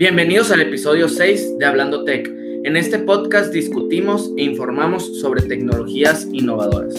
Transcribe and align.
Bienvenidos 0.00 0.50
al 0.50 0.62
episodio 0.62 1.10
6 1.10 1.58
de 1.58 1.66
Hablando 1.66 2.04
Tech. 2.04 2.26
En 2.26 2.74
este 2.78 3.00
podcast 3.00 3.52
discutimos 3.52 4.30
e 4.38 4.44
informamos 4.44 5.20
sobre 5.20 5.42
tecnologías 5.42 6.26
innovadoras. 6.32 6.94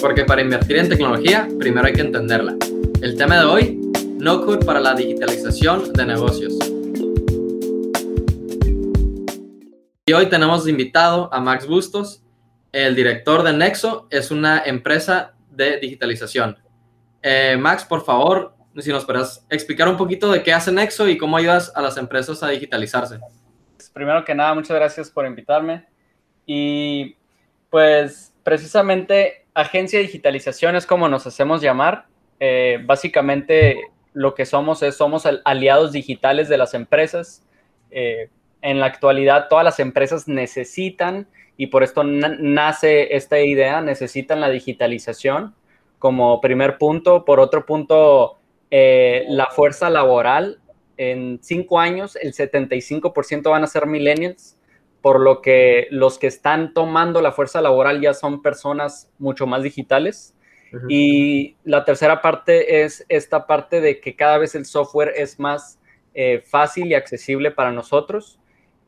Porque 0.00 0.24
para 0.24 0.40
invertir 0.40 0.78
en 0.78 0.88
tecnología, 0.88 1.48
primero 1.58 1.86
hay 1.86 1.92
que 1.92 2.00
entenderla. 2.00 2.56
El 3.02 3.14
tema 3.18 3.40
de 3.40 3.44
hoy, 3.44 3.92
no 4.18 4.40
code 4.46 4.64
para 4.64 4.80
la 4.80 4.94
digitalización 4.94 5.92
de 5.92 6.06
negocios. 6.06 6.54
Y 10.06 10.14
hoy 10.14 10.30
tenemos 10.30 10.66
invitado 10.66 11.28
a 11.34 11.40
Max 11.40 11.66
Bustos, 11.66 12.24
el 12.72 12.96
director 12.96 13.42
de 13.42 13.52
Nexo, 13.52 14.08
es 14.08 14.30
una 14.30 14.62
empresa 14.64 15.34
de 15.50 15.78
digitalización. 15.78 16.56
Eh, 17.20 17.58
Max, 17.60 17.84
por 17.84 18.02
favor, 18.02 18.55
si 18.82 18.90
nos 18.90 19.04
puedes 19.04 19.44
explicar 19.50 19.88
un 19.88 19.96
poquito 19.96 20.30
de 20.30 20.42
qué 20.42 20.52
hace 20.52 20.72
Nexo 20.72 21.08
y 21.08 21.16
cómo 21.16 21.36
ayudas 21.36 21.72
a 21.74 21.82
las 21.82 21.96
empresas 21.96 22.42
a 22.42 22.48
digitalizarse. 22.48 23.18
Primero 23.92 24.24
que 24.24 24.34
nada, 24.34 24.54
muchas 24.54 24.76
gracias 24.76 25.10
por 25.10 25.26
invitarme. 25.26 25.86
Y 26.44 27.16
pues 27.70 28.32
precisamente 28.42 29.46
agencia 29.54 29.98
de 29.98 30.04
digitalización 30.04 30.76
es 30.76 30.86
como 30.86 31.08
nos 31.08 31.26
hacemos 31.26 31.62
llamar. 31.62 32.06
Eh, 32.38 32.78
básicamente 32.84 33.80
lo 34.12 34.34
que 34.34 34.46
somos 34.46 34.82
es 34.82 34.96
somos 34.96 35.24
aliados 35.44 35.92
digitales 35.92 36.48
de 36.48 36.58
las 36.58 36.74
empresas. 36.74 37.42
Eh, 37.90 38.30
en 38.62 38.80
la 38.80 38.86
actualidad 38.86 39.48
todas 39.48 39.64
las 39.64 39.80
empresas 39.80 40.28
necesitan, 40.28 41.28
y 41.56 41.68
por 41.68 41.82
esto 41.82 42.04
nace 42.04 43.14
esta 43.16 43.40
idea, 43.40 43.80
necesitan 43.80 44.40
la 44.40 44.50
digitalización 44.50 45.54
como 45.98 46.40
primer 46.40 46.78
punto. 46.78 47.24
Por 47.24 47.40
otro 47.40 47.64
punto, 47.64 48.38
eh, 48.70 49.24
la 49.28 49.46
fuerza 49.46 49.90
laboral 49.90 50.60
en 50.96 51.38
cinco 51.42 51.78
años, 51.78 52.16
el 52.16 52.32
75% 52.32 53.50
van 53.50 53.64
a 53.64 53.66
ser 53.66 53.86
millennials, 53.86 54.56
por 55.02 55.20
lo 55.20 55.40
que 55.40 55.86
los 55.90 56.18
que 56.18 56.26
están 56.26 56.72
tomando 56.72 57.20
la 57.20 57.32
fuerza 57.32 57.60
laboral 57.60 58.00
ya 58.00 58.14
son 58.14 58.42
personas 58.42 59.10
mucho 59.18 59.46
más 59.46 59.62
digitales. 59.62 60.32
Y 60.88 61.56
la 61.64 61.84
tercera 61.84 62.20
parte 62.20 62.82
es 62.82 63.06
esta 63.08 63.46
parte 63.46 63.80
de 63.80 64.00
que 64.00 64.14
cada 64.14 64.36
vez 64.36 64.54
el 64.54 64.66
software 64.66 65.14
es 65.16 65.38
más 65.38 65.78
eh, 66.12 66.42
fácil 66.44 66.88
y 66.88 66.94
accesible 66.94 67.50
para 67.50 67.72
nosotros. 67.72 68.38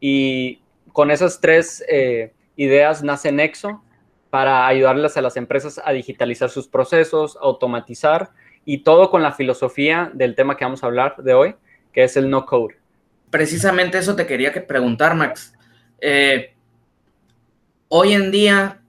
Y 0.01 0.61
con 0.93 1.11
esas 1.11 1.41
tres 1.41 1.83
eh, 1.89 2.33
ideas 2.57 3.03
nace 3.03 3.33
Nexo 3.33 3.83
para 4.29 4.67
ayudarles 4.67 5.17
a 5.17 5.23
las 5.23 5.37
empresas 5.37 5.81
a 5.83 5.93
digitalizar 5.93 6.51
sus 6.51 6.69
procesos, 6.69 7.39
automatizar 7.41 8.33
y 8.69 8.77
todo 8.81 9.11
con 9.11 9.23
la 9.23 9.33
filosofía 9.33 10.11
del 10.13 10.35
tema 10.35 10.55
que 10.55 10.67
vamos 10.67 10.85
a 10.85 10.89
hablar 10.89 11.17
de 11.17 11.33
hoy, 11.33 11.55
que 11.91 12.05
es 12.05 12.19
el 12.19 12.29
no 12.29 12.45
code. 12.45 12.77
Precisamente 13.31 13.97
eso 13.97 14.15
te 14.15 14.27
quería 14.27 14.53
que 14.53 14.61
preguntar, 14.61 15.15
Max. 15.15 15.55
Eh, 16.03 16.53
hoy 17.89 18.13
en 18.13 18.31
día 18.31 18.83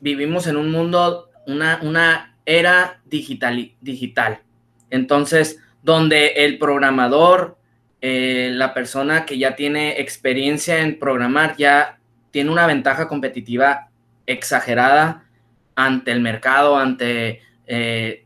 vivimos 0.00 0.46
en 0.46 0.56
un 0.56 0.70
mundo, 0.70 1.28
una, 1.46 1.80
una 1.82 2.34
era 2.46 3.02
digital, 3.04 3.72
digital. 3.82 4.40
Entonces, 4.88 5.62
donde 5.82 6.28
el 6.28 6.56
programador, 6.56 7.58
eh, 8.00 8.48
la 8.54 8.72
persona 8.72 9.26
que 9.26 9.36
ya 9.36 9.54
tiene 9.54 10.00
experiencia 10.00 10.80
en 10.80 10.98
programar, 10.98 11.58
ya 11.58 11.98
tiene 12.30 12.50
una 12.50 12.66
ventaja 12.66 13.06
competitiva 13.06 13.90
exagerada 14.24 15.26
ante 15.74 16.12
el 16.12 16.22
mercado, 16.22 16.78
ante 16.78 17.42
eh, 17.66 18.22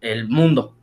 el 0.00 0.28
mundo. 0.28 0.76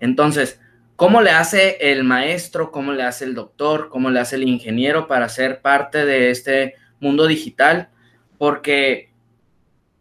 Entonces, 0.00 0.60
¿cómo 0.96 1.20
le 1.20 1.30
hace 1.30 1.92
el 1.92 2.04
maestro, 2.04 2.70
cómo 2.70 2.92
le 2.92 3.02
hace 3.02 3.24
el 3.24 3.34
doctor, 3.34 3.88
cómo 3.88 4.10
le 4.10 4.20
hace 4.20 4.36
el 4.36 4.44
ingeniero 4.44 5.06
para 5.06 5.28
ser 5.28 5.60
parte 5.60 6.04
de 6.04 6.30
este 6.30 6.74
mundo 7.00 7.26
digital? 7.26 7.90
Porque 8.38 9.12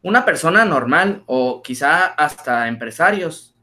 una 0.02 0.26
persona 0.26 0.66
normal 0.66 1.24
o 1.26 1.62
quizá 1.62 2.06
hasta 2.06 2.68
empresarios 2.68 3.56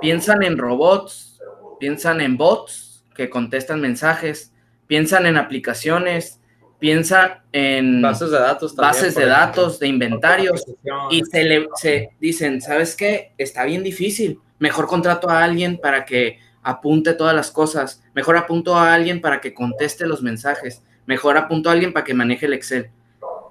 piensan 0.00 0.42
en 0.42 0.58
robots, 0.58 1.40
piensan 1.80 2.20
en 2.20 2.36
bots 2.36 3.04
que 3.14 3.30
contestan 3.30 3.80
mensajes, 3.80 4.52
piensan 4.86 5.26
en 5.26 5.36
aplicaciones, 5.36 6.37
piensan 6.78 7.42
en 7.52 8.00
bases 8.02 8.30
de 8.30 8.38
datos, 8.38 8.74
bases 8.76 9.14
de 9.14 9.26
datos, 9.26 9.78
de 9.78 9.88
inventarios 9.88 10.64
y 11.10 11.24
se 11.24 11.44
le 11.44 11.68
se 11.74 12.10
dicen, 12.20 12.60
¿sabes 12.60 12.94
qué? 12.94 13.32
Está 13.36 13.64
bien 13.64 13.82
difícil. 13.82 14.40
Mejor 14.58 14.86
contrato 14.86 15.28
a 15.28 15.42
alguien 15.42 15.78
para 15.78 16.04
que 16.04 16.38
apunte 16.62 17.14
todas 17.14 17.34
las 17.34 17.50
cosas. 17.50 18.02
Mejor 18.14 18.36
apunto 18.36 18.76
a 18.76 18.92
alguien 18.92 19.20
para 19.20 19.40
que 19.40 19.54
conteste 19.54 20.06
los 20.06 20.22
mensajes. 20.22 20.82
Mejor 21.06 21.36
apunto 21.36 21.68
a 21.68 21.72
alguien 21.72 21.92
para 21.92 22.04
que 22.04 22.14
maneje 22.14 22.46
el 22.46 22.52
Excel. 22.52 22.90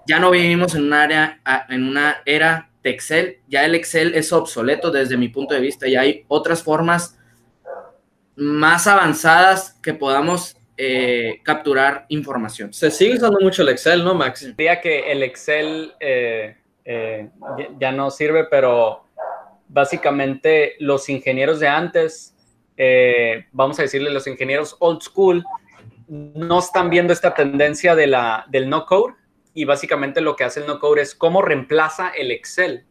Ya 0.06 0.20
no 0.20 0.32
vivimos 0.32 0.76
en 0.76 0.84
un 0.84 0.94
área 0.94 1.42
en 1.70 1.84
una 1.84 2.18
era 2.26 2.70
de 2.84 2.92
Excel. 2.92 3.40
Ya 3.48 3.66
el 3.66 3.76
Excel 3.76 4.16
es 4.16 4.32
obsoleto 4.32 4.92
desde 4.92 5.18
mi 5.18 5.28
punto 5.28 5.54
de 5.54 5.60
vista. 5.60 5.88
Ya 5.88 6.02
hay 6.02 6.24
otras 6.28 6.64
formas 6.64 7.18
más 8.36 8.88
avanzadas 8.88 9.78
que 9.82 9.94
podamos 9.94 10.56
eh, 10.80 11.40
capturar 11.42 12.06
información. 12.10 12.72
Se 12.72 12.92
sigue 12.92 13.16
usando 13.16 13.40
mucho 13.42 13.64
el 13.64 13.70
Excel, 13.70 14.04
¿no, 14.04 14.14
Max? 14.14 14.54
Diría 14.56 14.80
que 14.80 15.12
el 15.12 15.24
Excel 15.24 15.94
eh, 16.00 16.56
eh, 16.86 17.30
ya 17.80 17.92
no 17.92 18.12
sirve, 18.12 18.44
pero 18.44 19.04
básicamente 19.68 20.76
los 20.78 21.10
ingenieros 21.10 21.60
de 21.60 21.68
antes, 21.68 22.36
vamos 23.52 23.80
a 23.80 23.82
decirle 23.82 24.12
los 24.12 24.28
ingenieros 24.28 24.76
old 24.78 25.02
school, 25.02 25.44
no 26.08 26.60
están 26.60 26.92
viendo 26.92 27.12
esta 27.12 27.34
tendencia 27.34 27.96
de 27.96 28.06
la, 28.06 28.46
del 28.50 28.70
no 28.70 28.86
code 28.86 29.16
y 29.56 29.66
básicamente 29.66 30.22
lo 30.22 30.36
que 30.36 30.44
hace 30.44 30.60
el 30.60 30.68
no 30.68 30.80
code 30.80 31.02
es 31.02 31.16
cómo 31.16 31.42
reemplaza 31.42 32.10
el 32.10 32.32
Excel. 32.32 32.86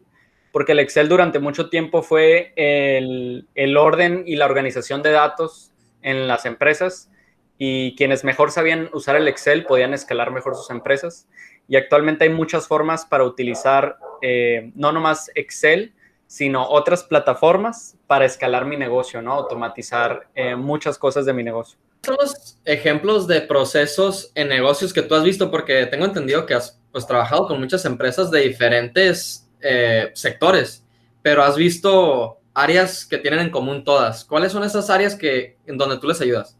Porque 0.50 0.72
el 0.72 0.80
Excel 0.80 1.08
durante 1.08 1.38
mucho 1.38 1.70
tiempo 1.70 2.02
fue 2.02 2.52
el, 2.56 3.46
el 3.54 3.76
orden 3.76 4.24
y 4.26 4.34
la 4.34 4.46
organización 4.46 5.02
de 5.02 5.12
datos 5.12 5.70
en 6.02 6.26
las 6.26 6.46
empresas 6.46 7.10
y 7.58 7.96
quienes 7.96 8.24
mejor 8.24 8.50
sabían 8.50 8.90
usar 8.92 9.16
el 9.16 9.28
Excel 9.28 9.64
podían 9.64 9.94
escalar 9.94 10.30
mejor 10.30 10.56
sus 10.56 10.70
empresas. 10.70 11.26
Y 11.68 11.76
actualmente 11.76 12.24
hay 12.24 12.30
muchas 12.30 12.66
formas 12.66 13.06
para 13.06 13.24
utilizar 13.24 13.98
eh, 14.22 14.70
no 14.74 14.92
nomás 14.92 15.30
Excel, 15.34 15.94
sino 16.26 16.68
otras 16.68 17.04
plataformas 17.04 17.96
para 18.06 18.24
escalar 18.24 18.64
mi 18.66 18.76
negocio, 18.76 19.22
¿no? 19.22 19.32
Automatizar 19.32 20.28
eh, 20.34 20.56
muchas 20.56 20.98
cosas 20.98 21.24
de 21.24 21.32
mi 21.32 21.42
negocio. 21.42 21.78
Son 22.02 22.16
los 22.20 22.58
ejemplos 22.64 23.26
de 23.26 23.40
procesos 23.40 24.30
en 24.34 24.48
negocios 24.48 24.92
que 24.92 25.02
tú 25.02 25.14
has 25.14 25.24
visto, 25.24 25.50
porque 25.50 25.86
tengo 25.86 26.04
entendido 26.04 26.46
que 26.46 26.54
has 26.54 26.80
pues, 26.92 27.06
trabajado 27.06 27.46
con 27.48 27.58
muchas 27.60 27.84
empresas 27.84 28.30
de 28.30 28.40
diferentes 28.40 29.48
eh, 29.60 30.10
sectores, 30.14 30.84
pero 31.22 31.42
has 31.42 31.56
visto 31.56 32.38
áreas 32.54 33.06
que 33.06 33.18
tienen 33.18 33.40
en 33.40 33.50
común 33.50 33.84
todas. 33.84 34.24
¿Cuáles 34.24 34.52
son 34.52 34.64
esas 34.64 34.88
áreas 34.90 35.14
que, 35.14 35.56
en 35.66 35.78
donde 35.78 35.98
tú 35.98 36.06
les 36.08 36.20
ayudas? 36.20 36.56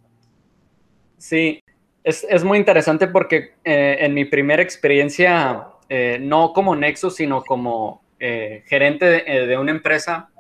Sí, 1.19 1.63
es, 2.05 2.45
muy 2.45 2.59
interesante 2.59 3.09
porque 3.09 3.55
eh, 3.65 3.97
en 4.01 4.15
mi 4.15 4.25
primera 4.25 4.63
experiencia, 4.63 5.67
eh, 5.89 6.19
no 6.21 6.53
como 6.53 6.77
Nexo, 6.77 7.11
sino 7.11 7.43
como 7.43 8.03
eh, 8.21 8.63
gerente 8.67 9.07
de, 9.07 9.59
una 9.59 9.73
empresa, 9.73 10.31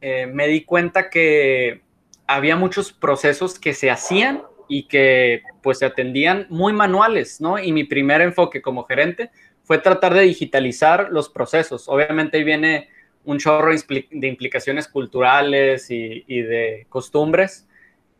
me 0.00 0.48
di 0.48 0.64
cuenta 0.64 1.08
que 1.08 1.80
había 2.26 2.56
muchos 2.56 2.92
procesos 2.92 3.58
que 3.58 3.72
se 3.72 3.88
hacían 3.88 4.42
y 4.68 4.88
que 4.88 5.42
pues 5.62 5.78
se 5.78 5.86
atendían 5.86 6.46
muy 6.50 6.72
manuales, 6.72 7.40
¿no? 7.40 7.56
Y 7.56 7.70
mi 7.70 7.84
primer 7.84 8.20
enfoque 8.20 8.60
como 8.60 8.82
gerente 8.82 9.30
fue 9.62 9.78
tratar 9.78 10.12
de 10.12 10.22
digitalizar 10.22 11.08
los 11.12 11.28
procesos. 11.28 11.88
Obviamente 11.88 12.36
ahí 12.36 12.42
viene 12.42 12.88
un 13.24 13.38
chorro 13.38 13.72
de 13.72 14.26
implicaciones 14.26 14.88
culturales 14.88 15.86
y 15.88 16.42
de 16.42 16.86
costumbres, 16.88 17.68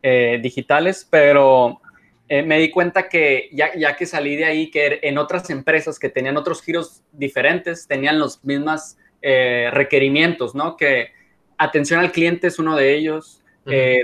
eh, 0.05 0.37
digitales, 0.43 1.07
pero 1.09 1.79
eh, 2.27 2.43
me 2.43 2.59
di 2.59 2.69
cuenta 2.69 3.07
que 3.07 3.47
ya, 3.53 3.73
ya, 3.73 3.95
que 3.95 4.05
salí 4.05 4.35
de 4.35 4.43
ahí, 4.43 4.69
que 4.69 4.99
en 5.01 5.17
otras 5.17 5.49
empresas 5.49 5.97
que 5.97 6.09
tenían 6.09 6.35
otros 6.35 6.61
giros 6.61 7.03
diferentes, 7.13 7.87
tenían 7.87 8.19
los 8.19 8.43
mismos 8.43 8.97
eh, 9.21 9.69
requerimientos, 9.71 10.55
¿no? 10.55 10.75
Que 10.75 11.11
atención 11.57 12.01
al 12.01 12.11
cliente 12.11 12.47
es 12.47 12.59
uno 12.59 12.75
de 12.75 12.93
ellos, 12.93 13.39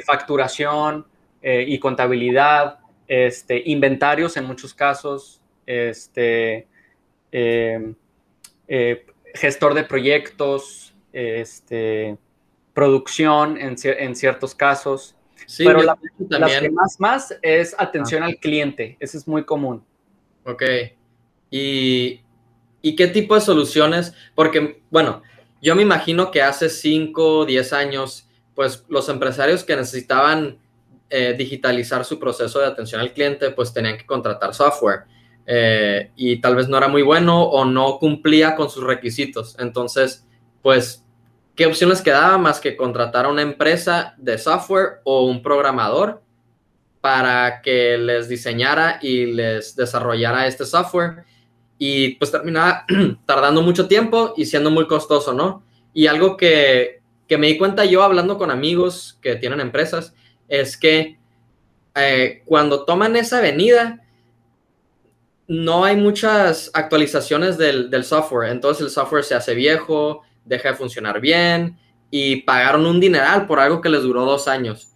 facturación 0.05 1.05
y 1.41 1.77
contabilidad, 1.79 2.79
este, 3.05 3.61
inventarios 3.65 4.37
en 4.37 4.45
muchos 4.45 4.73
casos, 4.73 5.41
este, 5.65 6.65
gestor 9.33 9.73
de 9.73 9.83
proyectos, 9.83 10.93
este, 11.11 12.15
producción 12.73 13.57
en, 13.57 13.75
en 13.83 14.15
ciertos 14.15 14.55
casos. 14.55 15.17
Sí, 15.49 15.65
pero 15.65 15.81
la, 15.81 15.97
que 15.97 16.69
más, 16.69 16.99
más 16.99 17.35
es 17.41 17.75
atención 17.79 18.21
al 18.21 18.37
cliente. 18.37 18.97
Eso 18.99 19.17
es 19.17 19.27
muy 19.27 19.43
común. 19.45 19.83
Ok. 20.45 20.61
¿Y, 21.49 22.21
¿Y 22.83 22.95
qué 22.95 23.07
tipo 23.07 23.33
de 23.33 23.41
soluciones? 23.41 24.13
Porque, 24.35 24.83
bueno, 24.91 25.23
yo 25.59 25.75
me 25.75 25.81
imagino 25.81 26.29
que 26.29 26.43
hace 26.43 26.69
5, 26.69 27.45
10 27.45 27.73
años, 27.73 28.29
pues 28.53 28.85
los 28.89 29.09
empresarios 29.09 29.63
que 29.63 29.75
necesitaban 29.75 30.59
eh, 31.09 31.33
digitalizar 31.35 32.05
su 32.05 32.19
proceso 32.19 32.59
de 32.59 32.67
atención 32.67 33.01
al 33.01 33.11
cliente, 33.11 33.49
pues 33.49 33.73
tenían 33.73 33.97
que 33.97 34.05
contratar 34.05 34.53
software. 34.53 35.05
Eh, 35.47 36.11
y 36.15 36.39
tal 36.41 36.57
vez 36.57 36.69
no 36.69 36.77
era 36.77 36.87
muy 36.87 37.01
bueno 37.01 37.41
o 37.41 37.65
no 37.65 37.97
cumplía 37.97 38.55
con 38.55 38.69
sus 38.69 38.83
requisitos. 38.83 39.55
Entonces, 39.57 40.27
pues, 40.61 41.03
¿qué 41.59 41.65
opciones 41.65 42.01
quedaba 42.01 42.37
más 42.37 42.61
que 42.61 42.77
contratar 42.77 43.25
a 43.25 43.27
una 43.27 43.41
empresa 43.41 44.15
de 44.17 44.37
software 44.37 45.01
o 45.03 45.25
un 45.25 45.43
programador 45.43 46.21
para 47.01 47.61
que 47.61 47.97
les 47.97 48.29
diseñara 48.29 48.97
y 49.01 49.25
les 49.25 49.75
desarrollara 49.75 50.47
este 50.47 50.63
software? 50.63 51.25
Y 51.77 52.15
pues 52.15 52.31
terminaba 52.31 52.85
tardando 53.25 53.61
mucho 53.61 53.89
tiempo 53.89 54.33
y 54.37 54.45
siendo 54.45 54.71
muy 54.71 54.87
costoso, 54.87 55.33
¿no? 55.33 55.61
Y 55.93 56.07
algo 56.07 56.37
que, 56.37 57.01
que 57.27 57.37
me 57.37 57.47
di 57.47 57.57
cuenta 57.57 57.83
yo 57.83 58.03
hablando 58.03 58.37
con 58.37 58.51
amigos 58.51 59.19
que 59.21 59.35
tienen 59.35 59.59
empresas 59.59 60.13
es 60.47 60.77
que 60.77 61.19
eh, 61.93 62.41
cuando 62.45 62.85
toman 62.85 63.17
esa 63.17 63.39
avenida, 63.39 64.01
no 65.49 65.83
hay 65.83 65.97
muchas 65.97 66.71
actualizaciones 66.73 67.57
del, 67.57 67.89
del, 67.89 68.05
software. 68.05 68.49
Entonces 68.49 68.85
el 68.85 68.91
software 68.91 69.25
se 69.25 69.35
hace 69.35 69.53
viejo, 69.55 70.23
deja 70.49 70.69
de 70.69 70.75
funcionar 70.75 71.21
bien 71.21 71.77
y 72.11 72.37
pagaron 72.37 72.85
un 72.85 72.99
dineral 72.99 73.45
por 73.47 73.59
algo 73.59 73.79
que 73.79 73.89
les 73.89 74.01
duró 74.01 74.25
dos 74.25 74.47
años. 74.47 74.91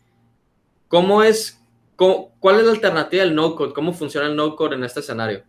¿Cómo 0.87 1.23
es, 1.23 1.63
cuál 1.95 2.59
es 2.59 2.65
la 2.65 2.71
alternativa 2.71 3.23
del 3.23 3.35
no-code? 3.35 3.73
¿Cómo 3.73 3.93
funciona 3.93 4.27
el 4.27 4.35
no-code 4.35 4.75
en 4.75 4.83
este 4.83 4.99
escenario? 4.99 5.43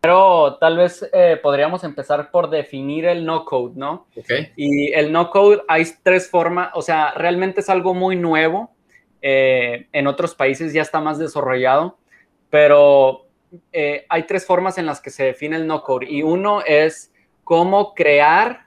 Pero 0.00 0.56
tal 0.60 0.76
vez 0.76 1.08
eh, 1.12 1.38
podríamos 1.40 1.84
empezar 1.84 2.30
por 2.30 2.50
definir 2.50 3.04
el 3.04 3.24
no-code, 3.24 3.74
¿no? 3.76 4.06
Okay. 4.16 4.52
Y 4.56 4.92
el 4.92 5.12
no-code 5.12 5.62
hay 5.68 5.84
tres 6.02 6.28
formas, 6.28 6.70
o 6.74 6.82
sea, 6.82 7.12
realmente 7.14 7.60
es 7.60 7.68
algo 7.68 7.94
muy 7.94 8.16
nuevo. 8.16 8.70
Eh, 9.20 9.86
en 9.92 10.06
otros 10.08 10.34
países 10.34 10.72
ya 10.72 10.82
está 10.82 11.00
más 11.00 11.18
desarrollado, 11.18 11.98
pero 12.50 13.26
eh, 13.72 14.04
hay 14.08 14.24
tres 14.24 14.44
formas 14.44 14.78
en 14.78 14.86
las 14.86 15.00
que 15.00 15.10
se 15.10 15.24
define 15.24 15.56
el 15.56 15.66
no-code. 15.68 16.06
Y 16.08 16.22
uno 16.22 16.62
es 16.66 17.12
cómo 17.44 17.94
crear 17.94 18.66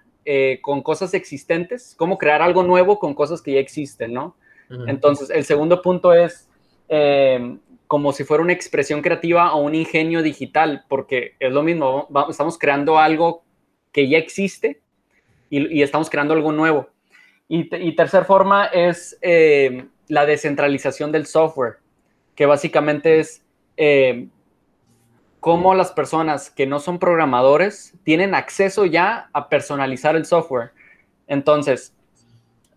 con 0.62 0.82
cosas 0.82 1.14
existentes, 1.14 1.96
cómo 1.98 2.18
crear 2.18 2.42
algo 2.42 2.64
nuevo 2.64 3.00
con 3.00 3.14
cosas 3.14 3.42
que 3.42 3.54
ya 3.54 3.60
existen, 3.60 4.14
¿no? 4.14 4.36
Uh 4.70 4.74
-huh. 4.74 4.90
Entonces, 4.90 5.30
el 5.30 5.44
segundo 5.46 5.82
punto 5.82 6.14
es 6.14 6.50
como 7.88 8.12
si 8.12 8.24
fuera 8.24 8.44
una 8.44 8.54
expresión 8.54 9.02
creativa 9.02 9.54
o 9.54 9.62
un 9.62 9.76
ingenio 9.76 10.22
digital, 10.22 10.86
porque 10.88 11.36
es 11.40 11.52
lo 11.52 11.64
mismo, 11.64 12.08
estamos 12.30 12.58
creando 12.58 12.98
algo 12.98 13.44
que 13.92 14.10
ya 14.10 14.18
existe 14.18 14.82
y, 15.50 15.80
y 15.80 15.84
estamos 15.84 16.10
creando 16.10 16.34
algo 16.34 16.52
nuevo. 16.52 16.90
Y, 17.48 17.74
y 17.76 17.96
tercer 17.96 18.26
forma 18.26 18.66
es 18.66 19.18
eh, 19.22 19.86
la 20.08 20.26
descentralización 20.26 21.12
del 21.12 21.26
software, 21.26 21.76
que 22.36 22.46
básicamente 22.46 23.20
es 23.20 23.46
eh, 23.78 24.28
cómo 25.46 25.76
las 25.76 25.92
personas 25.92 26.50
que 26.50 26.66
no 26.66 26.80
son 26.80 26.98
programadores 26.98 27.94
tienen 28.02 28.34
acceso 28.34 28.88
ya 28.88 29.30
a 29.32 29.48
personalizar 29.48 30.16
el 30.16 30.26
software. 30.26 30.72
Entonces, 31.28 31.94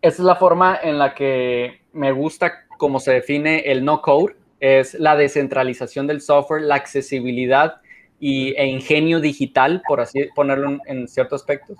esa 0.02 0.16
es 0.16 0.26
la 0.26 0.36
forma 0.36 0.78
en 0.82 0.98
la 0.98 1.14
que 1.14 1.80
me 1.94 2.12
gusta 2.12 2.66
cómo 2.76 3.00
se 3.00 3.12
define 3.12 3.60
el 3.60 3.86
no 3.86 4.02
code 4.02 4.36
es 4.60 4.92
la 4.92 5.16
descentralización 5.16 6.06
del 6.06 6.20
software, 6.20 6.60
la 6.60 6.74
accesibilidad 6.74 7.80
y, 8.20 8.54
e 8.58 8.66
ingenio 8.66 9.18
digital, 9.20 9.80
por 9.88 10.02
así 10.02 10.28
ponerlo 10.34 10.68
en, 10.68 10.80
en 10.84 11.08
ciertos 11.08 11.40
aspectos. 11.40 11.78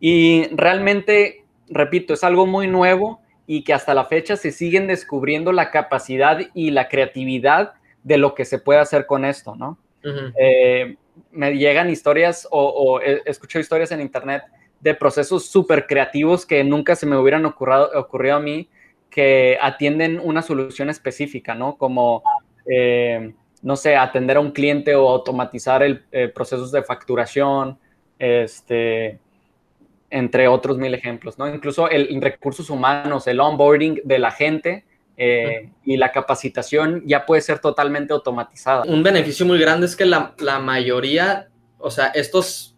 Y 0.00 0.46
realmente, 0.52 1.44
repito, 1.68 2.14
es 2.14 2.24
algo 2.24 2.46
muy 2.46 2.66
nuevo 2.66 3.20
y 3.46 3.62
que 3.62 3.74
hasta 3.74 3.92
la 3.92 4.06
fecha 4.06 4.36
se 4.36 4.52
siguen 4.52 4.86
descubriendo 4.86 5.52
la 5.52 5.70
capacidad 5.70 6.38
y 6.54 6.70
la 6.70 6.88
creatividad 6.88 7.74
de 8.04 8.16
lo 8.16 8.34
que 8.34 8.46
se 8.46 8.58
puede 8.58 8.80
hacer 8.80 9.04
con 9.04 9.26
esto, 9.26 9.54
¿no? 9.54 9.83
Eh, 10.38 10.96
me 11.30 11.56
llegan 11.56 11.90
historias 11.90 12.46
o, 12.50 13.00
escucho 13.00 13.58
historias 13.58 13.90
en 13.92 14.00
internet 14.00 14.44
de 14.80 14.94
procesos 14.94 15.46
súper 15.46 15.86
creativos 15.86 16.44
que 16.44 16.62
nunca 16.62 16.94
se 16.94 17.06
me 17.06 17.16
hubieran 17.16 17.46
ocurrido, 17.46 17.90
ocurrido 17.94 18.36
a 18.36 18.40
mí, 18.40 18.68
que 19.10 19.56
atienden 19.60 20.20
una 20.22 20.42
solución 20.42 20.90
específica, 20.90 21.54
¿no? 21.54 21.76
Como, 21.76 22.22
eh, 22.68 23.32
no 23.62 23.76
sé, 23.76 23.96
atender 23.96 24.36
a 24.36 24.40
un 24.40 24.50
cliente 24.50 24.94
o 24.96 25.08
automatizar 25.08 25.82
el 25.82 26.04
eh, 26.10 26.28
procesos 26.28 26.72
de 26.72 26.82
facturación, 26.82 27.78
este, 28.18 29.20
entre 30.10 30.48
otros 30.48 30.78
mil 30.78 30.92
ejemplos, 30.94 31.38
¿no? 31.38 31.48
Incluso 31.52 31.88
el, 31.88 32.20
recursos 32.20 32.70
humanos, 32.70 33.26
el 33.26 33.40
onboarding 33.40 34.00
de 34.04 34.18
la 34.18 34.30
gente 34.30 34.84
eh, 35.16 35.70
y 35.84 35.96
la 35.96 36.10
capacitación 36.10 37.02
ya 37.06 37.24
puede 37.24 37.40
ser 37.40 37.60
totalmente 37.60 38.12
automatizada. 38.12 38.82
Un 38.86 39.02
beneficio 39.02 39.46
muy 39.46 39.58
grande 39.58 39.86
es 39.86 39.94
que 39.94 40.04
la, 40.04 40.34
la 40.38 40.58
mayoría, 40.58 41.48
o 41.78 41.90
sea, 41.90 42.08
estos 42.08 42.74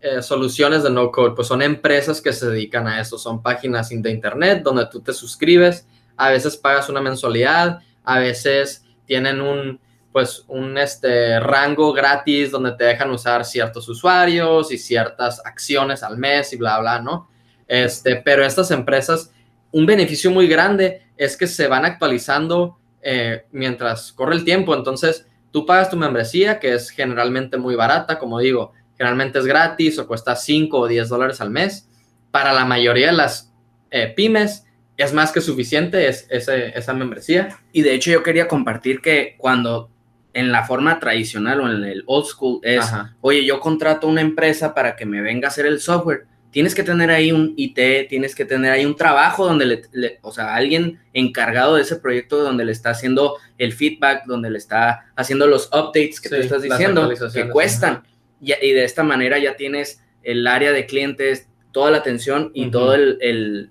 eh, 0.00 0.22
soluciones 0.22 0.82
de 0.82 0.90
no 0.90 1.10
code, 1.10 1.34
pues 1.34 1.48
son 1.48 1.62
empresas 1.62 2.20
que 2.20 2.32
se 2.32 2.48
dedican 2.48 2.86
a 2.86 3.00
eso, 3.00 3.18
son 3.18 3.42
páginas 3.42 3.88
de 3.88 4.10
internet 4.10 4.62
donde 4.62 4.86
tú 4.86 5.00
te 5.00 5.14
suscribes, 5.14 5.86
a 6.16 6.30
veces 6.30 6.56
pagas 6.56 6.88
una 6.88 7.00
mensualidad, 7.00 7.80
a 8.04 8.18
veces 8.18 8.84
tienen 9.06 9.40
un 9.40 9.80
pues 10.12 10.44
un 10.48 10.78
este 10.78 11.40
rango 11.40 11.92
gratis 11.92 12.50
donde 12.50 12.72
te 12.72 12.84
dejan 12.84 13.10
usar 13.10 13.44
ciertos 13.44 13.86
usuarios 13.88 14.72
y 14.72 14.78
ciertas 14.78 15.44
acciones 15.44 16.02
al 16.02 16.16
mes 16.16 16.52
y 16.52 16.56
bla 16.56 16.78
bla, 16.78 17.00
¿no? 17.00 17.28
Este, 17.66 18.16
pero 18.16 18.44
estas 18.44 18.70
empresas 18.70 19.32
un 19.76 19.84
beneficio 19.84 20.30
muy 20.30 20.48
grande 20.48 21.02
es 21.18 21.36
que 21.36 21.46
se 21.46 21.68
van 21.68 21.84
actualizando 21.84 22.78
eh, 23.02 23.44
mientras 23.52 24.10
corre 24.10 24.34
el 24.34 24.42
tiempo, 24.42 24.74
entonces 24.74 25.26
tú 25.50 25.66
pagas 25.66 25.90
tu 25.90 25.98
membresía 25.98 26.58
que 26.58 26.72
es 26.72 26.88
generalmente 26.88 27.58
muy 27.58 27.74
barata, 27.74 28.18
como 28.18 28.38
digo, 28.38 28.72
generalmente 28.96 29.38
es 29.38 29.44
gratis 29.44 29.98
o 29.98 30.06
cuesta 30.06 30.34
5 30.34 30.78
o 30.78 30.88
10 30.88 31.10
dólares 31.10 31.42
al 31.42 31.50
mes. 31.50 31.90
Para 32.30 32.54
la 32.54 32.64
mayoría 32.64 33.08
de 33.08 33.18
las 33.18 33.52
eh, 33.90 34.14
pymes 34.16 34.64
es 34.96 35.12
más 35.12 35.30
que 35.30 35.42
suficiente 35.42 36.08
es, 36.08 36.26
esa 36.30 36.94
membresía. 36.94 37.58
Y 37.70 37.82
de 37.82 37.92
hecho 37.92 38.10
yo 38.10 38.22
quería 38.22 38.48
compartir 38.48 39.02
que 39.02 39.34
cuando 39.36 39.90
en 40.32 40.52
la 40.52 40.64
forma 40.64 40.98
tradicional 40.98 41.60
o 41.60 41.70
en 41.70 41.84
el 41.84 42.02
old 42.06 42.24
school 42.24 42.60
es, 42.62 42.80
Ajá. 42.80 43.14
oye, 43.20 43.44
yo 43.44 43.60
contrato 43.60 44.08
una 44.08 44.22
empresa 44.22 44.72
para 44.72 44.96
que 44.96 45.04
me 45.04 45.20
venga 45.20 45.48
a 45.48 45.50
hacer 45.50 45.66
el 45.66 45.80
software. 45.80 46.24
Tienes 46.56 46.74
que 46.74 46.82
tener 46.82 47.10
ahí 47.10 47.32
un 47.32 47.52
IT, 47.54 48.08
tienes 48.08 48.34
que 48.34 48.46
tener 48.46 48.72
ahí 48.72 48.86
un 48.86 48.96
trabajo 48.96 49.44
donde, 49.44 49.66
le, 49.66 49.82
le, 49.92 50.18
o 50.22 50.32
sea, 50.32 50.54
alguien 50.54 50.98
encargado 51.12 51.74
de 51.74 51.82
ese 51.82 51.96
proyecto 51.96 52.42
donde 52.42 52.64
le 52.64 52.72
está 52.72 52.88
haciendo 52.88 53.36
el 53.58 53.74
feedback, 53.74 54.24
donde 54.24 54.48
le 54.48 54.56
está 54.56 55.12
haciendo 55.16 55.46
los 55.46 55.66
updates 55.66 56.18
que 56.18 56.30
sí, 56.30 56.34
tú 56.34 56.40
estás 56.40 56.62
diciendo, 56.62 57.12
que 57.34 57.48
cuestan. 57.50 58.04
Y, 58.40 58.54
y, 58.54 58.72
de 58.72 58.84
esta 58.84 59.02
manera 59.02 59.38
ya 59.38 59.54
tienes 59.56 60.02
el 60.22 60.46
área 60.46 60.72
de 60.72 60.86
clientes, 60.86 61.46
toda 61.72 61.90
la 61.90 61.98
atención 61.98 62.52
y 62.54 62.62
uh 62.62 62.68
-huh. 62.68 62.72
todo 62.72 62.94
el, 62.94 63.18
el, 63.20 63.70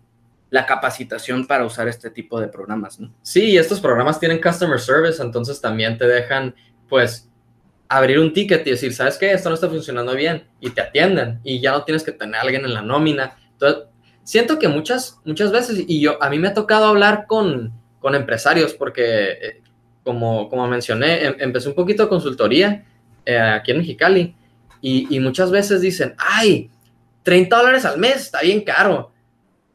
la 0.52 0.68
capacitación 0.68 1.48
para 1.48 1.66
usar 1.66 1.88
este 1.88 2.12
tipo 2.12 2.40
de 2.40 2.50
programas. 2.50 3.00
¿no? 3.00 3.12
Sí, 3.24 3.58
estos 3.58 3.80
programas 3.80 4.20
tienen 4.20 4.40
customer 4.40 4.80
service, 4.80 5.20
entonces 5.24 5.60
también 5.60 5.98
te 5.98 6.06
dejan, 6.06 6.54
pues, 6.88 7.32
abrir 7.88 8.20
un 8.20 8.34
ticket 8.34 8.66
y 8.66 8.72
decir, 8.72 8.94
¿sabes 8.94 9.18
qué? 9.18 9.32
Esto 9.32 9.50
no 9.50 9.56
está 9.56 9.70
funcionando 9.70 10.16
bien 10.16 10.48
y 10.60 10.70
te 10.70 10.82
atienden 10.82 11.40
y 11.44 11.60
ya 11.60 11.72
no 11.72 11.84
tienes 11.84 12.04
que 12.04 12.12
tener 12.12 12.36
a 12.36 12.42
alguien 12.42 12.66
en 12.66 12.74
la 12.74 12.82
nómina. 12.82 13.38
Entonces, 13.52 13.84
siento 14.24 14.60
que 14.60 14.68
muchas, 14.68 15.20
muchas 15.24 15.52
veces, 15.52 15.84
y 15.88 16.02
yo, 16.02 16.22
a 16.22 16.30
mí 16.30 16.40
me 16.40 16.50
ha 16.50 16.54
tocado 16.54 16.86
hablar 16.86 17.26
con, 17.28 17.72
con 18.00 18.16
empresarios 18.16 18.74
porque, 18.74 19.32
eh, 19.32 19.62
como, 20.04 20.50
como 20.50 20.68
mencioné, 20.68 21.26
em, 21.26 21.36
empecé 21.40 21.70
un 21.70 21.76
poquito 21.76 22.04
de 22.04 22.10
consultoría 22.10 22.86
eh, 23.26 23.38
aquí 23.38 23.72
en 23.72 23.78
Mexicali 23.78 24.36
y, 24.82 25.16
y, 25.16 25.20
muchas 25.20 25.52
veces 25.52 25.82
dicen, 25.82 26.16
ay, 26.18 26.70
30 27.24 27.58
dólares 27.58 27.86
al 27.86 27.98
mes, 27.98 28.18
está 28.18 28.42
bien 28.42 28.62
caro. 28.62 29.12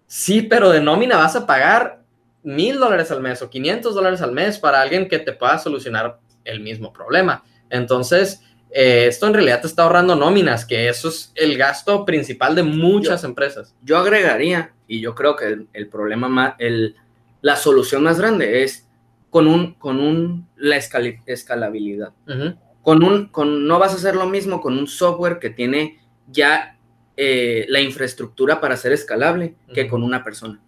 Sí, 0.07 0.43
pero 0.43 0.71
de 0.71 0.81
nómina 0.81 1.17
vas 1.17 1.37
a 1.37 1.47
pagar 1.47 2.01
mil 2.43 2.79
dólares 2.79 3.11
al 3.11 3.21
mes 3.21 3.43
o 3.43 3.51
500 3.51 3.95
dólares 3.95 4.21
al 4.21 4.33
mes 4.33 4.59
para 4.59 4.81
alguien 4.81 5.09
que 5.09 5.19
te 5.19 5.33
pueda 5.33 5.59
solucionar 5.59 6.19
el 6.45 6.61
mismo 6.61 6.93
problema. 6.93 7.45
Entonces, 7.71 8.43
eh, 8.71 9.07
esto 9.09 9.27
en 9.27 9.35
realidad 9.35 9.61
te 9.61 9.67
está 9.67 9.83
ahorrando 9.83 10.15
nóminas, 10.15 10.65
que 10.65 10.89
eso 10.89 11.09
es 11.09 11.33
el 11.35 11.57
gasto 11.57 12.05
principal 12.05 12.55
de 12.55 12.63
muchas 12.63 13.23
yo, 13.23 13.29
empresas. 13.29 13.75
Yo 13.83 13.97
agregaría, 13.99 14.73
y 14.87 15.01
yo 15.01 15.15
creo 15.15 15.35
que 15.37 15.47
el, 15.47 15.69
el 15.73 15.89
problema 15.89 16.29
más, 16.29 16.55
el, 16.59 16.97
la 17.41 17.57
solución 17.57 18.03
más 18.03 18.19
grande 18.19 18.63
es 18.63 18.87
con 19.31 19.47
un, 19.47 19.75
con 19.75 20.01
un, 20.01 20.49
la 20.57 20.77
escal, 20.77 21.21
escalabilidad. 21.27 22.13
Uh 22.27 22.33
-huh. 22.33 22.57
con 22.83 23.05
un, 23.05 23.27
con, 23.29 23.67
no 23.67 23.79
vas 23.79 23.93
a 23.93 23.97
hacer 23.97 24.17
lo 24.17 24.27
mismo 24.27 24.61
con 24.61 24.77
un 24.77 24.87
software 24.87 25.39
que 25.39 25.51
tiene 25.51 26.01
ya 26.27 26.77
eh, 27.17 27.67
la 27.69 27.81
infraestructura 27.81 28.61
para 28.61 28.77
ser 28.77 28.93
escalable 28.93 29.47
uh 29.47 29.71
-huh. 29.71 29.75
que 29.75 29.87
con 29.89 30.03
una 30.03 30.25
persona. 30.25 30.59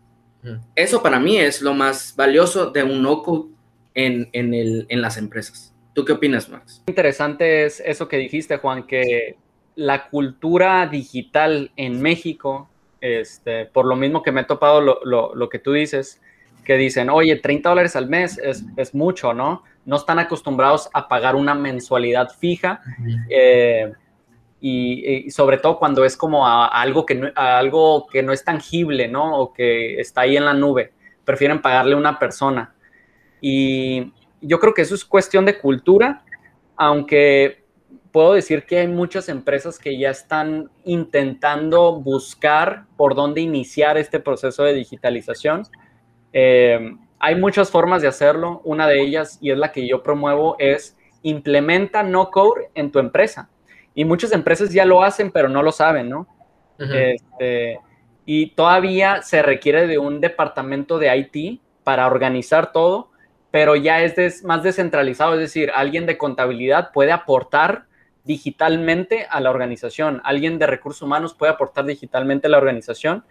Uh 0.44 0.48
-huh. 0.48 0.60
Eso 0.76 1.02
para 1.02 1.18
mí 1.18 1.38
es 1.38 1.62
lo 1.62 1.74
más 1.74 2.14
valioso 2.16 2.70
de 2.70 2.82
un 2.82 3.02
no-code 3.02 3.48
en, 3.94 4.28
en, 4.32 4.54
en 4.88 5.00
las 5.00 5.16
empresas. 5.16 5.71
¿Tú 5.94 6.04
qué 6.04 6.12
opinas, 6.12 6.48
Max? 6.48 6.82
Interesante 6.86 7.64
es 7.64 7.80
eso 7.80 8.08
que 8.08 8.16
dijiste, 8.16 8.56
Juan, 8.56 8.84
que 8.84 9.36
la 9.74 10.08
cultura 10.08 10.86
digital 10.86 11.70
en 11.76 12.00
México, 12.00 12.68
este, 13.00 13.66
por 13.66 13.86
lo 13.86 13.96
mismo 13.96 14.22
que 14.22 14.32
me 14.32 14.42
he 14.42 14.44
topado 14.44 14.80
lo, 14.80 15.00
lo, 15.04 15.34
lo 15.34 15.48
que 15.48 15.58
tú 15.58 15.72
dices, 15.72 16.20
que 16.64 16.76
dicen, 16.76 17.10
oye, 17.10 17.36
30 17.36 17.68
dólares 17.68 17.96
al 17.96 18.08
mes 18.08 18.38
es, 18.38 18.64
es, 18.76 18.94
mucho, 18.94 19.34
¿no? 19.34 19.64
No 19.84 19.96
están 19.96 20.18
acostumbrados 20.18 20.88
a 20.92 21.08
pagar 21.08 21.34
una 21.34 21.54
mensualidad 21.54 22.30
fija. 22.30 22.80
Eh, 23.28 23.92
y, 24.60 25.28
sobre 25.32 25.58
todo 25.58 25.78
cuando 25.78 26.04
es 26.04 26.16
como 26.16 26.46
algo, 26.46 27.04
que 27.04 27.16
no, 27.16 27.28
algo 27.34 28.06
que 28.06 28.22
no 28.22 28.32
es 28.32 28.44
tangible, 28.44 29.08
¿no? 29.08 29.38
O 29.38 29.52
que 29.52 30.00
está 30.00 30.20
ahí 30.22 30.36
en 30.36 30.44
la 30.44 30.54
nube. 30.54 30.92
Prefieren 31.24 31.60
pagarle 31.60 31.94
a 31.94 31.98
una 31.98 32.18
persona. 32.18 32.72
Y 33.40 34.12
yo 34.42 34.60
creo 34.60 34.74
que 34.74 34.82
eso 34.82 34.94
es 34.94 35.04
cuestión 35.04 35.44
de 35.44 35.58
cultura, 35.58 36.22
aunque 36.76 37.64
puedo 38.12 38.34
decir 38.34 38.64
que 38.66 38.78
hay 38.78 38.88
muchas 38.88 39.28
empresas 39.28 39.78
que 39.78 39.98
ya 39.98 40.10
están 40.10 40.70
intentando 40.84 41.94
buscar 41.98 42.84
por 42.96 43.14
dónde 43.14 43.40
iniciar 43.40 43.96
este 43.96 44.20
proceso 44.20 44.64
de 44.64 44.74
digitalización. 44.74 45.62
Eh, 46.32 46.94
hay 47.18 47.36
muchas 47.36 47.70
formas 47.70 48.02
de 48.02 48.08
hacerlo. 48.08 48.60
Una 48.64 48.86
de 48.86 49.00
ellas, 49.00 49.38
y 49.40 49.50
es 49.50 49.58
la 49.58 49.72
que 49.72 49.88
yo 49.88 50.02
promuevo, 50.02 50.56
es 50.58 50.96
implementa 51.22 52.02
no 52.02 52.30
code 52.30 52.68
en 52.74 52.90
tu 52.90 52.98
empresa. 52.98 53.48
Y 53.94 54.04
muchas 54.04 54.32
empresas 54.32 54.72
ya 54.72 54.84
lo 54.84 55.02
hacen, 55.02 55.30
pero 55.30 55.48
no 55.48 55.62
lo 55.62 55.72
saben, 55.72 56.08
¿no? 56.08 56.26
este, 56.78 57.78
y 58.26 58.50
todavía 58.50 59.22
se 59.22 59.40
requiere 59.40 59.86
de 59.86 59.98
un 59.98 60.20
departamento 60.20 60.98
de 60.98 61.16
IT 61.16 61.60
para 61.84 62.08
organizar 62.08 62.72
todo, 62.72 63.11
pero 63.52 63.76
ya 63.76 64.02
es 64.02 64.42
más 64.42 64.64
descentralizado, 64.64 65.34
es 65.34 65.40
decir, 65.40 65.70
alguien 65.74 66.06
de 66.06 66.18
contabilidad 66.18 66.90
puede 66.90 67.12
aportar 67.12 67.84
digitalmente 68.24 69.26
a 69.30 69.40
la 69.40 69.50
organización, 69.50 70.20
alguien 70.24 70.58
de 70.58 70.66
recursos 70.66 71.02
humanos 71.02 71.34
puede 71.34 71.52
aportar 71.52 71.84
digitalmente 71.84 72.48
a 72.48 72.50
la 72.50 72.58
organización 72.58 73.24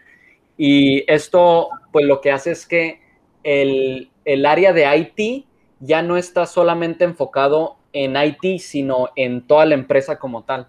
y 0.58 1.04
esto 1.12 1.70
pues 1.92 2.06
lo 2.06 2.22
que 2.22 2.32
hace 2.32 2.52
es 2.52 2.66
que 2.66 3.02
el, 3.44 4.12
el 4.24 4.46
área 4.46 4.72
de 4.74 4.96
IT 4.96 5.46
ya 5.80 6.04
no 6.04 6.18
está 6.18 6.46
solamente 6.46 7.04
enfocado 7.04 7.78
en 7.92 8.16
IT, 8.16 8.60
sino 8.62 9.10
en 9.16 9.42
toda 9.48 9.66
la 9.66 9.74
empresa 9.74 10.20
como 10.20 10.44
tal. 10.44 10.68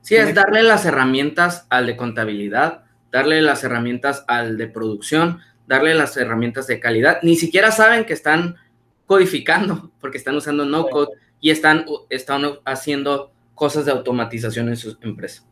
Sí, 0.00 0.14
es 0.16 0.34
darle 0.34 0.62
las 0.62 0.86
herramientas 0.86 1.66
al 1.68 1.86
de 1.86 1.96
contabilidad, 1.96 2.84
darle 3.12 3.42
las 3.42 3.64
herramientas 3.64 4.24
al 4.28 4.56
de 4.56 4.68
producción, 4.68 5.40
darle 5.66 5.94
las 5.94 6.16
herramientas 6.16 6.66
de 6.66 6.80
calidad. 6.80 7.18
Ni 7.22 7.36
siquiera 7.36 7.70
saben 7.70 8.04
que 8.04 8.12
están 8.12 8.56
codificando 9.06 9.90
porque 10.00 10.18
están 10.18 10.36
usando 10.36 10.64
no 10.64 10.86
code 10.88 11.12
y 11.40 11.50
están, 11.50 11.86
están 12.10 12.44
haciendo 12.64 13.32
cosas 13.54 13.84
de 13.84 13.92
automatización 13.92 14.68
en 14.68 14.76
sus 14.76 14.98
empresas. 15.00 15.46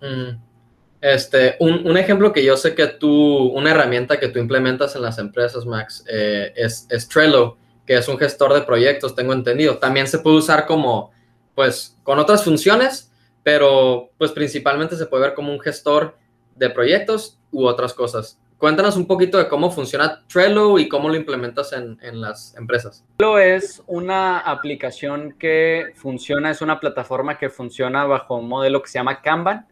Este, 1.00 1.56
un, 1.60 1.96
ejemplo 1.96 2.32
que 2.32 2.44
yo 2.44 2.56
sé 2.56 2.74
que 2.74 2.86
tú, 2.86 3.48
una 3.48 3.70
herramienta 3.70 4.18
que 4.18 4.28
tú 4.28 4.38
implementas 4.38 4.96
en 4.96 5.02
las 5.02 5.18
empresas, 5.18 5.66
Max, 5.66 6.04
eh, 6.08 6.52
es, 6.56 6.86
es 6.90 7.08
Trello 7.08 7.58
que 7.86 7.96
es 7.96 8.08
un 8.08 8.18
gestor 8.18 8.54
de 8.54 8.62
proyectos, 8.62 9.14
tengo 9.14 9.32
entendido. 9.32 9.78
También 9.78 10.06
se 10.06 10.18
puede 10.18 10.36
usar 10.36 10.66
como, 10.66 11.12
pues, 11.54 11.98
con 12.02 12.18
otras 12.18 12.44
funciones, 12.44 13.12
pero 13.42 14.10
pues 14.16 14.32
principalmente 14.32 14.96
se 14.96 15.06
puede 15.06 15.24
ver 15.24 15.34
como 15.34 15.52
un 15.52 15.60
gestor 15.60 16.16
de 16.56 16.70
proyectos 16.70 17.38
u 17.52 17.66
otras 17.66 17.92
cosas. 17.92 18.40
Cuéntanos 18.58 18.96
un 18.96 19.06
poquito 19.06 19.36
de 19.38 19.48
cómo 19.48 19.70
funciona 19.70 20.22
Trello 20.26 20.78
y 20.78 20.88
cómo 20.88 21.08
lo 21.08 21.16
implementas 21.16 21.72
en, 21.72 21.98
en 22.02 22.20
las 22.20 22.56
empresas. 22.56 23.04
Trello 23.16 23.38
es 23.38 23.82
una 23.86 24.38
aplicación 24.38 25.34
que 25.38 25.92
funciona, 25.96 26.50
es 26.50 26.62
una 26.62 26.80
plataforma 26.80 27.36
que 27.36 27.50
funciona 27.50 28.04
bajo 28.04 28.36
un 28.36 28.48
modelo 28.48 28.80
que 28.80 28.88
se 28.88 28.98
llama 28.98 29.20
Kanban. 29.20 29.66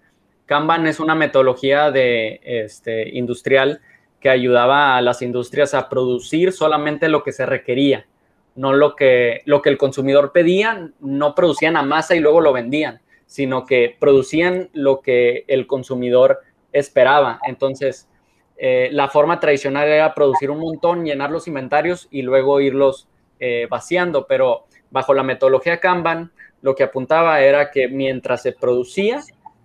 Kanban 0.47 0.87
es 0.87 1.01
una 1.01 1.15
metodología 1.15 1.91
de, 1.91 2.41
este, 2.45 3.17
industrial 3.17 3.81
que 4.21 4.31
ayudaba 4.31 4.97
a 4.97 5.01
las 5.01 5.23
industrias 5.23 5.75
a 5.75 5.89
producir 5.89 6.53
solamente 6.53 7.09
lo 7.09 7.23
que 7.23 7.33
se 7.33 7.47
requería, 7.47 8.07
no 8.55 8.73
lo 8.73 8.95
que, 8.95 9.43
lo 9.47 9.63
que 9.63 9.71
el 9.71 9.79
consumidor 9.79 10.33
pedía, 10.33 10.91
no 11.01 11.35
producían 11.35 11.77
a 11.77 11.83
masa 11.83 12.15
y 12.15 12.21
luego 12.21 12.41
lo 12.41 12.53
vendían, 12.53 13.01
sino 13.27 13.65
que 13.65 13.97
producían 13.99 14.69
lo 14.75 15.01
que 15.01 15.45
el 15.49 15.67
consumidor 15.67 16.41
esperaba. 16.73 17.41
Entonces, 17.47 18.09
eh, 18.57 18.89
la 18.93 19.09
forma 19.09 19.41
tradicional 19.41 19.89
era 19.89 20.15
producir 20.15 20.51
un 20.51 20.61
montón, 20.61 21.05
llenar 21.05 21.31
los 21.31 21.49
inventarios 21.49 22.09
y 22.11 22.23
luego 22.23 22.61
irlos 22.61 23.09
eh, 23.41 23.67
vaciando, 23.69 24.27
pero 24.27 24.67
bajo 24.91 25.15
la 25.15 25.23
metodología 25.23 25.81
Kanban, 25.81 26.31
lo 26.61 26.75
que 26.75 26.85
apuntaba 26.85 27.41
era 27.41 27.71
que 27.71 27.89
mientras 27.89 28.43
se 28.43 28.53
producía, 28.53 29.21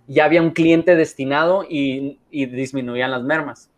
ya 0.08 0.26
había 0.26 0.42
un 0.42 0.52
cliente 0.52 0.96
destinado 0.96 1.66
y, 1.68 2.20
disminuían 2.32 3.12
las 3.12 3.24
mermas. 3.24 3.70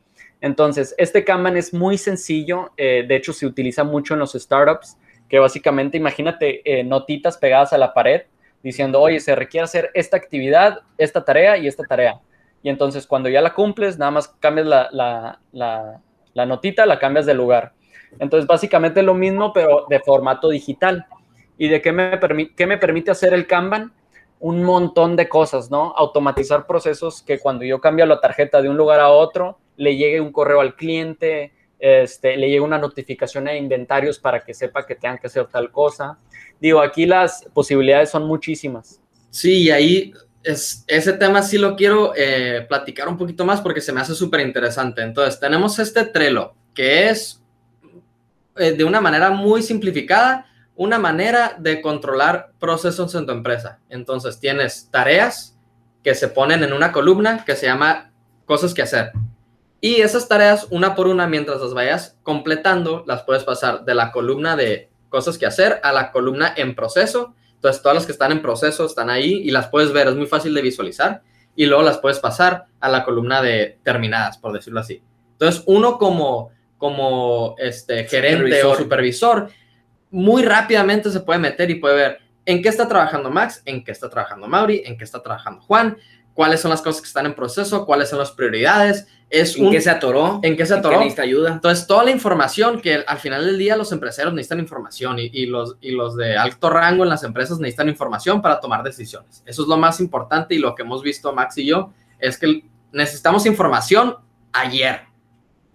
Entonces, 0.41 0.95
este 0.97 1.25
Kanban 1.25 1.57
es 1.57 1.73
muy 1.73 1.97
sencillo, 1.97 2.71
eh, 2.77 3.03
de 3.07 3.15
hecho 3.15 3.33
se 3.33 3.45
utiliza 3.45 3.83
mucho 3.83 4.13
en 4.13 4.21
los 4.21 4.33
startups, 4.33 4.97
que 5.27 5.39
básicamente 5.39 5.97
imagínate 5.97 6.63
notitas 6.85 7.37
pegadas 7.37 7.73
a 7.73 7.77
la 7.77 7.93
pared 7.93 8.21
diciendo, 8.63 8.99
oye, 8.99 9.19
se 9.19 9.35
requiere 9.35 9.65
hacer 9.65 9.91
esta 9.93 10.17
actividad, 10.17 10.79
esta 10.97 11.23
tarea 11.23 11.57
y 11.57 11.67
esta 11.67 11.83
tarea. 11.83 12.19
Y 12.61 12.69
entonces 12.69 13.07
cuando 13.07 13.29
ya 13.29 13.41
la 13.41 13.53
cumples, 13.53 13.97
nada 13.97 14.11
más 14.11 14.27
cambias 14.39 14.67
la, 14.67 15.39
notita, 16.33 16.85
la 16.85 16.99
cambias 16.99 17.25
de 17.25 17.33
lugar. 17.33 17.73
Entonces, 18.19 18.47
básicamente 18.47 19.03
lo 19.03 19.13
mismo, 19.13 19.53
pero 19.53 19.85
de 19.89 19.99
formato 19.99 20.49
digital. 20.49 21.05
¿Y 21.57 21.67
de 21.67 21.81
qué 21.81 21.91
me, 21.91 22.19
qué 22.55 22.65
me 22.65 22.77
permite 22.77 23.11
hacer 23.11 23.33
el 23.33 23.45
Kanban? 23.45 23.93
Un 24.39 24.63
montón 24.63 25.15
de 25.15 25.27
cosas, 25.27 25.69
¿no? 25.69 25.93
Automatizar 25.95 26.65
procesos 26.65 27.21
que 27.21 27.39
cuando 27.39 27.65
yo 27.65 27.79
cambio 27.81 28.05
la 28.05 28.19
tarjeta 28.19 28.61
de 28.61 28.69
un 28.69 28.77
lugar 28.77 28.99
a 28.99 29.09
otro, 29.09 29.59
le 29.75 29.95
llegue 29.95 30.21
un 30.21 30.31
correo 30.31 30.61
al 30.61 30.75
cliente, 30.75 31.53
este, 31.77 32.35
le 32.35 32.47
llegue 32.47 32.61
una 32.61 32.77
notificación 32.77 33.47
a 33.47 33.55
inventarios 33.55 34.19
para 34.19 34.41
que 34.41 34.53
sepa 34.53 34.85
que 34.85 34.95
tengan 34.95 35.17
que 35.17 35.27
hacer 35.27 35.47
tal 35.47 35.71
cosa. 35.71 36.17
Digo, 36.59 36.81
aquí 36.81 37.05
las 37.05 37.45
posibilidades 37.53 38.09
son 38.09 38.27
muchísimas. 38.27 39.01
Sí, 39.29 39.63
y 39.63 39.71
ahí 39.71 40.13
es, 40.43 40.83
ese 40.87 41.13
tema 41.13 41.41
sí 41.41 41.57
lo 41.57 41.75
quiero 41.75 42.13
eh, 42.15 42.65
platicar 42.67 43.07
un 43.07 43.17
poquito 43.17 43.45
más 43.45 43.61
porque 43.61 43.81
se 43.81 43.91
me 43.91 44.01
hace 44.01 44.15
súper 44.15 44.41
interesante. 44.41 45.01
Entonces, 45.01 45.39
tenemos 45.39 45.79
este 45.79 46.05
Trello, 46.05 46.53
que 46.73 47.09
es 47.09 47.41
eh, 48.55 48.71
de 48.71 48.83
una 48.83 49.01
manera 49.01 49.31
muy 49.31 49.61
simplificada, 49.61 50.45
una 50.75 50.97
manera 50.97 51.55
de 51.59 51.81
controlar 51.81 52.53
procesos 52.59 53.13
en 53.15 53.25
tu 53.25 53.31
empresa. 53.31 53.79
Entonces, 53.89 54.39
tienes 54.39 54.89
tareas 54.91 55.57
que 56.03 56.15
se 56.15 56.29
ponen 56.29 56.63
en 56.63 56.73
una 56.73 56.91
columna 56.91 57.43
que 57.45 57.55
se 57.55 57.65
llama 57.65 58.11
cosas 58.45 58.73
que 58.73 58.81
hacer. 58.81 59.11
Y 59.81 59.95
esas 60.01 60.27
tareas, 60.27 60.67
una 60.71 60.95
por 60.95 61.07
una, 61.07 61.27
mientras 61.27 61.61
las 61.61 61.73
vayas 61.73 62.17
completando, 62.23 63.03
las 63.07 63.23
puedes 63.23 63.43
pasar 63.43 63.85
de 63.85 63.95
la 63.95 64.11
columna 64.11 64.55
de 64.55 64.89
cosas 65.09 65.37
que 65.37 65.45
hacer 65.45 65.79
a 65.83 65.91
la 65.91 66.11
columna 66.11 66.53
en 66.55 66.75
proceso. 66.75 67.33
Entonces, 67.59 67.81
todas 67.81 67.95
las 67.95 68.05
que 68.05 68.13
están 68.13 68.31
en 68.31 68.41
proceso 68.41 68.85
están 68.85 69.09
ahí 69.09 69.41
y 69.43 69.51
las 69.51 69.67
puedes 69.67 69.91
ver, 69.91 70.07
es 70.07 70.15
muy 70.15 70.27
fácil 70.27 70.53
de 70.53 70.61
visualizar. 70.61 71.23
Y 71.57 71.65
luego 71.65 71.83
las 71.83 71.97
puedes 71.97 72.19
pasar 72.19 72.67
a 72.79 72.87
la 72.87 73.03
columna 73.03 73.41
de 73.41 73.79
terminadas, 73.83 74.37
por 74.37 74.53
decirlo 74.53 74.79
así. 74.79 75.03
Entonces, 75.33 75.63
uno 75.65 75.97
como, 75.97 76.51
como 76.77 77.55
este, 77.57 78.05
gerente 78.05 78.63
o 78.63 78.75
supervisor, 78.75 79.49
muy 80.09 80.43
rápidamente 80.43 81.11
se 81.11 81.19
puede 81.19 81.39
meter 81.39 81.69
y 81.69 81.75
puede 81.75 81.95
ver 81.95 82.19
en 82.45 82.61
qué 82.61 82.69
está 82.69 82.87
trabajando 82.87 83.29
Max, 83.29 83.61
en 83.65 83.83
qué 83.83 83.91
está 83.91 84.09
trabajando 84.09 84.47
Mauri, 84.47 84.83
en 84.85 84.97
qué 84.97 85.03
está 85.03 85.21
trabajando 85.21 85.61
Juan, 85.61 85.97
cuáles 86.33 86.61
son 86.61 86.71
las 86.71 86.81
cosas 86.81 87.01
que 87.01 87.07
están 87.07 87.25
en 87.25 87.35
proceso, 87.35 87.85
cuáles 87.85 88.09
son 88.09 88.19
las 88.19 88.31
prioridades. 88.31 89.07
Es 89.29 89.55
¿En 89.57 89.69
qué 89.69 89.79
se 89.79 89.89
atoró? 89.89 90.39
¿En 90.41 90.57
qué 90.57 90.65
se 90.65 90.73
atoró? 90.73 90.97
necesita 90.97 91.21
ayuda? 91.21 91.51
Entonces, 91.51 91.85
toda 91.85 92.03
la 92.03 92.11
información 92.11 92.81
que 92.81 93.03
al 93.05 93.17
final 93.19 93.45
del 93.45 93.59
día 93.59 93.75
los 93.75 93.91
empresarios 93.91 94.33
necesitan 94.33 94.59
información 94.59 95.17
y, 95.19 95.45
los, 95.45 95.77
y 95.81 95.91
los 95.91 96.15
de 96.17 96.35
alto 96.35 96.69
rango 96.69 97.03
en 97.03 97.09
las 97.09 97.23
empresas 97.23 97.59
necesitan 97.59 97.89
información 97.89 98.41
para 98.41 98.59
tomar 98.59 98.83
decisiones. 98.83 99.43
Eso 99.45 99.61
es 99.61 99.67
lo 99.67 99.77
más 99.77 99.99
importante 99.99 100.55
y 100.55 100.57
lo 100.57 100.73
que 100.73 100.81
hemos 100.81 101.03
visto 101.03 101.31
Max 101.33 101.57
y 101.59 101.67
yo 101.67 101.93
es 102.17 102.37
que 102.37 102.63
necesitamos 102.91 103.45
información 103.45 104.15
ayer. 104.51 105.01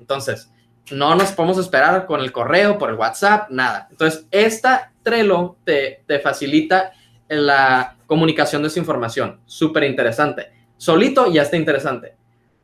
Entonces, 0.00 0.50
no 0.90 1.14
nos 1.14 1.30
podemos 1.32 1.58
esperar 1.58 2.06
con 2.06 2.20
el 2.20 2.32
correo, 2.32 2.76
por 2.76 2.90
el 2.90 2.96
WhatsApp, 2.96 3.50
nada. 3.50 3.86
Entonces, 3.90 4.26
esta 4.32 4.92
Trello 5.02 5.56
te, 5.64 6.02
te 6.06 6.18
facilita 6.18 6.92
la 7.28 7.96
comunicación 8.06 8.62
de 8.62 8.68
esa 8.68 8.80
información. 8.80 9.40
Súper 9.46 9.84
interesante 9.84 10.54
solito 10.76 11.32
ya 11.32 11.42
está 11.42 11.56
interesante. 11.56 12.16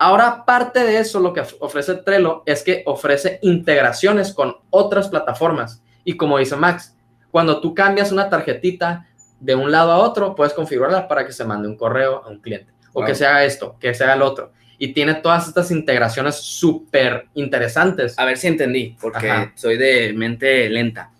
Ahora, 0.02 0.46
parte 0.46 0.82
de 0.82 0.98
eso, 0.98 1.20
lo 1.20 1.34
que 1.34 1.42
ofrece 1.58 1.94
Trello 1.96 2.42
es 2.46 2.62
que 2.62 2.82
ofrece 2.86 3.38
integraciones 3.42 4.32
con 4.32 4.56
otras 4.70 5.10
plataformas. 5.10 5.82
Y 6.04 6.16
como 6.16 6.38
dice 6.38 6.56
Max, 6.56 6.96
cuando 7.30 7.60
tú 7.60 7.74
cambias 7.74 8.10
una 8.10 8.30
tarjetita 8.30 9.06
de 9.40 9.54
un 9.54 9.70
lado 9.70 9.92
a 9.92 9.98
otro, 9.98 10.34
puedes 10.34 10.54
configurarla 10.54 11.06
para 11.06 11.26
que 11.26 11.32
se 11.32 11.44
mande 11.44 11.68
un 11.68 11.76
correo 11.76 12.22
a 12.24 12.28
un 12.30 12.40
cliente. 12.40 12.72
O 12.94 13.04
que 13.04 13.14
sea 13.14 13.44
esto, 13.44 13.76
que 13.78 13.92
sea 13.92 14.14
el 14.14 14.22
otro. 14.22 14.52
Y 14.78 14.94
tiene 14.94 15.16
todas 15.16 15.48
estas 15.48 15.70
integraciones 15.70 16.36
súper 16.36 17.26
interesantes. 17.34 18.18
A 18.18 18.24
ver 18.24 18.38
si 18.38 18.46
entendí, 18.46 18.96
porque 19.02 19.52
soy 19.54 19.76
de 19.76 20.14
mente 20.14 20.70
lenta. 20.70 21.10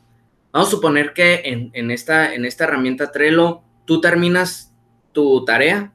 Vamos 0.53 0.69
a 0.69 0.71
suponer 0.71 1.13
que 1.13 1.43
en, 1.45 1.91
esta, 1.91 2.33
en 2.33 2.47
esta 2.47 2.65
herramienta 2.65 3.13
Trello, 3.13 3.61
tú 3.85 4.01
terminas 4.01 4.73
tu 5.13 5.45
tarea, 5.45 5.93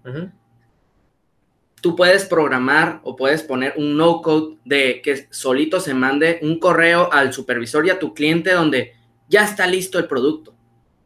tú 1.85 1.95
puedes 1.95 2.25
programar 2.25 2.99
o 3.03 3.15
puedes 3.15 3.43
poner 3.43 3.75
un 3.77 3.95
no 3.95 4.23
code 4.23 4.57
de 4.65 5.03
que 5.03 5.27
solito 5.29 5.79
se 5.79 5.93
mande 5.93 6.39
un 6.41 6.57
correo 6.57 7.13
al 7.13 7.31
supervisor 7.31 7.85
y 7.85 7.91
a 7.91 7.99
tu 7.99 8.15
cliente 8.15 8.53
donde 8.53 8.93
ya 9.29 9.43
está 9.43 9.67
listo 9.67 9.99
el 9.99 10.07
producto. 10.07 10.55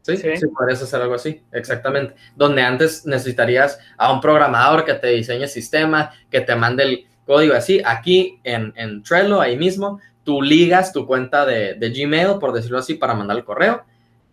Sí, 0.00 0.16
sí, 0.16 0.38
sí, 0.38 0.46
puedes 0.46 0.80
hacer 0.80 1.02
algo 1.02 1.16
así, 1.16 1.42
exactamente. 1.52 2.14
Donde 2.34 2.62
antes 2.62 3.04
necesitarías 3.04 3.78
a 3.98 4.10
un 4.10 4.22
programador 4.22 4.86
que 4.86 4.94
te 4.94 5.08
diseñe 5.08 5.42
el 5.42 5.50
sistema, 5.50 6.12
que 6.30 6.40
te 6.40 6.56
mande 6.56 6.84
el 6.84 7.06
código 7.26 7.52
así. 7.52 7.82
Aquí 7.84 8.40
en, 8.42 8.72
en 8.74 9.02
Trello, 9.02 9.38
ahí 9.38 9.58
mismo, 9.58 10.00
tú 10.24 10.40
ligas 10.40 10.94
tu 10.94 11.06
cuenta 11.06 11.44
de, 11.44 11.74
de, 11.74 11.90
Gmail, 11.90 12.38
por 12.40 12.54
decirlo 12.54 12.78
así, 12.78 12.94
para 12.94 13.12
mandar 13.12 13.36
el 13.36 13.44
correo, 13.44 13.84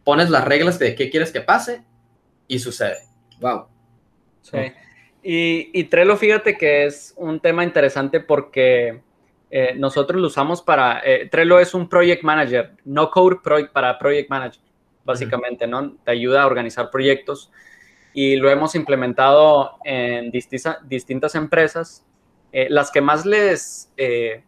pones 0.06 0.30
las 0.30 0.46
reglas 0.46 0.80
de 0.80 0.96
qué 0.96 1.10
quieres 1.10 1.34
que 1.34 1.42
pase 1.42 1.84
y 2.48 2.60
sucede. 2.60 3.00
Wow. 3.42 3.66
Sí. 4.44 4.60
Y, 5.24 5.69
y 5.74 5.83
Trello, 5.86 6.15
fíjate 6.15 6.57
que 6.57 6.86
es 6.86 7.13
un 7.17 7.39
tema 7.39 7.63
interesante 7.63 8.19
porque 8.19 9.01
eh, 9.50 9.74
nosotros 9.77 10.19
lo 10.19 10.27
usamos 10.27 10.62
para, 10.62 11.01
eh, 11.05 11.29
Trello 11.31 11.59
es 11.59 11.74
un 11.74 11.88
project 11.88 12.24
manager, 12.24 12.74
no 12.83 13.09
code 13.09 13.38
para 13.71 13.97
project 13.97 14.29
manager, 14.29 14.62
básicamente, 15.05 15.65
¿no? 15.67 15.95
Te 16.03 16.12
ayuda 16.12 16.43
a 16.43 16.47
organizar 16.47 16.89
proyectos 16.89 17.51
y 18.13 18.36
lo 18.36 18.50
hemos 18.50 18.75
implementado 18.75 19.77
en 19.86 20.31
distintas 20.31 21.36
empresas. 21.36 22.03
Eh, 22.51 22.67
las 22.69 22.91
que 22.91 23.01
más 23.01 23.25
les 23.25 23.91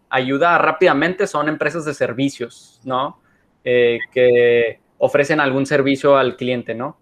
ayuda 0.09 0.57
rápidamente 0.57 1.27
son 1.27 1.47
empresas 1.49 1.85
de 1.85 1.93
servicios, 1.93 2.79
¿no? 2.83 3.21
que 3.61 4.79
ofrecen 4.97 5.39
algún 5.39 5.67
servicio 5.67 6.17
al 6.17 6.35
cliente, 6.35 6.73
¿no? 6.73 6.97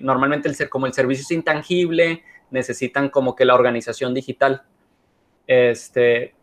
normalmente 0.00 0.48
el, 0.48 0.68
como 0.68 0.86
el 0.86 0.92
servicio 0.92 1.22
es 1.22 1.30
intangible, 1.30 2.24
necesitan 2.54 3.10
como 3.10 3.34
que 3.34 3.44
la 3.44 3.54
organización 3.54 4.14
digital. 4.14 4.62
Este, 5.46 6.34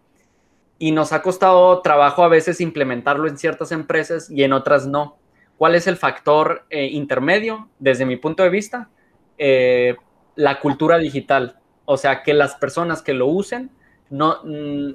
y 0.77 0.91
nos 0.91 1.13
ha 1.13 1.21
costado 1.21 1.81
trabajo 1.81 2.23
a 2.23 2.27
veces 2.27 2.61
implementarlo 2.61 3.27
en 3.27 3.37
ciertas 3.37 3.71
empresas 3.71 4.29
y 4.29 4.43
en 4.43 4.53
otras 4.53 4.85
no. 4.85 5.17
¿Cuál 5.57 5.75
es 5.75 5.87
el 5.87 5.95
factor 5.95 6.65
eh, 6.69 6.87
intermedio 6.87 7.69
desde 7.79 8.05
mi 8.05 8.17
punto 8.17 8.43
de 8.43 8.49
vista? 8.49 8.89
Eh, 9.37 9.95
la 10.35 10.59
cultura 10.59 10.97
digital. 10.97 11.57
O 11.85 11.97
sea, 11.97 12.23
que 12.23 12.33
las 12.33 12.55
personas 12.55 13.01
que 13.01 13.13
lo 13.13 13.27
usen, 13.27 13.71
no 14.09 14.41
mm, 14.43 14.91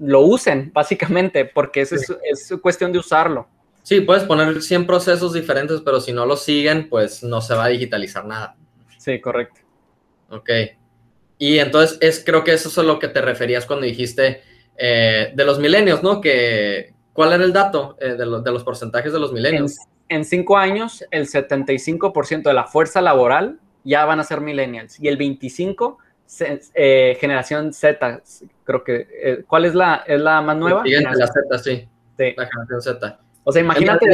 lo 0.00 0.20
usen 0.20 0.70
básicamente, 0.74 1.46
porque 1.46 1.80
es, 1.80 1.92
es 1.92 2.54
cuestión 2.60 2.92
de 2.92 2.98
usarlo. 2.98 3.48
Sí, 3.82 4.00
puedes 4.00 4.24
poner 4.24 4.62
100 4.62 4.86
procesos 4.86 5.32
diferentes, 5.32 5.80
pero 5.80 6.00
si 6.00 6.12
no 6.12 6.26
lo 6.26 6.36
siguen, 6.36 6.88
pues 6.88 7.22
no 7.22 7.40
se 7.40 7.54
va 7.54 7.64
a 7.64 7.68
digitalizar 7.68 8.24
nada. 8.24 8.56
Sí, 8.98 9.20
correcto. 9.20 9.63
Ok. 10.30 10.50
Y 11.38 11.58
entonces 11.58 11.98
es, 12.00 12.22
creo 12.24 12.44
que 12.44 12.52
eso 12.52 12.68
es 12.68 12.78
a 12.78 12.82
lo 12.82 12.98
que 12.98 13.08
te 13.08 13.20
referías 13.20 13.66
cuando 13.66 13.86
dijiste 13.86 14.42
eh, 14.76 15.32
de 15.34 15.44
los 15.44 15.58
milenios, 15.58 16.02
¿no? 16.02 16.20
Que, 16.20 16.94
¿Cuál 17.12 17.32
era 17.32 17.44
el 17.44 17.52
dato 17.52 17.96
eh, 18.00 18.14
de, 18.14 18.26
los 18.26 18.64
porcentajes 18.64 19.12
de 19.12 19.20
los 19.20 19.32
milenios? 19.32 19.76
En, 20.08 20.24
cinco 20.24 20.56
años, 20.56 21.04
el 21.10 21.26
75% 21.26 22.42
de 22.42 22.52
la 22.52 22.64
fuerza 22.64 23.00
laboral 23.00 23.58
ya 23.84 24.04
van 24.04 24.20
a 24.20 24.24
ser 24.24 24.40
millennials 24.40 24.98
y 25.00 25.08
el 25.08 25.18
25% 25.18 25.96
eh, 26.74 27.16
generación 27.20 27.72
Z, 27.72 28.22
creo 28.64 28.82
que. 28.82 29.44
¿Cuál 29.46 29.66
es 29.66 29.74
la, 29.74 30.02
es 30.06 30.20
la 30.20 30.40
más 30.40 30.56
nueva? 30.56 30.82
la 30.84 31.26
Z, 31.26 31.58
sí. 31.58 31.86
La 32.16 32.46
generación 32.46 32.82
Z. 32.82 33.20
O 33.44 33.52
sea, 33.52 33.62
imagínate. 33.62 34.06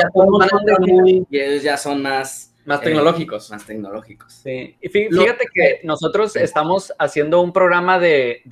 y 1.31 1.39
ellos 1.39 1.63
ya 1.63 1.77
son 1.77 2.03
más 2.03 2.50
más 2.65 2.81
tecnológicos. 2.81 3.51
Más 3.51 3.67
tecnológicos. 3.67 4.33
Sí. 4.33 4.77
Y 4.81 4.89
fíjate 4.89 5.47
que 5.53 5.81
nosotros 5.85 6.37
estamos 6.37 6.93
haciendo 6.99 7.41
un 7.41 7.53
programa 7.53 7.99
de, 7.99 8.43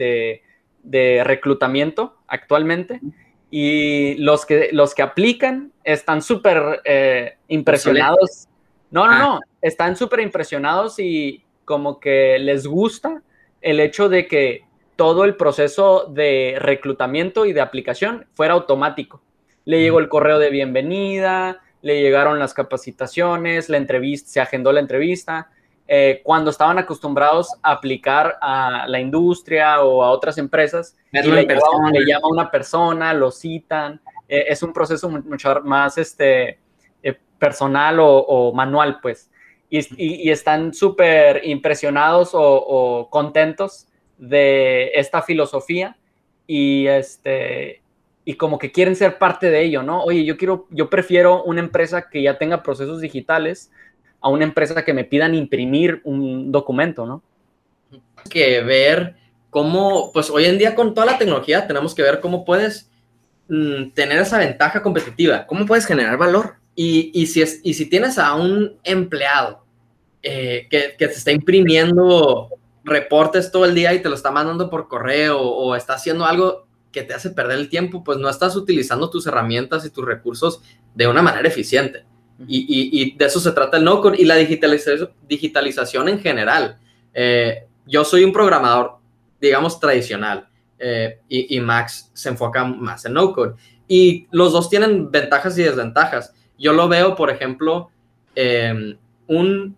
de 0.83 1.23
reclutamiento 1.25 2.17
actualmente 2.27 3.01
y 3.51 4.15
los 4.17 4.45
que, 4.45 4.71
los 4.73 4.95
que 4.95 5.03
aplican 5.03 5.73
están 5.85 6.23
súper 6.23 6.81
eh, 6.85 7.39
impresionados. 7.49 8.49
No, 8.91 9.07
no, 9.07 9.19
no, 9.19 9.35
ah. 9.35 9.41
están 9.61 9.97
súper 9.97 10.21
impresionados 10.21 10.99
y 10.99 11.45
como 11.65 12.01
que 12.01 12.39
les 12.39 12.67
gusta 12.67 13.23
el 13.61 13.81
hecho 13.81 14.09
de 14.09 14.27
que 14.27 14.65
todo 14.97 15.25
el 15.25 15.37
proceso 15.37 16.07
de 16.07 16.57
reclutamiento 16.59 17.47
y 17.47 17.53
de 17.53 17.61
aplicación 17.61 18.27
fuera 18.35 18.55
automático. 18.55 19.23
Le 19.65 19.81
llegó 19.81 19.99
el 19.99 20.09
correo 20.09 20.39
de 20.39 20.51
bienvenida, 20.51 21.61
le 21.83 22.01
llegaron 22.01 22.39
las 22.39 22.55
capacitaciones, 22.55 23.69
la 23.69 23.77
entrevista, 23.77 24.31
se 24.31 24.41
agendó 24.41 24.73
la 24.73 24.81
entrevista. 24.81 25.51
Eh, 25.91 26.21
cuando 26.23 26.51
estaban 26.51 26.79
acostumbrados 26.79 27.49
a 27.63 27.73
aplicar 27.73 28.37
a 28.43 28.87
la 28.87 29.01
industria 29.01 29.83
o 29.83 30.03
a 30.03 30.11
otras 30.11 30.37
empresas, 30.37 30.97
y 31.13 31.23
le, 31.23 31.47
llama 31.47 32.29
una 32.29 32.51
persona, 32.51 33.15
lo 33.15 33.31
citan, 33.31 34.01
eh, 34.29 34.45
es 34.49 34.63
un 34.63 34.75
proceso 34.75 35.09
mucho 35.09 35.61
más 35.65 35.97
este, 35.97 36.59
eh, 37.03 37.19
personal 37.39 37.99
o, 38.01 38.53
manual, 38.53 38.99
pues, 39.01 39.31
y, 39.71 40.31
están 40.31 40.75
súper 40.75 41.41
impresionados 41.45 42.31
o, 42.35 43.09
contentos 43.11 43.87
de 44.19 44.91
esta 44.95 45.23
filosofía. 45.23 45.97
Y 46.47 46.87
este 46.87 47.83
y 48.29 48.35
como 48.35 48.59
que 48.59 48.71
quieren 48.71 48.95
ser 48.95 49.17
parte 49.17 49.51
de 49.51 49.65
ello, 49.65 49.83
¿no? 49.83 50.03
Oye, 50.03 50.23
yo 50.23 50.37
quiero, 50.37 50.67
yo 50.69 50.91
prefiero 50.91 51.43
una 51.45 51.61
empresa 51.61 52.11
que 52.11 52.21
ya 52.21 52.37
tenga 52.37 52.63
procesos 52.63 53.01
digitales 53.01 53.71
a 54.21 54.29
una 54.29 54.45
empresa 54.45 54.85
que 54.85 54.93
me 54.93 55.05
pidan 55.05 55.35
imprimir 55.35 56.03
un 56.05 56.53
documento, 56.53 57.07
¿no? 57.07 57.23
Que 58.29 58.61
ver 58.61 59.17
cómo, 59.49 60.13
pues 60.13 60.29
hoy 60.29 60.45
en 60.45 60.59
día 60.59 60.75
con 60.75 60.93
toda 60.93 61.07
la 61.07 61.17
tecnología 61.17 61.67
tenemos 61.67 61.95
que 61.95 62.03
ver 62.03 62.21
cómo 62.21 62.45
puedes 62.45 62.91
mm, 63.49 63.93
tener 63.95 64.19
esa 64.19 64.37
ventaja 64.37 64.83
competitiva, 64.83 65.47
cómo 65.47 65.65
puedes 65.65 65.87
generar 65.87 66.19
valor. 66.19 66.57
Y, 66.75 67.27
si, 67.29 67.41
es, 67.41 67.63
y 67.65 67.73
si 67.73 67.87
tienes 67.87 68.19
a 68.19 68.35
un 68.35 68.77
empleado 68.85 69.65
eh, 70.23 70.67
que, 70.69 70.97
que 70.99 71.09
te 71.09 71.15
está 71.15 71.33
imprimiendo 71.33 72.51
reportes 72.85 73.51
todo 73.51 73.65
el 73.65 73.75
día 73.75 73.95
y 73.95 74.03
te 74.03 74.11
lo 74.11 74.15
está 74.15 74.31
mandando 74.31 74.69
por 74.69 74.87
correo 74.87 75.41
o 75.41 75.75
está 75.75 75.95
haciendo 75.95 76.27
algo 76.27 76.68
que 76.99 77.05
te 77.05 77.15
hace 77.15 77.31
perder 77.31 77.59
el 77.59 77.69
tiempo, 77.69 78.03
pues 78.03 78.19
no 78.19 78.29
estás 78.29 78.57
utilizando 78.57 79.09
tus 79.09 79.27
herramientas 79.27 79.85
y 79.85 79.91
tus 79.91 80.05
recursos 80.05 80.61
de 80.95 81.07
una 81.07 81.23
manera 81.23 81.47
eficiente. 81.47 82.05
Y, 82.47 83.17
de 83.17 83.25
eso 83.25 83.41
se 83.41 83.53
trata 83.53 83.77
el 83.77 83.85
no-code 83.85 84.17
y 84.21 84.25
la 84.25 84.35
digitalización, 84.35 85.11
digitalización 85.29 86.09
en 86.09 86.21
general. 86.21 86.79
Eh, 87.15 87.67
yo 87.87 88.05
soy 88.05 88.25
un 88.25 88.33
programador, 88.33 88.99
digamos, 89.41 89.79
tradicional 89.79 90.49
eh, 90.79 91.21
y, 91.29 91.61
Max 91.61 92.11
se 92.15 92.31
enfoca 92.31 92.65
más 92.65 93.05
en 93.05 93.13
no-code. 93.13 93.55
Y 93.87 94.27
los 94.33 94.53
dos 94.53 94.69
tienen 94.69 95.11
ventajas 95.11 95.57
y 95.57 95.63
desventajas. 95.63 96.35
Yo 96.59 96.73
lo 96.73 96.89
veo, 96.89 97.15
por 97.15 97.31
ejemplo, 97.31 97.91
em, 98.35 98.97
un, 99.29 99.77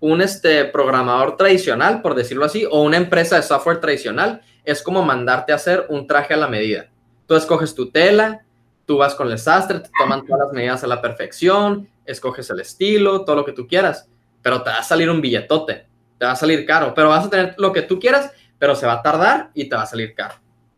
un 0.00 0.20
este, 0.20 0.64
programador 0.64 1.36
tradicional, 1.36 2.02
por 2.02 2.14
decirlo 2.16 2.44
así, 2.44 2.66
o 2.68 2.82
una 2.82 2.96
empresa 2.96 3.36
de 3.36 3.42
software 3.42 3.80
tradicional, 3.80 4.42
es 4.64 4.82
como 4.82 5.02
mandarte 5.02 5.52
a 5.52 5.56
hacer 5.56 5.86
un 5.88 6.06
traje 6.06 6.34
a 6.34 6.36
la 6.36 6.48
medida. 6.48 6.88
Tú 7.26 7.36
escoges 7.36 7.74
tu 7.74 7.90
tela, 7.90 8.44
tú 8.86 8.98
vas 8.98 9.14
con 9.14 9.30
el 9.30 9.38
sastre, 9.38 9.80
te 9.80 9.90
toman 9.98 10.24
todas 10.26 10.46
las 10.46 10.52
medidas 10.52 10.84
a 10.84 10.86
la 10.86 11.00
perfección, 11.00 11.88
escoges 12.04 12.50
el 12.50 12.60
estilo, 12.60 13.24
todo 13.24 13.36
lo 13.36 13.44
que 13.44 13.52
tú 13.52 13.66
quieras, 13.66 14.08
pero 14.42 14.62
te 14.62 14.70
va 14.70 14.78
a 14.78 14.82
salir 14.82 15.10
un 15.10 15.20
billetote, 15.20 15.86
te 16.18 16.26
va 16.26 16.32
a 16.32 16.36
salir 16.36 16.66
caro, 16.66 16.92
pero 16.94 17.08
vas 17.08 17.26
a 17.26 17.30
tener 17.30 17.54
lo 17.58 17.72
que 17.72 17.82
tú 17.82 17.98
quieras, 17.98 18.32
pero 18.58 18.74
se 18.74 18.86
va 18.86 18.94
a 18.94 19.02
tardar 19.02 19.50
y 19.54 19.68
te 19.68 19.76
va 19.76 19.82
a 19.82 19.86
salir 19.86 20.14
caro, 20.14 20.34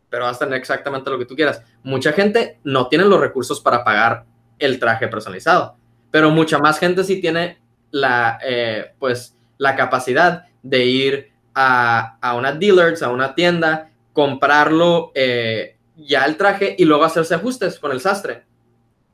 pero 0.09 0.25
vas 0.25 0.37
a 0.37 0.45
tener 0.45 0.59
exactamente 0.59 1.09
lo 1.09 1.17
que 1.17 1.25
tú 1.25 1.35
quieras. 1.35 1.61
Mucha 1.83 2.13
gente 2.13 2.59
no 2.63 2.87
tiene 2.87 3.05
los 3.05 3.19
recursos 3.19 3.59
para 3.61 3.83
pagar 3.83 4.25
el 4.59 4.79
traje 4.79 5.07
personalizado, 5.07 5.75
pero 6.11 6.31
mucha 6.31 6.59
más 6.59 6.79
gente 6.79 7.03
sí 7.03 7.21
tiene 7.21 7.59
la, 7.91 8.39
eh, 8.43 8.93
pues, 8.99 9.35
la 9.57 9.75
capacidad 9.75 10.45
de 10.63 10.85
ir 10.85 11.31
a, 11.59 12.19
a 12.21 12.35
una 12.35 12.51
dealers, 12.51 13.01
a 13.01 13.09
una 13.09 13.33
tienda, 13.33 13.89
comprarlo 14.13 15.11
eh, 15.15 15.75
ya 15.95 16.23
el 16.25 16.37
traje 16.37 16.75
y 16.77 16.85
luego 16.85 17.03
hacerse 17.03 17.33
ajustes 17.33 17.79
con 17.79 17.91
el 17.91 17.99
sastre. 17.99 18.43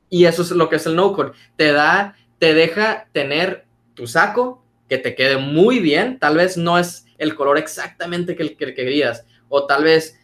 Y 0.10 0.26
eso 0.26 0.42
es 0.42 0.52
lo 0.52 0.68
que 0.68 0.76
es 0.76 0.86
el 0.86 0.98
no-code. 0.98 1.32
Te 1.56 1.72
da, 1.72 2.18
te 2.40 2.54
deja 2.54 3.08
tener 3.14 3.66
tu 3.94 4.08
saco 4.08 4.62
que 4.90 4.98
te 4.98 5.16
quede 5.16 5.38
muy 5.38 5.80
bien. 5.80 6.20
Tal 6.20 6.36
vez 6.36 6.58
no 6.58 6.78
es 6.78 7.06
el 7.18 7.34
color 7.34 7.58
exactamente 7.58 8.36
que, 8.36 8.58
que 8.58 8.76
querías. 8.76 9.26
O 9.48 9.66
tal 9.66 9.86
vez 9.86 10.20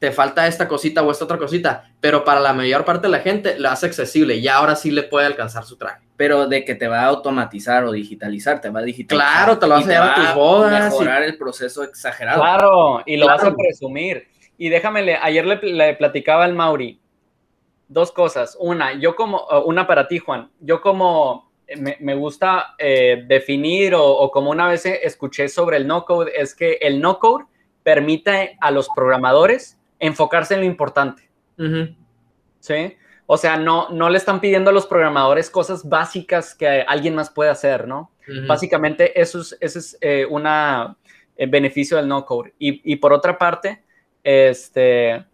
te 0.00 0.12
falta 0.12 0.46
esta 0.46 0.66
cosita 0.66 1.02
o 1.02 1.10
esta 1.10 1.26
otra 1.26 1.36
cosita. 1.36 1.92
Pero 2.00 2.24
para 2.24 2.40
la 2.40 2.54
mayor 2.54 2.86
parte 2.86 3.06
de 3.06 3.12
la 3.12 3.20
gente 3.20 3.58
lo 3.58 3.68
hace 3.68 3.86
accesible 3.86 4.34
y 4.36 4.48
ahora 4.48 4.74
sí 4.74 4.90
le 4.90 5.02
puede 5.02 5.26
alcanzar 5.26 5.64
su 5.64 5.76
traje. 5.76 6.00
Pero 6.16 6.48
de 6.48 6.64
que 6.64 6.74
te 6.74 6.88
va 6.88 7.02
a 7.02 7.06
automatizar 7.06 7.84
o 7.84 7.92
digitalizar, 7.92 8.62
te 8.62 8.70
va 8.70 8.80
a 8.80 8.82
digitalizar. 8.82 9.30
Claro, 9.30 9.58
te 9.58 9.66
lo 9.66 9.74
vas 9.74 9.86
a 9.86 9.90
llevar 9.90 10.10
a 10.10 10.14
tus 10.14 10.34
bodas. 10.34 10.84
Mejorar 10.84 11.22
el 11.22 11.36
proceso 11.36 11.84
exagerado. 11.84 12.40
Claro, 12.40 13.02
y 13.04 13.18
lo 13.18 13.26
vas 13.26 13.44
a 13.44 13.54
presumir. 13.54 14.26
Y 14.56 14.70
déjame, 14.70 15.16
ayer 15.16 15.46
le, 15.46 15.94
platicaba 15.94 16.44
al 16.44 16.54
Mauri 16.54 16.98
dos 17.86 18.10
cosas. 18.10 18.56
Una, 18.58 18.94
yo 18.98 19.14
como, 19.14 19.44
una 19.66 19.86
para 19.86 20.08
ti, 20.08 20.18
Juan. 20.18 20.50
Yo 20.60 20.80
como 20.80 21.52
me, 21.76 22.14
gusta 22.14 22.74
eh, 22.78 23.24
definir 23.26 23.94
o, 23.94 24.30
como 24.30 24.50
una 24.50 24.66
vez 24.66 24.86
escuché 24.86 25.48
sobre 25.50 25.76
el 25.76 25.86
no-code, 25.86 26.32
es 26.34 26.54
que 26.54 26.78
el 26.80 27.02
no-code 27.02 27.44
permite 27.82 28.56
a 28.60 28.70
los 28.70 28.88
programadores 28.94 29.79
enfocarse 30.00 30.54
en 30.54 30.60
lo 30.60 30.66
importante. 30.66 31.30
¿Sí? 32.58 32.96
O 33.26 33.36
sea, 33.36 33.56
no, 33.56 33.90
no 33.90 34.10
le 34.10 34.18
están 34.18 34.40
pidiendo 34.40 34.70
a 34.70 34.72
los 34.72 34.88
programadores 34.88 35.50
cosas 35.50 35.88
básicas 35.88 36.54
que 36.54 36.66
alguien 36.66 37.14
más 37.14 37.30
puede 37.30 37.50
hacer, 37.50 37.86
¿no? 37.86 38.10
Básicamente, 38.46 39.20
eso 39.20 39.40
es, 39.40 39.56
ese 39.60 39.78
es 39.78 39.98
eh, 40.00 40.26
un 40.28 40.44
eh, 40.46 41.46
beneficio 41.46 41.96
del 41.96 42.08
no-code. 42.08 42.54
Y, 42.58 42.96
por 42.96 43.12
otra 43.12 43.38
parte, 43.38 43.82
este, 44.24 45.24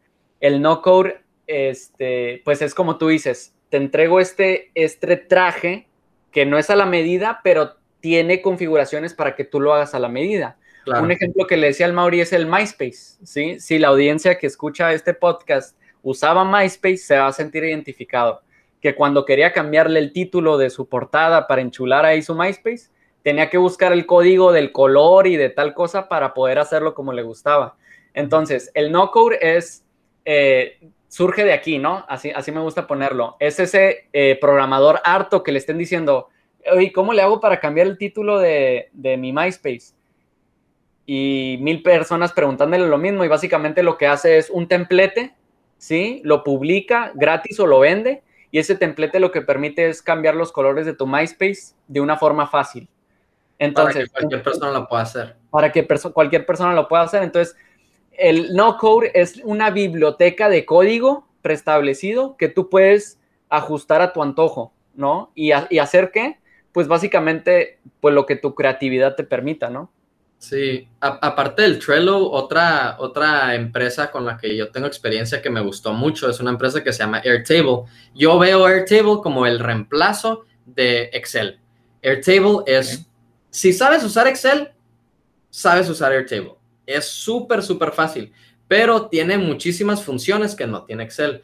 el 0.40 0.61
no-code, 0.61 1.20
este, 1.46 2.42
pues 2.44 2.61
es 2.61 2.74
como 2.74 2.98
tú 2.98 3.09
dices, 3.09 3.55
te 3.70 3.79
entrego 3.79 4.20
este, 4.20 4.70
este 4.74 5.16
traje 5.16 5.88
que 6.33 6.44
no 6.44 6.59
es 6.59 6.68
a 6.70 6.76
la 6.76 6.87
medida, 6.87 7.40
pero 7.42 7.76
tiene 8.00 8.42
configuraciones 8.42 9.14
para 9.14 9.35
que 9.35 9.44
tú 9.44 9.59
lo 9.59 9.72
hagas 9.72 9.94
a 9.94 9.98
la 9.98 10.09
medida. 10.09 10.59
Un 10.87 11.11
ejemplo 11.11 11.46
que 11.46 11.57
le 11.57 11.68
decía 11.68 11.87
al 11.87 11.92
Mauri 11.92 12.20
es 12.20 12.33
el 12.33 12.46
MySpace, 12.46 13.18
¿sí? 13.25 13.59
Si 13.59 13.79
la 13.79 13.88
audiencia 13.88 14.38
que 14.38 14.46
escucha 14.46 14.92
este 14.92 15.14
podcast 15.14 15.77
usaba 16.03 16.44
MySpace, 16.44 16.99
se 16.99 17.18
va 17.18 17.27
a 17.27 17.33
sentir 17.33 17.64
identificado. 17.64 18.42
Que 18.81 18.94
cuando 18.94 19.25
quería 19.25 19.53
cambiarle 19.53 19.99
el 19.99 20.12
título 20.12 20.59
de 20.59 20.70
su 20.70 20.88
portada 20.88 21.49
para 21.49 21.62
enchular 21.62 22.05
ahí 22.05 22.22
su 22.22 22.35
MySpace, 22.35 22.90
tenía 23.22 23.51
que 23.51 23.59
buscar 23.59 23.92
el 23.92 24.07
código 24.07 24.53
del 24.53 24.70
color 24.70 25.27
y 25.27 25.37
de 25.37 25.51
tal 25.51 25.75
cosa 25.75 26.09
para 26.09 26.33
poder 26.33 26.61
hacerlo 26.61 26.94
como 26.94 27.12
le 27.12 27.22
gustaba. 27.22 27.77
Entonces, 28.14 28.70
el 28.75 28.92
no-code 28.92 29.38
es, 29.40 29.85
eh, 30.25 30.79
surge 31.09 31.44
de 31.44 31.53
aquí, 31.53 31.79
¿no? 31.79 32.05
Así, 32.09 32.31
así 32.31 32.53
me 32.53 32.61
gusta 32.61 32.87
ponerlo. 32.87 33.37
Es 33.40 33.59
ese 33.59 34.09
eh, 34.12 34.38
programador 34.40 35.01
harto 35.05 35.42
que 35.42 35.51
le 35.51 35.59
estén 35.59 35.79
diciendo, 35.79 36.29
oye, 36.72 36.92
¿cómo 36.92 37.12
le 37.12 37.22
hago 37.22 37.40
para 37.40 37.59
cambiar 37.59 37.88
el 37.88 37.99
título 37.99 38.38
de, 38.38 38.90
de 38.92 39.16
mi 39.16 39.33
MySpace? 39.33 39.96
Y 41.07 41.59
mil 41.61 41.83
personas 41.83 42.33
preguntándole 42.33 42.87
lo 42.87 42.99
mismo 42.99 43.25
y 43.25 43.29
básicamente 43.29 43.83
lo 43.83 43.97
que 43.97 44.09
hace 44.09 44.38
es 44.38 44.51
un 44.51 44.66
templete, 44.66 45.35
¿sí? 45.79 46.21
Lo 46.25 46.42
publica 46.42 47.12
gratis 47.14 47.61
o 47.61 47.66
lo 47.66 47.81
vende 47.81 48.23
y 48.51 48.59
ese 48.59 48.75
templete 48.75 49.21
lo 49.21 49.31
que 49.31 49.42
permite 49.42 49.88
es 49.88 50.03
cambiar 50.03 50.35
los 50.35 50.53
colores 50.53 50.87
de 50.87 50.95
tu 50.95 51.07
MySpace 51.07 51.75
de 51.87 52.01
una 52.01 52.16
forma 52.16 52.47
fácil. 52.47 52.88
Entonces, 53.59 53.95
para 53.95 54.05
que 54.05 54.29
cualquier 54.29 54.42
persona 54.42 54.73
lo 54.73 54.88
pueda 54.88 55.03
hacer. 55.03 55.37
Para 55.51 55.73
que 55.73 55.87
cualquier 56.12 56.47
persona 56.47 56.75
lo 56.75 56.88
pueda 56.88 57.03
hacer. 57.03 57.23
Entonces, 57.23 57.57
el 58.12 58.55
no 58.55 58.77
code 58.79 59.11
es 59.14 59.40
una 59.45 59.71
biblioteca 59.71 60.49
de 60.49 60.64
código 60.64 61.27
preestablecido 61.42 62.37
que 62.37 62.49
tú 62.49 62.69
puedes 62.69 63.19
ajustar 63.49 64.01
a 64.01 64.12
tu 64.12 64.23
antojo, 64.23 64.73
¿no? 64.95 65.31
Y, 65.35 65.53
y 65.71 65.79
hacer 65.79 66.11
qué? 66.11 66.38
Pues 66.73 66.88
básicamente, 66.88 67.79
pues 68.01 68.14
lo 68.14 68.27
que 68.27 68.37
tu 68.37 68.55
creatividad 68.55 69.14
te 69.16 69.25
permita, 69.25 69.71
¿no? 69.71 69.90
Sí, 70.38 70.87
aparte 71.01 71.62
del 71.62 71.79
Trello, 71.79 72.31
otra, 72.31 72.96
otra 72.99 73.55
empresa 73.55 74.11
con 74.11 74.27
la 74.27 74.37
que 74.37 74.55
yo 74.55 74.70
tengo 74.70 74.87
experiencia 74.87 75.40
que 75.40 75.49
me 75.51 75.62
gustó 75.62 75.92
mucho 75.92 76.29
es 76.29 76.38
una 76.40 76.51
empresa 76.51 76.85
que 76.85 76.92
se 76.92 77.01
llama 77.01 77.22
Airtable. 77.25 77.85
Yo 78.14 78.38
veo 78.38 78.66
Airtable 78.66 79.20
como 79.22 79.46
el 79.46 79.59
reemplazo 79.59 80.44
de 80.66 81.05
Excel. 81.12 81.59
Airtable 82.03 82.59
es, 82.66 83.07
si 83.51 83.72
sabes 83.72 84.05
usar 84.05 84.29
Excel, 84.29 84.70
sabes 85.49 85.88
usar 85.88 86.12
Airtable. 86.12 86.55
Es 86.85 87.07
súper, 87.07 87.62
súper 87.62 87.92
fácil, 87.92 88.33
pero 88.68 89.09
tiene 89.09 89.38
muchísimas 89.38 90.05
funciones 90.05 90.55
que 90.55 90.66
no 90.66 90.85
tiene 90.85 91.05
Excel. 91.05 91.42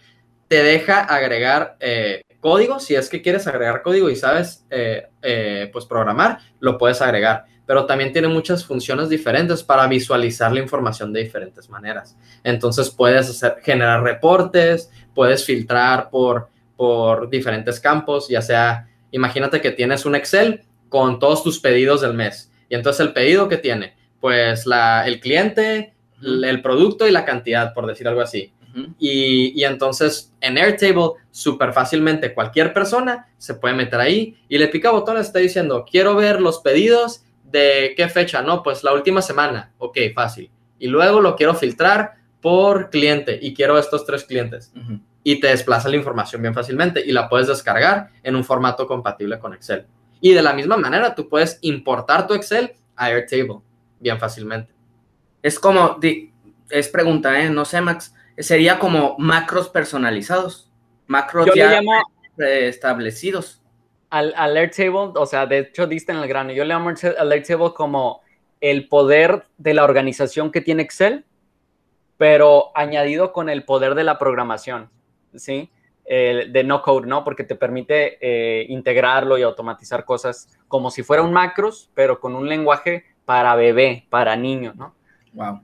Te 0.48 0.62
deja 0.62 1.00
agregar 1.00 1.76
eh, 1.80 2.22
código, 2.42 2.78
si 2.78 2.94
es 2.94 3.08
que 3.08 3.22
quieres 3.22 3.46
agregar 3.46 3.80
código 3.80 4.10
y 4.10 4.16
sabes, 4.16 4.66
eh, 4.68 5.06
eh, 5.22 5.70
pues 5.72 5.86
programar, 5.86 6.40
lo 6.60 6.76
puedes 6.76 7.00
agregar 7.00 7.46
pero 7.66 7.86
también 7.86 8.12
tiene 8.12 8.28
muchas 8.28 8.64
funciones 8.64 9.08
diferentes 9.08 9.62
para 9.62 9.86
visualizar 9.86 10.52
la 10.52 10.60
información 10.60 11.12
de 11.12 11.22
diferentes 11.22 11.70
maneras. 11.70 12.16
Entonces 12.44 12.90
puedes 12.90 13.30
hacer, 13.30 13.56
generar 13.62 14.02
reportes, 14.02 14.90
puedes 15.14 15.44
filtrar 15.44 16.10
por, 16.10 16.48
por 16.76 17.30
diferentes 17.30 17.80
campos, 17.80 18.28
ya 18.28 18.42
sea, 18.42 18.88
imagínate 19.10 19.60
que 19.60 19.70
tienes 19.70 20.04
un 20.04 20.14
Excel 20.14 20.64
con 20.88 21.18
todos 21.18 21.42
tus 21.42 21.60
pedidos 21.60 22.00
del 22.00 22.14
mes. 22.14 22.50
Y 22.68 22.74
entonces 22.74 23.00
el 23.00 23.12
pedido 23.12 23.48
que 23.48 23.58
tiene, 23.58 23.94
pues 24.20 24.66
la, 24.66 25.06
el 25.06 25.20
cliente, 25.20 25.94
el 26.20 26.62
producto 26.62 27.06
y 27.06 27.10
la 27.10 27.24
cantidad, 27.24 27.72
por 27.74 27.86
decir 27.86 28.08
algo 28.08 28.20
así. 28.20 28.52
Y, 28.98 29.60
y, 29.60 29.64
entonces 29.64 30.32
en 30.40 30.58
Airtable, 30.58 31.12
súper 31.30 31.72
fácilmente 31.72 32.32
cualquier 32.32 32.72
persona 32.72 33.28
se 33.38 33.54
puede 33.54 33.74
meter 33.74 34.00
ahí 34.00 34.36
y 34.48 34.58
le 34.58 34.68
pica 34.68 34.90
botón, 34.90 35.18
está 35.18 35.38
diciendo, 35.38 35.84
quiero 35.90 36.14
ver 36.14 36.40
los 36.40 36.60
pedidos 36.60 37.24
¿De 37.52 37.92
qué 37.96 38.08
fecha? 38.08 38.40
No, 38.40 38.62
pues 38.62 38.82
la 38.82 38.94
última 38.94 39.20
semana. 39.20 39.72
Ok, 39.76 39.98
fácil. 40.14 40.50
Y 40.78 40.88
luego 40.88 41.20
lo 41.20 41.36
quiero 41.36 41.54
filtrar 41.54 42.14
por 42.40 42.88
cliente 42.88 43.38
y 43.40 43.54
quiero 43.54 43.78
estos 43.78 44.06
tres 44.06 44.24
clientes. 44.24 44.72
Y 45.22 45.38
te 45.38 45.48
desplaza 45.48 45.90
la 45.90 45.96
información 45.96 46.40
bien 46.40 46.54
fácilmente 46.54 47.04
y 47.04 47.12
la 47.12 47.28
puedes 47.28 47.46
descargar 47.46 48.08
en 48.22 48.36
un 48.36 48.42
formato 48.42 48.86
compatible 48.86 49.38
con 49.38 49.52
Excel. 49.52 49.86
Y 50.20 50.32
de 50.32 50.42
la 50.42 50.54
misma 50.54 50.78
manera, 50.78 51.14
tú 51.14 51.28
puedes 51.28 51.58
importar 51.60 52.26
tu 52.26 52.32
Excel 52.32 52.72
a 52.96 53.06
Airtable 53.08 53.60
bien 54.00 54.18
fácilmente. 54.18 54.72
Es 55.42 55.58
como, 55.58 56.00
es 56.70 56.88
pregunta, 56.88 57.38
¿eh? 57.38 57.50
no 57.50 57.64
sé, 57.66 57.80
Max, 57.82 58.14
sería 58.38 58.78
como 58.78 59.16
macros 59.18 59.68
personalizados, 59.68 60.70
macros 61.06 61.48
ya 61.54 61.80
establecidos 62.38 63.62
al 64.12 64.34
alert 64.36 64.76
table, 64.76 65.12
o 65.14 65.24
sea, 65.24 65.46
de 65.46 65.60
hecho 65.60 65.86
diste 65.86 66.12
en 66.12 66.18
el 66.18 66.28
grano. 66.28 66.52
Yo 66.52 66.64
le 66.64 66.74
llamo 66.74 66.90
alert 67.18 67.46
table 67.46 67.72
como 67.74 68.20
el 68.60 68.86
poder 68.86 69.46
de 69.56 69.72
la 69.72 69.84
organización 69.84 70.52
que 70.52 70.60
tiene 70.60 70.82
Excel, 70.82 71.24
pero 72.18 72.72
añadido 72.74 73.32
con 73.32 73.48
el 73.48 73.64
poder 73.64 73.94
de 73.94 74.04
la 74.04 74.18
programación, 74.18 74.90
¿sí? 75.34 75.70
de 76.04 76.62
no 76.66 76.82
code, 76.82 77.06
¿no? 77.06 77.24
Porque 77.24 77.42
te 77.42 77.54
permite 77.54 78.18
eh, 78.20 78.66
integrarlo 78.68 79.38
y 79.38 79.42
automatizar 79.42 80.04
cosas 80.04 80.48
como 80.68 80.90
si 80.90 81.02
fuera 81.02 81.22
un 81.22 81.32
macros, 81.32 81.90
pero 81.94 82.20
con 82.20 82.34
un 82.34 82.50
lenguaje 82.50 83.06
para 83.24 83.54
bebé, 83.54 84.06
para 84.10 84.36
niño, 84.36 84.74
¿no? 84.76 84.94
Wow. 85.32 85.62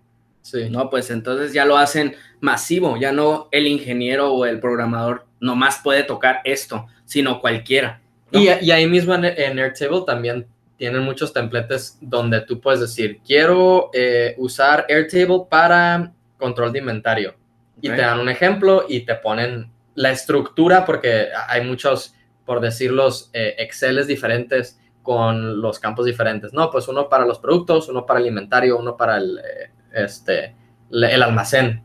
Sí. 0.50 0.70
No, 0.70 0.88
pues 0.88 1.10
entonces 1.10 1.52
ya 1.52 1.66
lo 1.66 1.76
hacen 1.76 2.16
masivo, 2.40 2.96
ya 2.96 3.12
no 3.12 3.48
el 3.52 3.66
ingeniero 3.66 4.32
o 4.32 4.46
el 4.46 4.60
programador 4.60 5.26
nomás 5.40 5.80
puede 5.84 6.04
tocar 6.04 6.40
esto, 6.44 6.86
sino 7.04 7.42
cualquiera. 7.42 8.00
Y, 8.30 8.48
ahí 8.48 8.86
mismo 8.86 9.14
en, 9.14 9.58
Airtable 9.58 10.04
también 10.06 10.46
tienen 10.78 11.02
muchos 11.02 11.34
templates 11.34 11.98
donde 12.00 12.40
tú 12.40 12.62
puedes 12.62 12.80
decir, 12.80 13.20
quiero 13.26 13.90
eh, 13.92 14.34
usar 14.38 14.86
Airtable 14.88 15.42
para 15.50 16.14
control 16.38 16.72
de 16.72 16.78
inventario. 16.78 17.34
Y 17.82 17.90
te 17.90 17.96
dan 17.96 18.18
un 18.18 18.30
ejemplo 18.30 18.86
y 18.88 19.00
te 19.00 19.16
ponen 19.16 19.70
la 19.94 20.12
estructura, 20.12 20.86
porque 20.86 21.28
hay 21.46 21.62
muchos, 21.62 22.14
por 22.46 22.60
decirlos, 22.60 23.28
eh, 23.34 23.54
Exceles 23.58 24.06
diferentes 24.06 24.80
con 25.02 25.60
los 25.60 25.78
campos 25.78 26.06
diferentes. 26.06 26.54
No, 26.54 26.70
pues 26.70 26.88
uno 26.88 27.06
para 27.10 27.26
los 27.26 27.38
productos, 27.38 27.88
uno 27.90 28.06
para 28.06 28.20
el 28.20 28.26
inventario, 28.26 28.78
uno 28.78 28.96
para 28.96 29.18
el, 29.18 29.38
eh, 29.38 29.70
este, 29.92 30.54
el 30.90 31.22
almacén 31.22 31.82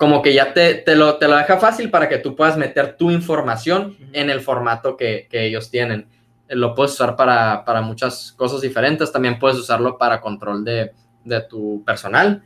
como 0.00 0.22
que 0.22 0.32
ya 0.32 0.54
te, 0.54 0.76
te, 0.76 0.96
lo, 0.96 1.18
te 1.18 1.28
lo 1.28 1.36
deja 1.36 1.58
fácil 1.58 1.90
para 1.90 2.08
que 2.08 2.16
tú 2.16 2.34
puedas 2.34 2.56
meter 2.56 2.96
tu 2.96 3.10
información 3.10 3.98
en 4.14 4.30
el 4.30 4.40
formato 4.40 4.96
que, 4.96 5.28
que 5.30 5.44
ellos 5.44 5.70
tienen. 5.70 6.08
Eh, 6.48 6.56
lo 6.56 6.74
puedes 6.74 6.92
usar 6.92 7.16
para, 7.16 7.66
para, 7.66 7.82
muchas 7.82 8.32
cosas 8.32 8.62
diferentes, 8.62 9.12
también 9.12 9.38
puedes 9.38 9.58
usarlo 9.58 9.98
para 9.98 10.22
control 10.22 10.64
de, 10.64 10.92
de 11.22 11.42
tu 11.42 11.84
personal. 11.84 12.42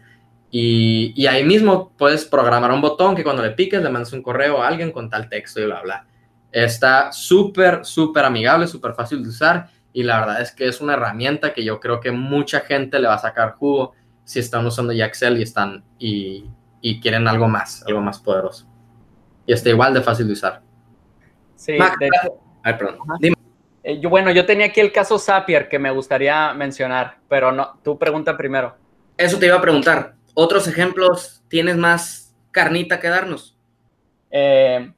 Y, 0.51 1.13
y, 1.15 1.29
ahí 1.29 1.45
mismo 1.45 1.93
puedes 1.97 2.25
programar 2.25 2.73
un 2.73 2.81
botón 2.81 3.15
que 3.15 3.23
cuando 3.23 3.45
le 3.45 3.53
piques 3.53 3.81
le 3.81 3.89
mandes 3.89 4.13
un 4.13 4.23
correo 4.23 4.61
a 4.61 4.67
alguien 4.67 4.91
con 4.91 5.09
tal 5.09 5.29
texto 5.29 5.61
y 5.61 5.67
bla, 5.67 5.81
bla. 5.81 6.07
Está 6.51 7.13
súper, 7.13 7.85
súper 7.85 8.25
amigable, 8.25 8.67
súper 8.67 8.95
fácil 8.95 9.23
de 9.23 9.29
usar 9.29 9.69
y 9.95 10.03
la 10.03 10.21
verdad 10.21 10.43
es 10.43 10.53
que 10.53 10.67
es 10.67 10.81
una 10.81 10.95
herramienta 10.95 11.55
que 11.55 11.65
yo 11.65 11.81
creo 11.81 12.01
que 12.01 12.11
mucha 12.11 12.61
gente 12.61 12.99
le 12.99 13.07
va 13.07 13.15
a 13.15 13.19
sacar 13.19 13.53
jugo 13.53 13.95
si 14.25 14.41
están 14.41 14.67
usando 14.67 14.93
ya 14.93 15.07
Excel 15.07 15.39
y 15.39 15.43
están 15.43 15.85
y, 15.99 16.51
y 16.81 17.01
quieren 17.01 17.29
algo 17.29 17.47
más, 17.47 17.85
algo 17.87 18.01
más 18.01 18.19
poderoso. 18.19 18.67
Y 19.47 19.53
está 19.53 19.71
igual 19.71 19.95
de 19.95 20.03
fácil 20.03 20.27
de 20.27 20.33
usar. 20.33 20.63
Sí, 21.55 21.73
de 21.73 22.07
hecho, 22.07 22.41
Ay, 22.65 22.75
perdón. 22.75 22.99
Dime. 23.21 23.37
Eh, 23.85 24.01
yo, 24.01 24.11
bueno, 24.11 24.33
yo 24.33 24.45
tenía 24.45 24.67
aquí 24.67 24.81
el 24.81 24.91
caso 24.91 25.19
Zapier 25.19 25.69
que 25.69 25.79
me 25.79 25.91
gustaría 25.91 26.53
mencionar, 26.55 27.19
pero 27.29 27.53
no, 27.53 27.79
tú 27.85 27.97
pregunta 27.97 28.37
primero. 28.37 28.75
Eso 29.17 29.39
te 29.39 29.47
iba 29.47 29.57
a 29.57 29.61
preguntar. 29.61 30.15
¿Otros 30.35 30.67
ejemplos 30.67 31.45
tienes 31.47 31.77
más 31.77 32.35
carnita 32.51 32.99
que 32.99 33.09
darnos? 33.09 33.57
Eh, 34.31 34.93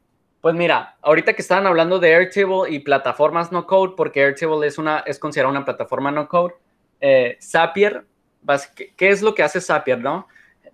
pues 0.46 0.54
mira, 0.54 0.96
ahorita 1.02 1.32
que 1.32 1.42
estaban 1.42 1.66
hablando 1.66 1.98
de 1.98 2.14
Airtable 2.14 2.70
y 2.70 2.78
plataformas 2.78 3.50
no 3.50 3.66
code, 3.66 3.94
porque 3.96 4.22
Airtable 4.22 4.64
es, 4.64 4.78
una, 4.78 5.00
es 5.00 5.18
considerada 5.18 5.50
una 5.50 5.64
plataforma 5.64 6.12
no 6.12 6.28
code, 6.28 6.54
eh, 7.00 7.36
Zapier, 7.42 8.04
¿qué 8.96 9.08
es 9.08 9.22
lo 9.22 9.34
que 9.34 9.42
hace 9.42 9.60
Zapier, 9.60 9.98
no? 9.98 10.28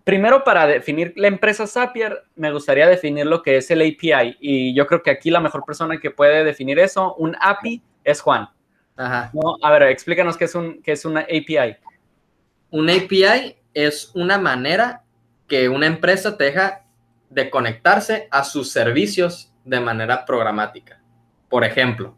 primero 0.04 0.44
para 0.44 0.66
definir 0.66 1.14
la 1.16 1.28
empresa 1.28 1.66
Zapier, 1.66 2.22
me 2.36 2.52
gustaría 2.52 2.86
definir 2.86 3.24
lo 3.24 3.42
que 3.42 3.56
es 3.56 3.70
el 3.70 3.80
API. 3.80 4.36
Y 4.40 4.74
yo 4.74 4.86
creo 4.86 5.02
que 5.02 5.10
aquí 5.10 5.30
la 5.30 5.40
mejor 5.40 5.64
persona 5.64 5.98
que 5.98 6.10
puede 6.10 6.44
definir 6.44 6.78
eso, 6.78 7.14
un 7.14 7.34
API, 7.40 7.80
es 8.04 8.20
Juan. 8.20 8.50
Ajá. 8.94 9.32
A 9.62 9.70
ver, 9.70 9.84
explícanos 9.84 10.36
qué 10.36 10.44
es, 10.44 10.54
un, 10.54 10.82
qué 10.82 10.92
es 10.92 11.06
una 11.06 11.20
API. 11.20 11.78
Un 12.68 12.90
API 12.90 13.56
es 13.72 14.10
una 14.14 14.36
manera 14.36 15.02
que 15.48 15.70
una 15.70 15.86
empresa 15.86 16.36
te 16.36 16.44
deja 16.44 16.84
de 17.30 17.48
conectarse 17.48 18.28
a 18.30 18.44
sus 18.44 18.70
servicios 18.70 19.51
de 19.64 19.80
manera 19.80 20.24
programática. 20.24 21.00
Por 21.48 21.64
ejemplo, 21.64 22.16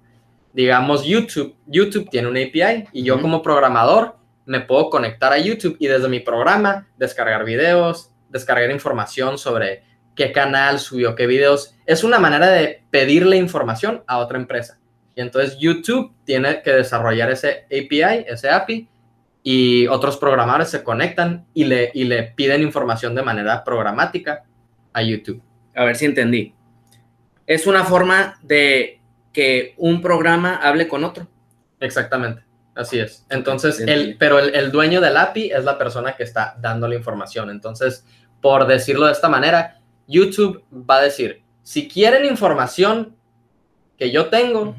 digamos 0.53 1.05
YouTube. 1.05 1.57
YouTube 1.67 2.09
tiene 2.11 2.29
un 2.29 2.37
API 2.37 2.89
y 2.93 3.03
yo 3.03 3.21
como 3.21 3.43
programador 3.43 4.17
me 4.47 4.61
puedo 4.61 4.91
conectar 4.91 5.33
a 5.33 5.39
YouTube 5.39 5.77
y 5.79 5.87
desde 5.87 6.09
mi 6.09 6.21
programa 6.21 6.87
descargar 6.97 7.45
videos, 7.45 8.11
descargar 8.29 8.71
información 8.71 9.39
sobre 9.39 9.83
qué 10.15 10.33
canal 10.33 10.79
subió 10.79 11.15
qué 11.15 11.27
videos. 11.27 11.75
Es 11.87 12.05
una 12.05 12.19
manera 12.19 12.49
de 12.49 12.85
pedirle 12.91 13.37
información 13.37 14.05
a 14.07 14.19
otra 14.19 14.39
empresa. 14.39 14.79
Y 15.17 15.21
entonces 15.21 15.59
YouTube 15.59 16.13
tiene 16.25 16.63
que 16.63 16.73
desarrollar 16.73 17.31
ese 17.31 17.67
API, 17.67 18.25
ese 18.27 18.51
API, 18.51 18.89
y 19.43 19.87
otros 19.89 20.17
programadores 20.17 20.71
se 20.71 20.83
conectan 20.83 21.47
y 21.53 21.65
le, 21.65 21.91
y 21.95 22.05
le 22.05 22.23
piden 22.23 22.63
información 22.63 23.15
de 23.15 23.23
manera 23.23 23.63
programática 23.63 24.45
a 24.93 25.03
YouTube. 25.03 25.43
A 25.75 25.85
ver 25.85 25.97
si 25.97 26.07
entendí. 26.07 26.55
Es 27.47 27.67
una 27.67 27.85
forma 27.85 28.39
de 28.43 29.01
que 29.33 29.75
un 29.77 30.01
programa 30.01 30.57
hable 30.57 30.89
con 30.89 31.05
otro. 31.05 31.27
Exactamente. 31.81 32.43
Así 32.75 32.99
es. 32.99 33.25
Entonces, 33.29 33.81
el, 33.81 34.17
pero 34.19 34.39
el, 34.39 34.55
el, 34.55 34.73
dueño 34.73 35.01
del 35.01 35.17
API 35.17 35.53
es 35.53 35.65
la 35.65 35.79
persona 35.79 36.17
que 36.17 36.25
está 36.25 36.57
dando 36.59 36.89
la 36.89 36.97
información. 36.97 37.51
Entonces, 37.51 38.05
por 38.41 38.67
decirlo 38.67 39.07
de 39.07 39.13
esta 39.13 39.29
manera, 39.29 39.81
YouTube 40.07 40.65
va 40.73 40.97
a 40.97 41.03
decir, 41.03 41.43
si 41.63 41.89
quieren 41.89 42.25
información 42.25 43.17
que 43.97 44.11
yo 44.11 44.27
tengo 44.27 44.75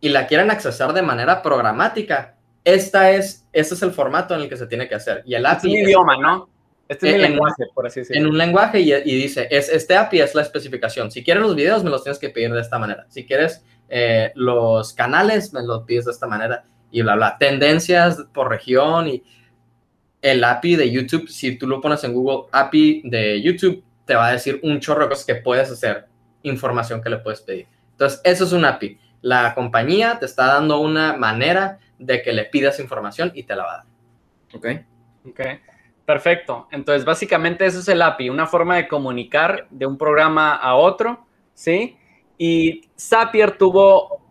y 0.00 0.08
la 0.08 0.26
quieren 0.26 0.50
accesar 0.50 0.92
de 0.92 1.02
manera 1.02 1.40
programática, 1.42 2.36
esta 2.64 3.10
es, 3.10 3.46
este 3.52 3.74
es 3.74 3.82
el 3.82 3.92
formato 3.92 4.34
en 4.34 4.42
el 4.42 4.48
que 4.48 4.56
se 4.56 4.66
tiene 4.66 4.88
que 4.88 4.94
hacer. 4.94 5.22
Y 5.24 5.34
el 5.34 5.46
API... 5.46 5.68
Es 5.68 5.82
un 5.82 5.88
idioma, 5.88 6.16
¿no? 6.18 6.48
Este 6.88 7.08
es 7.08 7.14
en, 7.14 7.22
lenguaje, 7.22 7.64
por 7.74 7.86
así 7.86 8.00
decirlo. 8.00 8.20
En 8.20 8.28
un 8.28 8.38
lenguaje 8.38 8.80
y, 8.80 8.92
y, 8.92 9.14
dice, 9.14 9.48
es, 9.50 9.68
este 9.68 9.96
API 9.96 10.20
es 10.20 10.34
la 10.34 10.42
especificación. 10.42 11.10
Si 11.10 11.24
quieres 11.24 11.42
los 11.42 11.56
videos, 11.56 11.82
me 11.82 11.90
los 11.90 12.02
tienes 12.02 12.18
que 12.18 12.30
pedir 12.30 12.52
de 12.52 12.60
esta 12.60 12.78
manera. 12.78 13.06
Si 13.08 13.24
quieres 13.24 13.64
eh, 13.88 14.32
los 14.34 14.92
canales, 14.92 15.52
me 15.52 15.62
los 15.62 15.84
pides 15.84 16.06
de 16.06 16.12
esta 16.12 16.26
manera 16.26 16.64
y 16.90 17.02
bla, 17.02 17.16
bla. 17.16 17.36
Tendencias 17.38 18.24
por 18.32 18.50
región 18.50 19.08
y 19.08 19.24
el 20.20 20.42
API 20.42 20.76
de 20.76 20.90
YouTube, 20.90 21.28
si 21.28 21.56
tú 21.56 21.66
lo 21.66 21.80
pones 21.80 22.02
en 22.04 22.14
Google 22.14 22.48
API 22.52 23.02
de 23.04 23.42
YouTube, 23.42 23.84
te 24.04 24.14
va 24.14 24.28
a 24.28 24.32
decir 24.32 24.60
un 24.62 24.80
chorro 24.80 25.02
de 25.02 25.08
cosas 25.10 25.26
que 25.26 25.34
puedes 25.34 25.70
hacer, 25.70 26.06
información 26.42 27.02
que 27.02 27.10
le 27.10 27.18
puedes 27.18 27.40
pedir. 27.40 27.66
Entonces, 27.92 28.20
eso 28.24 28.44
es 28.44 28.52
un 28.52 28.64
API. 28.64 28.98
La 29.22 29.54
compañía 29.54 30.18
te 30.18 30.26
está 30.26 30.46
dando 30.46 30.80
una 30.80 31.16
manera 31.16 31.78
de 31.98 32.22
que 32.22 32.32
le 32.32 32.44
pidas 32.44 32.80
información 32.80 33.32
y 33.34 33.44
te 33.44 33.54
la 33.54 33.64
va 33.64 33.72
a 33.72 33.76
dar. 33.76 33.86
Ok. 34.54 34.66
Ok. 35.28 35.40
Perfecto. 36.06 36.68
Entonces, 36.70 37.04
básicamente 37.04 37.64
eso 37.64 37.80
es 37.80 37.88
el 37.88 38.02
API, 38.02 38.28
una 38.28 38.46
forma 38.46 38.76
de 38.76 38.88
comunicar 38.88 39.66
de 39.70 39.86
un 39.86 39.96
programa 39.96 40.54
a 40.54 40.74
otro, 40.74 41.26
¿sí? 41.54 41.96
Y 42.36 42.82
Zapier 42.98 43.56
tuvo 43.56 44.24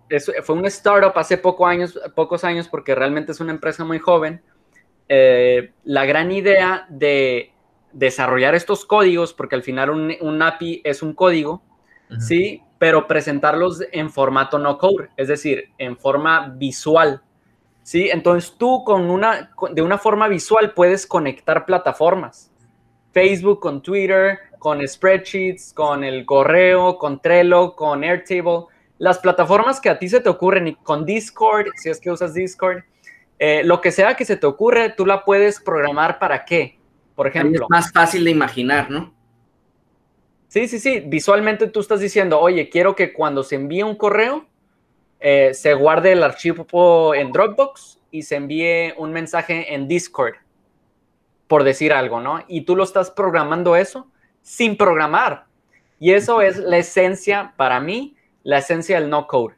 fue 0.43 0.55
un 0.55 0.65
startup 0.65 1.13
hace 1.15 1.37
poco 1.37 1.65
años, 1.65 1.99
pocos 2.15 2.43
años 2.43 2.67
porque 2.67 2.95
realmente 2.95 3.31
es 3.31 3.39
una 3.39 3.51
empresa 3.51 3.83
muy 3.83 3.99
joven. 3.99 4.41
Eh, 5.09 5.73
la 5.83 6.05
gran 6.05 6.31
idea 6.31 6.85
de 6.89 7.51
desarrollar 7.91 8.55
estos 8.55 8.85
códigos, 8.85 9.33
porque 9.33 9.55
al 9.55 9.63
final 9.63 9.89
un, 9.89 10.41
API 10.41 10.81
es 10.83 11.03
un 11.03 11.13
código, 11.13 11.61
¿sí? 12.19 12.61
Pero 12.79 13.07
presentarlos 13.07 13.83
en 13.91 14.09
formato 14.09 14.59
no 14.59 14.77
code, 14.77 15.09
es 15.17 15.27
decir, 15.27 15.69
en 15.77 15.97
forma 15.97 16.53
visual, 16.57 17.21
¿sí? 17.83 18.09
Entonces 18.09 18.55
tú 18.57 18.83
con 18.83 19.09
una, 19.09 19.51
de 19.71 19.81
una 19.81 19.97
forma 19.97 20.27
visual 20.27 20.73
puedes 20.73 21.05
conectar 21.05 21.65
plataformas. 21.65 22.51
Facebook 23.11 23.59
con 23.59 23.83
Twitter, 23.83 24.39
con 24.57 24.85
spreadsheets, 24.87 25.73
con 25.73 26.03
el 26.03 26.25
correo, 26.25 26.97
con 26.97 27.21
Trello, 27.21 27.75
con 27.75 28.03
Airtable 28.03 28.65
las 29.03 29.19
plataformas 29.19 29.81
que 29.81 29.89
a 29.89 29.99
ti 29.99 30.07
se 30.07 30.21
te 30.21 30.29
ocurren, 30.29 30.77
con 30.81 31.05
Discord, 31.05 31.67
si 31.75 31.89
es 31.89 31.99
que 31.99 32.09
usas 32.09 32.33
Discord, 32.33 32.83
eh, 33.37 33.61
lo 33.65 33.81
que 33.81 33.91
sea 33.91 34.15
que 34.15 34.23
se 34.23 34.37
te 34.37 34.45
ocurre, 34.45 34.91
tú 34.91 35.05
la 35.05 35.25
puedes 35.25 35.59
programar 35.59 36.19
para 36.19 36.45
qué. 36.45 36.79
Por 37.13 37.27
ejemplo. 37.27 37.65
Es 37.65 37.69
más 37.69 37.91
fácil 37.91 38.23
de 38.23 38.31
imaginar, 38.31 38.89
¿no? 38.89 39.13
Sí, 40.47 40.67
sí, 40.67 40.79
sí. 40.79 41.03
Visualmente 41.05 41.67
tú 41.67 41.81
estás 41.81 41.99
diciendo, 41.99 42.39
oye, 42.39 42.69
quiero 42.69 42.95
que 42.95 43.11
cuando 43.11 43.43
se 43.43 43.55
envíe 43.55 43.83
un 43.83 43.95
correo, 43.95 44.45
eh, 45.25 45.53
se 45.53 45.73
guarde 45.73 46.11
el 46.11 46.21
archivo 46.21 47.15
en 47.15 47.31
Dropbox 47.31 47.97
y 48.11 48.23
se 48.23 48.35
envíe 48.35 48.93
un 48.97 49.13
mensaje 49.13 49.73
en 49.73 49.87
Discord, 49.87 50.33
por 51.47 51.63
decir 51.63 51.93
algo, 51.93 52.19
¿no? 52.19 52.43
Y 52.49 52.65
tú 52.65 52.75
lo 52.75 52.83
estás 52.83 53.09
programando 53.09 53.77
eso 53.77 54.11
sin 54.41 54.75
programar. 54.75 55.45
Y 55.97 56.11
eso 56.11 56.41
es 56.41 56.57
la 56.57 56.77
esencia 56.77 57.53
para 57.55 57.79
mí 57.79 58.17
la 58.43 58.57
esencia 58.57 58.99
del 58.99 59.09
no 59.09 59.25
code. 59.25 59.55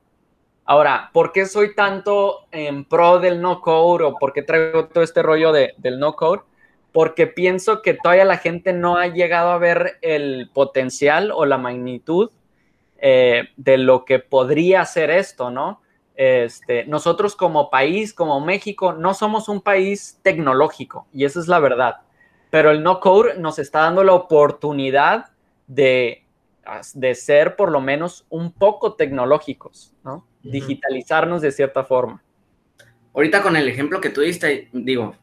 Ahora, 0.65 1.09
¿por 1.11 1.31
qué 1.31 1.47
soy 1.47 1.73
tanto 1.73 2.45
en 2.51 2.85
pro 2.85 3.17
del 3.17 3.41
no 3.41 3.59
code 3.59 4.03
o 4.03 4.19
por 4.19 4.33
qué 4.33 4.43
traigo 4.43 4.85
todo 4.85 5.03
este 5.03 5.23
rollo 5.23 5.51
del 5.51 5.97
no 5.97 6.15
code? 6.15 6.43
Porque 6.91 7.25
pienso 7.25 7.81
que 7.81 7.95
todavía 7.95 8.25
la 8.25 8.37
gente 8.37 8.71
no 8.71 8.97
ha 8.97 9.07
llegado 9.07 9.49
a 9.49 9.57
ver 9.57 9.97
el 10.03 10.51
potencial 10.53 11.31
o 11.31 11.47
la 11.47 11.57
magnitud 11.57 12.29
eh, 12.97 13.49
de 13.57 13.77
lo 13.77 14.05
que 14.05 14.19
podría 14.19 14.85
ser 14.85 15.09
esto, 15.09 15.51
¿no? 15.51 15.81
Este, 16.15 16.85
nosotros 16.85 17.35
como 17.35 17.69
país, 17.69 18.13
como 18.13 18.39
México, 18.39 18.93
no 18.93 19.13
somos 19.13 19.49
un 19.49 19.61
país 19.61 20.19
tecnológico 20.23 21.07
y 21.13 21.25
esa 21.25 21.39
es 21.39 21.47
la 21.47 21.59
verdad. 21.59 21.97
Pero 22.49 22.71
el 22.71 22.83
no 22.83 22.99
code 22.99 23.37
nos 23.37 23.59
está 23.59 23.81
dando 23.81 24.03
la 24.03 24.13
oportunidad 24.13 25.31
de 25.67 26.25
de 26.93 27.15
ser 27.15 27.55
por 27.55 27.71
lo 27.71 27.79
menos 27.79 28.25
un 28.29 28.51
poco 28.51 28.93
tecnológicos, 28.93 29.93
¿no? 30.03 30.25
Digitalizarnos 30.41 31.41
de 31.41 31.51
cierta 31.51 31.83
forma. 31.83 32.23
Ahorita 33.13 33.41
con 33.41 33.55
el 33.55 33.67
ejemplo 33.67 34.01
que 34.01 34.09
tú 34.09 34.21
diste, 34.21 34.69
digo, 34.73 35.15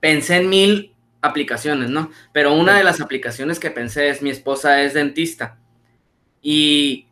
pensé 0.00 0.36
en 0.36 0.48
mil 0.48 0.94
aplicaciones, 1.20 1.90
¿no? 1.90 2.10
Pero 2.32 2.54
una 2.54 2.76
de 2.76 2.84
las 2.84 3.00
aplicaciones 3.00 3.58
que 3.58 3.70
pensé 3.70 4.08
es 4.08 4.22
mi 4.22 4.30
esposa 4.30 4.82
es 4.82 4.94
dentista 4.94 5.58
y 6.42 7.06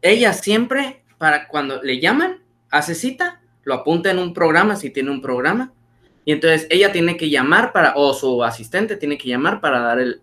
ella 0.00 0.32
siempre, 0.32 1.02
para 1.18 1.48
cuando 1.48 1.82
le 1.82 2.00
llaman, 2.00 2.40
hace 2.70 2.94
cita, 2.94 3.40
lo 3.64 3.74
apunta 3.74 4.10
en 4.10 4.18
un 4.18 4.34
programa, 4.34 4.76
si 4.76 4.90
tiene 4.90 5.10
un 5.10 5.22
programa, 5.22 5.72
y 6.24 6.32
entonces 6.32 6.66
ella 6.70 6.92
tiene 6.92 7.16
que 7.16 7.30
llamar 7.30 7.72
para, 7.72 7.94
o 7.96 8.12
su 8.14 8.44
asistente 8.44 8.96
tiene 8.96 9.18
que 9.18 9.28
llamar 9.28 9.60
para 9.60 9.80
dar 9.80 9.98
el, 9.98 10.20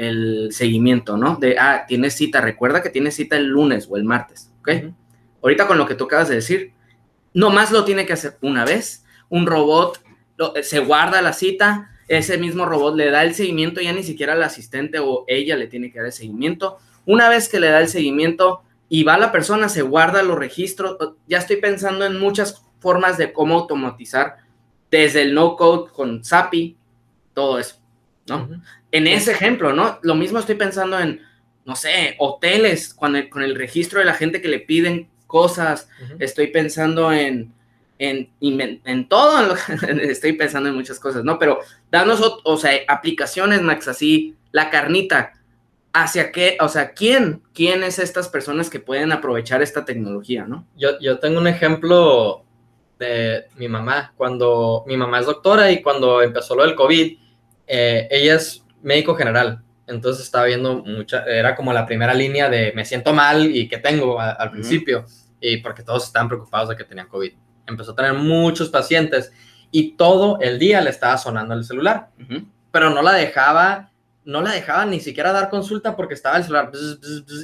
el 0.00 0.48
seguimiento, 0.50 1.18
¿no? 1.18 1.36
De, 1.36 1.58
ah, 1.58 1.84
tienes 1.86 2.14
cita, 2.14 2.40
recuerda 2.40 2.82
que 2.82 2.88
tienes 2.88 3.16
cita 3.16 3.36
el 3.36 3.46
lunes 3.46 3.86
o 3.90 3.98
el 3.98 4.04
martes, 4.04 4.50
¿ok? 4.60 4.92
Ahorita 5.42 5.66
con 5.66 5.76
lo 5.76 5.86
que 5.86 5.94
tú 5.94 6.04
acabas 6.04 6.28
de 6.28 6.36
decir, 6.36 6.72
no 7.34 7.50
más 7.50 7.70
lo 7.70 7.84
tiene 7.84 8.06
que 8.06 8.14
hacer 8.14 8.38
una 8.40 8.64
vez, 8.64 9.04
un 9.28 9.46
robot 9.46 10.02
eh, 10.54 10.62
se 10.62 10.80
guarda 10.80 11.20
la 11.20 11.34
cita, 11.34 11.90
ese 12.08 12.38
mismo 12.38 12.64
robot 12.64 12.96
le 12.96 13.10
da 13.10 13.22
el 13.22 13.34
seguimiento, 13.34 13.82
ya 13.82 13.92
ni 13.92 14.02
siquiera 14.02 14.32
el 14.32 14.42
asistente 14.42 14.98
o 15.00 15.24
ella 15.28 15.54
le 15.56 15.66
tiene 15.66 15.92
que 15.92 15.98
dar 15.98 16.06
el 16.06 16.12
seguimiento. 16.12 16.78
Una 17.06 17.28
vez 17.28 17.48
que 17.48 17.60
le 17.60 17.68
da 17.68 17.80
el 17.80 17.88
seguimiento 17.88 18.62
y 18.88 19.04
va 19.04 19.18
la 19.18 19.32
persona, 19.32 19.68
se 19.68 19.82
guarda 19.82 20.22
los 20.22 20.38
registros, 20.38 20.96
ya 21.26 21.38
estoy 21.38 21.56
pensando 21.56 22.04
en 22.04 22.18
muchas 22.18 22.62
formas 22.80 23.18
de 23.18 23.32
cómo 23.32 23.54
automatizar 23.54 24.36
desde 24.90 25.22
el 25.22 25.34
no 25.34 25.56
code 25.56 25.90
con 25.92 26.24
SAPI, 26.24 26.76
todo 27.34 27.58
eso, 27.58 27.76
¿no? 28.26 28.48
en 28.92 29.06
ese 29.06 29.32
ejemplo, 29.32 29.72
¿no? 29.72 29.98
Lo 30.02 30.14
mismo 30.14 30.38
estoy 30.38 30.56
pensando 30.56 30.98
en, 30.98 31.22
no 31.64 31.76
sé, 31.76 32.16
hoteles, 32.18 32.92
con 32.94 33.16
el, 33.16 33.28
con 33.28 33.42
el 33.42 33.54
registro 33.54 34.00
de 34.00 34.06
la 34.06 34.14
gente 34.14 34.40
que 34.40 34.48
le 34.48 34.60
piden 34.60 35.08
cosas, 35.26 35.88
estoy 36.18 36.48
pensando 36.48 37.12
en, 37.12 37.52
en, 37.98 38.30
en, 38.40 39.08
todo, 39.08 39.54
estoy 40.00 40.32
pensando 40.32 40.68
en 40.68 40.74
muchas 40.74 40.98
cosas, 40.98 41.22
¿no? 41.24 41.38
Pero 41.38 41.60
danos, 41.90 42.20
o, 42.44 42.56
sea, 42.56 42.72
aplicaciones, 42.88 43.62
Max, 43.62 43.86
así, 43.86 44.34
la 44.50 44.70
carnita, 44.70 45.34
¿hacia 45.92 46.32
qué? 46.32 46.56
O 46.60 46.68
sea, 46.68 46.92
¿quién? 46.92 47.42
¿Quién 47.52 47.82
es 47.82 47.98
estas 47.98 48.28
personas 48.28 48.70
que 48.70 48.80
pueden 48.80 49.12
aprovechar 49.12 49.62
esta 49.62 49.84
tecnología, 49.84 50.46
no? 50.46 50.66
Yo, 50.76 50.98
yo 51.00 51.18
tengo 51.18 51.40
un 51.40 51.46
ejemplo 51.46 52.44
de 52.98 53.46
mi 53.56 53.68
mamá, 53.68 54.12
cuando 54.16 54.84
mi 54.86 54.96
mamá 54.96 55.20
es 55.20 55.26
doctora 55.26 55.70
y 55.70 55.82
cuando 55.82 56.22
empezó 56.22 56.54
lo 56.54 56.64
del 56.64 56.74
COVID, 56.74 57.18
eh, 57.66 58.08
ella 58.10 58.34
es 58.34 58.64
médico 58.82 59.14
general. 59.14 59.62
Entonces 59.86 60.24
estaba 60.24 60.44
viendo 60.44 60.84
mucha, 60.84 61.24
era 61.24 61.56
como 61.56 61.72
la 61.72 61.86
primera 61.86 62.14
línea 62.14 62.48
de 62.48 62.72
me 62.74 62.84
siento 62.84 63.12
mal 63.12 63.46
y 63.46 63.68
qué 63.68 63.78
tengo 63.78 64.20
al 64.20 64.50
principio, 64.50 65.04
y 65.40 65.56
porque 65.56 65.82
todos 65.82 66.04
estaban 66.04 66.28
preocupados 66.28 66.68
de 66.68 66.76
que 66.76 66.84
tenían 66.84 67.08
COVID. 67.08 67.32
Empezó 67.66 67.92
a 67.92 67.96
tener 67.96 68.14
muchos 68.14 68.68
pacientes 68.68 69.32
y 69.72 69.92
todo 69.92 70.38
el 70.40 70.58
día 70.58 70.80
le 70.80 70.90
estaba 70.90 71.16
sonando 71.18 71.54
el 71.54 71.64
celular, 71.64 72.10
pero 72.70 72.90
no 72.90 73.02
la 73.02 73.12
dejaba, 73.12 73.89
no 74.24 74.42
la 74.42 74.52
dejaba 74.52 74.84
ni 74.84 75.00
siquiera 75.00 75.32
dar 75.32 75.48
consulta 75.48 75.96
porque 75.96 76.14
estaba 76.14 76.36
el 76.36 76.44
celular 76.44 76.70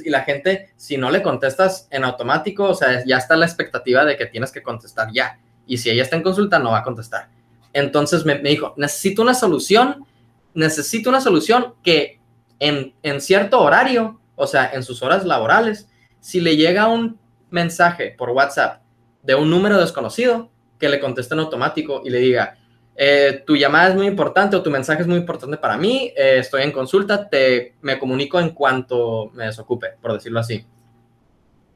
y 0.05 0.09
la 0.09 0.21
gente, 0.21 0.73
si 0.75 0.97
no 0.97 1.09
le 1.09 1.23
contestas 1.23 1.87
en 1.91 2.03
automático, 2.03 2.65
o 2.65 2.75
sea, 2.75 3.03
ya 3.05 3.17
está 3.17 3.35
la 3.35 3.45
expectativa 3.45 4.05
de 4.05 4.15
que 4.15 4.27
tienes 4.27 4.51
que 4.51 4.61
contestar 4.61 5.09
ya. 5.11 5.39
Y 5.65 5.77
si 5.77 5.89
ella 5.89 6.03
está 6.03 6.15
en 6.15 6.23
consulta, 6.23 6.59
no 6.59 6.71
va 6.71 6.79
a 6.79 6.83
contestar. 6.83 7.29
Entonces 7.73 8.25
me, 8.25 8.35
me 8.39 8.49
dijo, 8.49 8.73
necesito 8.77 9.21
una 9.21 9.33
solución, 9.33 10.05
necesito 10.53 11.09
una 11.09 11.21
solución 11.21 11.73
que 11.83 12.19
en, 12.59 12.93
en 13.03 13.21
cierto 13.21 13.61
horario, 13.61 14.19
o 14.35 14.47
sea, 14.47 14.71
en 14.73 14.83
sus 14.83 15.01
horas 15.01 15.25
laborales, 15.25 15.89
si 16.19 16.39
le 16.39 16.55
llega 16.55 16.87
un 16.87 17.19
mensaje 17.49 18.13
por 18.17 18.29
WhatsApp 18.29 18.81
de 19.23 19.35
un 19.35 19.49
número 19.49 19.77
desconocido, 19.79 20.49
que 20.79 20.89
le 20.89 20.99
conteste 20.99 21.33
en 21.33 21.39
automático 21.41 22.01
y 22.05 22.09
le 22.09 22.19
diga, 22.19 22.57
eh, 22.99 23.43
tu 23.45 23.55
llamada 23.55 23.89
es 23.89 23.95
muy 23.95 24.07
importante 24.07 24.55
o 24.55 24.63
tu 24.63 24.71
mensaje 24.71 25.03
es 25.03 25.07
muy 25.07 25.17
importante 25.17 25.57
para 25.57 25.77
mí, 25.77 26.11
eh, 26.17 26.37
estoy 26.39 26.63
en 26.63 26.71
consulta, 26.71 27.29
te, 27.29 27.75
me 27.81 27.99
comunico 27.99 28.39
en 28.39 28.49
cuanto 28.49 29.29
me 29.35 29.45
desocupe, 29.45 29.89
por 30.01 30.13
decirlo 30.13 30.39
así. 30.39 30.65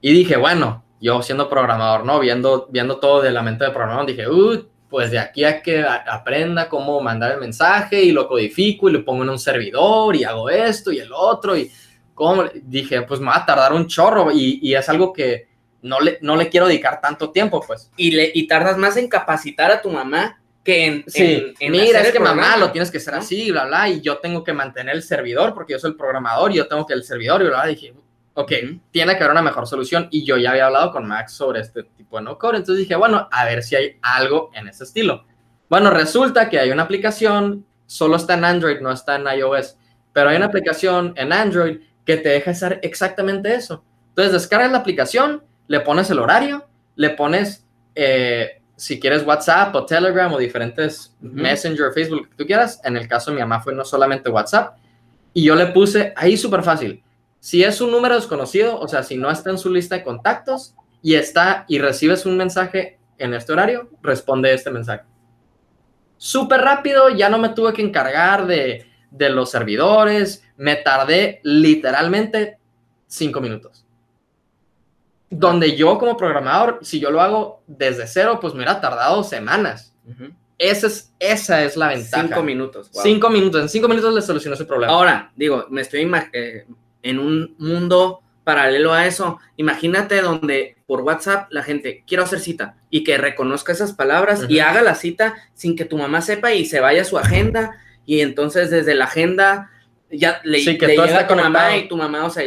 Y 0.02 0.12
dije, 0.14 0.36
bueno, 0.36 0.84
yo 1.00 1.22
siendo 1.22 1.48
programador, 1.48 2.06
¿no? 2.06 2.20
Viendo, 2.20 2.68
viendo 2.72 2.98
todo 2.98 3.22
de 3.22 3.30
la 3.30 3.44
mente 3.44 3.66
de 3.66 3.70
programador, 3.70 4.08
dije, 4.08 4.28
uh, 4.28 4.68
pues 4.90 5.12
de 5.12 5.20
aquí 5.20 5.44
a 5.44 5.62
que 5.62 5.86
aprenda 5.86 6.68
cómo 6.68 7.00
mandar 7.02 7.34
el 7.34 7.40
mensaje 7.40 8.02
y 8.02 8.12
lo 8.12 8.28
codifico 8.28 8.90
y 8.90 8.94
lo 8.94 9.06
pongo 9.06 9.22
en 9.22 9.30
un 9.30 9.40
servidor 9.40 10.16
y 10.16 10.24
hago 10.24 10.50
esto 10.50 10.92
y 10.92 10.98
el 10.98 11.12
otro 11.14 11.56
y 11.56 11.72
cómo, 12.16 12.46
dije, 12.64 13.04
pues 13.04 13.20
me 13.20 13.28
va 13.28 13.38
a 13.38 13.46
tardar 13.46 13.74
un 13.74 13.86
chorro 13.86 14.32
y, 14.32 14.60
y 14.60 14.74
es 14.74 14.90
algo 14.90 15.14
que 15.14 15.48
no 15.84 16.00
le, 16.00 16.18
no 16.22 16.36
le 16.36 16.50
quiero 16.50 16.68
dedicar 16.68 17.00
tanto 17.00 17.30
tiempo, 17.30 17.64
pues. 17.66 17.92
Y, 17.96 18.12
le, 18.12 18.32
y 18.34 18.48
tardas 18.48 18.78
más 18.78 18.98
en 18.98 19.08
capacitar 19.08 19.70
a 19.72 19.82
tu 19.84 19.92
mamá 19.92 20.41
que 20.64 20.86
en, 20.86 21.04
Sí, 21.08 21.24
en, 21.24 21.54
en 21.60 21.72
mira, 21.72 22.02
es 22.02 22.12
que 22.12 22.20
mamá 22.20 22.58
lo 22.58 22.72
tienes 22.72 22.92
que 22.92 22.98
hacer 22.98 23.14
¿no? 23.14 23.20
así, 23.20 23.52
bla, 23.52 23.66
bla, 23.66 23.90
y 23.90 24.02
yo 24.02 24.18
tengo 24.20 24.44
que 24.44 24.54
mantener 24.54 24.96
el 24.96 25.04
servidor 25.04 25.54
porque 25.54 25.74
yo 25.74 25.80
soy 25.80 25.92
el 25.92 25.98
programador 25.98 26.52
y 26.52 26.56
yo 26.56 26.68
tengo 26.68 26.86
que 26.86 26.94
el 26.94 27.04
servidor 27.04 27.42
y 27.42 27.46
bla, 27.46 27.62
bla, 27.62 27.68
dije, 27.68 27.94
ok, 28.34 28.52
tiene 28.92 29.18
que 29.18 29.24
haber 29.24 29.32
una 29.32 29.42
mejor 29.42 29.68
solución 29.68 30.08
y 30.12 30.26
yo 30.26 30.38
ya 30.38 30.52
había 30.52 30.68
hablado 30.68 30.92
con 30.92 31.08
Max 31.08 31.34
sobre 31.34 31.62
este 31.62 31.84
tipo 31.84 32.18
de 32.18 32.24
no-code, 32.24 32.58
entonces 32.58 32.80
dije, 32.80 32.96
bueno, 32.96 33.28
a 33.32 33.46
ver 33.46 33.64
si 33.64 33.76
hay 33.76 33.98
algo 34.02 34.52
en 34.54 34.68
ese 34.68 34.84
estilo. 34.84 35.26
Bueno, 35.70 35.90
resulta 35.90 36.50
que 36.50 36.60
hay 36.60 36.70
una 36.70 36.84
aplicación, 36.84 37.66
solo 37.86 38.18
está 38.18 38.34
en 38.36 38.46
Android, 38.46 38.80
no 38.82 38.92
está 38.92 39.16
en 39.16 39.26
iOS, 39.26 39.78
pero 40.14 40.30
hay 40.30 40.38
una 40.38 40.48
aplicación 40.48 41.14
en 41.16 41.32
Android 41.32 41.80
que 42.06 42.18
te 42.18 42.30
deja 42.30 42.52
hacer 42.52 42.80
exactamente 42.84 43.54
eso. 43.54 43.84
Entonces 44.10 44.34
descargas 44.34 44.72
la 44.72 44.80
aplicación, 44.80 45.44
le 45.68 45.80
pones 45.80 46.10
el 46.10 46.20
horario, 46.20 46.68
le 46.96 47.12
pones, 47.12 47.66
eh, 47.96 48.61
si 48.82 49.00
quieres 49.00 49.24
WhatsApp 49.24 49.76
o 49.76 49.86
Telegram 49.86 50.34
o 50.34 50.40
diferentes 50.40 51.16
Ujú. 51.22 51.36
Messenger, 51.36 51.94
Facebook, 51.94 52.30
que 52.30 52.36
tú 52.36 52.46
quieras. 52.48 52.82
En 52.84 52.98
el 52.98 53.08
caso 53.08 53.30
de 53.30 53.36
mi 53.36 53.42
mamá 53.42 53.62
fue 53.62 53.76
no 53.76 53.86
solamente 53.86 54.32
WhatsApp. 54.32 54.76
Y 55.36 55.44
yo 55.44 55.54
le 55.54 55.68
puse 55.68 56.14
ahí 56.16 56.36
súper 56.36 56.64
fácil. 56.64 57.04
Si 57.40 57.64
es 57.64 57.80
un 57.80 57.92
número 57.92 58.16
desconocido, 58.16 58.80
o 58.80 58.88
sea, 58.88 59.04
si 59.04 59.18
no 59.18 59.30
está 59.30 59.52
en 59.52 59.60
su 59.60 59.72
lista 59.72 59.96
de 59.96 60.04
contactos 60.04 60.74
y 61.04 61.14
está 61.14 61.64
y 61.68 61.78
recibes 61.78 62.26
un 62.26 62.38
mensaje 62.38 62.98
en 63.20 63.36
este 63.36 63.54
horario, 63.54 63.88
responde 64.02 64.52
este 64.52 64.72
mensaje. 64.72 65.04
Súper 66.18 66.62
rápido, 66.62 67.10
ya 67.10 67.30
no 67.30 67.38
me 67.38 67.50
tuve 67.50 67.74
que 67.74 67.84
encargar 67.84 68.48
de, 68.48 68.88
de 69.12 69.30
los 69.30 69.52
servidores, 69.52 70.44
me 70.58 70.76
tardé 70.76 71.40
literalmente 71.44 72.58
cinco 73.06 73.42
minutos. 73.42 73.81
Donde 75.32 75.76
yo 75.76 75.98
como 75.98 76.16
programador, 76.18 76.80
si 76.84 77.00
yo 77.00 77.10
lo 77.10 77.22
hago 77.22 77.64
desde 77.66 78.06
cero, 78.06 78.38
pues 78.40 78.54
me 78.54 78.60
hubiera 78.60 78.80
tardado 78.80 79.24
semanas. 79.24 79.96
Esa 80.58 80.88
es, 80.88 81.12
esa 81.20 81.64
es 81.64 81.76
la 81.76 81.88
ventaja. 81.88 82.28
Cinco 82.28 82.44
minutos. 82.44 82.92
wow. 82.92 83.02
Cinco 83.02 83.30
minutos. 83.32 83.62
En 83.62 83.70
cinco 83.70 83.88
minutos 83.88 84.14
le 84.14 84.22
solucionó 84.22 84.54
ese 84.54 84.66
problema. 84.66 84.94
Ahora, 84.94 85.32
digo, 85.36 85.66
me 85.70 85.82
estoy 85.82 86.08
eh, 86.34 86.68
en 87.02 87.20
un 87.20 87.56
mundo 87.58 88.22
paralelo 88.44 88.94
a 88.94 89.08
eso. 89.08 89.40
Imagínate 89.58 90.22
donde 90.22 90.76
por 90.86 91.02
WhatsApp 91.02 91.48
la 91.52 91.64
gente 91.64 92.04
quiero 92.06 92.24
hacer 92.24 92.40
cita 92.40 92.76
y 92.90 93.04
que 93.04 93.18
reconozca 93.18 93.72
esas 93.72 93.94
palabras 93.94 94.46
y 94.50 94.60
haga 94.60 94.82
la 94.82 94.96
cita 94.96 95.36
sin 95.54 95.76
que 95.76 95.86
tu 95.86 95.98
mamá 95.98 96.22
sepa 96.22 96.54
y 96.54 96.66
se 96.66 96.80
vaya 96.80 97.04
a 97.04 97.06
su 97.06 97.18
agenda 97.18 97.80
y 98.06 98.22
entonces 98.22 98.70
desde 98.70 98.96
la 98.96 99.06
agenda 99.06 99.72
ya 100.12 100.42
le, 100.44 100.60
Sí, 100.60 100.78
que 100.78 100.88
le 100.88 100.98
llega 100.98 101.22
a 101.22 101.28
tu 101.28 101.36
mamá 101.36 101.78
y 101.78 101.88
tu 101.88 101.96
mamá, 101.96 102.26
o 102.26 102.30
sea, 102.30 102.44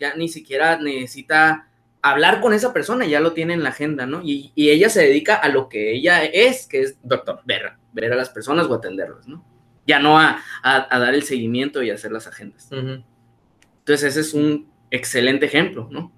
ya 0.00 0.14
ni 0.14 0.28
siquiera 0.28 0.78
necesita 0.78 1.68
hablar 2.02 2.40
con 2.40 2.52
esa 2.52 2.72
persona, 2.72 3.06
ya 3.06 3.20
lo 3.20 3.32
tiene 3.32 3.54
en 3.54 3.62
la 3.62 3.68
agenda, 3.70 4.06
¿no? 4.06 4.20
Y, 4.22 4.50
y 4.56 4.70
ella 4.70 4.88
se 4.90 5.02
dedica 5.02 5.36
a 5.36 5.48
lo 5.48 5.68
que 5.68 5.92
ella 5.92 6.24
es, 6.24 6.66
que 6.66 6.80
es 6.82 6.96
Doctor. 7.02 7.40
ver, 7.44 7.72
ver 7.92 8.12
a 8.12 8.16
las 8.16 8.28
personas 8.30 8.66
o 8.66 8.74
atenderlas, 8.74 9.26
¿no? 9.28 9.44
Ya 9.86 9.98
no 9.98 10.18
a, 10.18 10.38
a- 10.62 10.86
a 10.94 10.98
dar 10.98 11.14
el 11.14 11.22
seguimiento 11.22 11.82
y 11.82 11.90
hacer 11.90 12.12
las 12.12 12.26
agendas. 12.26 12.68
Ujú. 12.72 13.04
Entonces 13.78 14.02
ese 14.10 14.20
es 14.20 14.34
un 14.34 14.70
excelente 14.90 15.46
ejemplo, 15.46 15.88
¿no? 15.90 16.12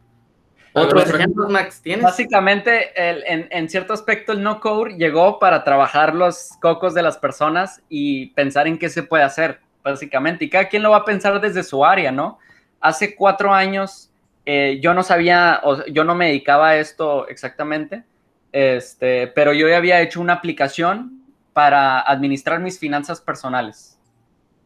¿Algún 0.74 0.88
Otros 0.88 1.02
otro 1.04 1.16
ejemplos, 1.18 1.50
Max, 1.50 1.80
¿tienes? 1.82 2.02
Básicamente, 2.02 2.90
el- 2.96 3.22
en, 3.26 3.48
en 3.50 3.68
cierto 3.68 3.92
aspecto, 3.92 4.32
el 4.32 4.42
no 4.42 4.60
code 4.60 4.96
llegó 4.96 5.38
para 5.38 5.62
trabajar 5.64 6.14
los 6.14 6.50
cocos 6.60 6.94
de 6.94 7.02
las 7.02 7.16
personas 7.18 7.80
y 7.88 8.26
pensar 8.30 8.66
en 8.66 8.78
qué 8.78 8.88
se 8.88 9.02
puede 9.04 9.22
hacer, 9.22 9.60
básicamente. 9.84 10.46
Y 10.46 10.50
cada 10.50 10.68
quien 10.68 10.82
lo 10.82 10.90
va 10.90 10.98
a 10.98 11.04
pensar 11.04 11.40
desde 11.40 11.62
su 11.62 11.84
área, 11.84 12.10
¿no? 12.10 12.38
Hace 12.80 13.14
cuatro 13.14 13.52
años 13.54 14.10
eh, 14.46 14.78
yo 14.82 14.92
no 14.92 15.02
sabía, 15.02 15.60
o 15.64 15.84
yo 15.86 16.04
no 16.04 16.14
me 16.14 16.26
dedicaba 16.26 16.70
a 16.70 16.76
esto 16.76 17.28
exactamente, 17.28 18.04
este, 18.52 19.26
pero 19.28 19.52
yo 19.52 19.68
ya 19.68 19.78
había 19.78 20.00
hecho 20.00 20.20
una 20.20 20.34
aplicación 20.34 21.22
para 21.52 22.00
administrar 22.00 22.60
mis 22.60 22.78
finanzas 22.78 23.20
personales. 23.20 23.98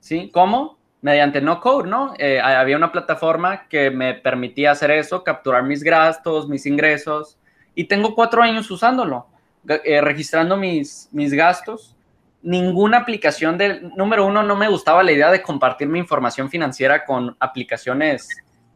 ¿Sí? 0.01 0.31
¿Cómo? 0.33 0.79
Mediante 1.01 1.41
no 1.41 1.61
code, 1.61 1.89
¿no? 1.89 2.15
Eh, 2.19 2.41
había 2.41 2.77
una 2.77 2.91
plataforma 2.91 3.69
que 3.69 3.91
me 3.91 4.15
permitía 4.15 4.73
hacer 4.73 4.91
eso, 4.91 5.23
capturar 5.23 5.63
mis 5.63 5.83
gastos, 5.85 6.49
mis 6.49 6.67
ingresos, 6.67 7.39
y 7.75 7.85
tengo 7.85 8.15
cuatro 8.15 8.43
años 8.43 8.69
usándolo, 8.71 9.29
eh, 9.69 10.01
registrando 10.01 10.57
mis, 10.57 11.09
mis 11.13 11.33
gastos. 11.33 11.95
Ninguna 12.43 12.99
aplicación 12.99 13.59
del 13.59 13.95
número 13.95 14.27
uno 14.27 14.43
no 14.43 14.57
me 14.57 14.69
gustaba 14.69 15.03
la 15.03 15.13
idea 15.13 15.31
de 15.31 15.43
compartir 15.43 15.87
mi 15.89 15.99
información 15.99 16.51
financiera 16.51 17.05
con 17.05 17.37
aplicaciones 17.39 18.29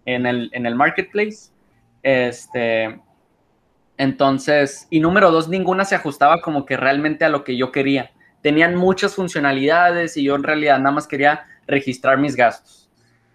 en 0.07 0.27
el, 0.27 0.51
en 0.53 0.67
el 0.67 0.75
marketplace. 0.75 1.51
Este, 2.03 3.01
entonces, 3.97 4.87
y 4.91 5.01
número 5.01 5.31
dos, 5.31 5.49
ninguna 5.49 5.85
se 5.85 5.95
ajustaba 5.95 6.41
como 6.41 6.67
que 6.67 6.77
realmente 6.77 7.25
a 7.25 7.29
lo 7.29 7.45
que 7.45 7.57
yo 7.57 7.71
quería. 7.73 8.11
Tenían 8.43 8.75
muchas 8.75 9.15
funcionalidades 9.15 10.17
y 10.17 10.25
yo 10.25 10.35
en 10.35 10.43
realidad 10.43 10.79
nada 10.79 10.93
más 10.93 11.07
quería 11.07 11.47
registrar 11.67 12.19
mis 12.19 12.35
gastos. 12.35 12.91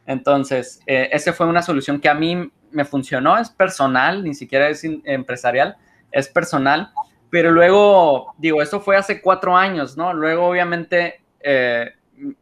Entonces, 0.05 0.81
eh, 0.85 1.09
esa 1.11 1.33
fue 1.33 1.47
una 1.47 1.61
solución 1.61 1.99
que 1.99 2.09
a 2.09 2.13
mí 2.13 2.51
me 2.71 2.85
funcionó, 2.85 3.37
es 3.37 3.49
personal, 3.49 4.23
ni 4.23 4.33
siquiera 4.33 4.69
es 4.69 4.83
empresarial, 4.83 5.77
es 6.11 6.27
personal. 6.27 6.91
Pero 7.29 7.51
luego, 7.51 8.33
digo, 8.37 8.61
eso 8.61 8.79
fue 8.79 8.95
hace 8.95 9.21
cuatro 9.21 9.55
años, 9.55 9.97
¿no? 9.97 10.13
Luego, 10.13 10.47
obviamente, 10.47 11.21
eh, 11.41 11.91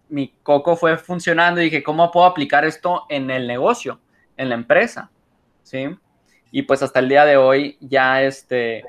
mi 0.10 0.34
coco 0.44 0.76
fue 0.76 0.98
funcionando 0.98 1.60
y 1.62 1.66
dije, 1.66 1.84
¿cómo 1.84 2.12
puedo 2.12 2.26
aplicar 2.26 2.66
esto 2.66 3.06
en 3.10 3.30
el 3.30 3.48
negocio, 3.48 4.00
en 4.38 4.50
la 4.50 4.56
empresa? 4.56 5.10
¿Sí? 5.64 5.88
Y 6.52 6.62
pues 6.62 6.82
hasta 6.82 7.00
el 7.00 7.10
día 7.10 7.26
de 7.26 7.38
hoy 7.38 7.78
ya, 7.82 8.22
este, 8.24 8.84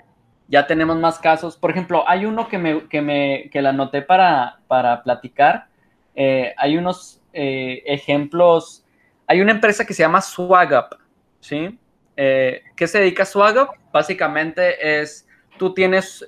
ya 0.48 0.66
tenemos 0.66 0.96
más 0.98 1.18
casos. 1.18 1.56
Por 1.56 1.70
ejemplo, 1.70 2.08
hay 2.08 2.24
uno 2.24 2.48
que 2.48 2.58
me, 2.58 2.86
que 2.88 3.02
me 3.02 3.48
que 3.50 3.60
la 3.62 3.70
anoté 3.70 4.02
para, 4.02 4.60
para 4.68 5.02
platicar. 5.02 5.66
Eh, 6.14 6.54
hay 6.56 6.76
unos 6.76 7.20
eh, 7.32 7.82
ejemplos. 7.86 8.84
Hay 9.26 9.40
una 9.40 9.52
empresa 9.52 9.84
que 9.84 9.94
se 9.94 10.02
llama 10.02 10.20
SwagUp, 10.20 10.94
¿sí? 11.40 11.78
Eh, 12.16 12.62
¿Qué 12.76 12.86
se 12.86 13.00
dedica 13.00 13.24
a 13.24 13.26
SwagUp? 13.26 13.70
Básicamente 13.92 15.00
es, 15.00 15.26
tú 15.58 15.74
tienes, 15.74 16.20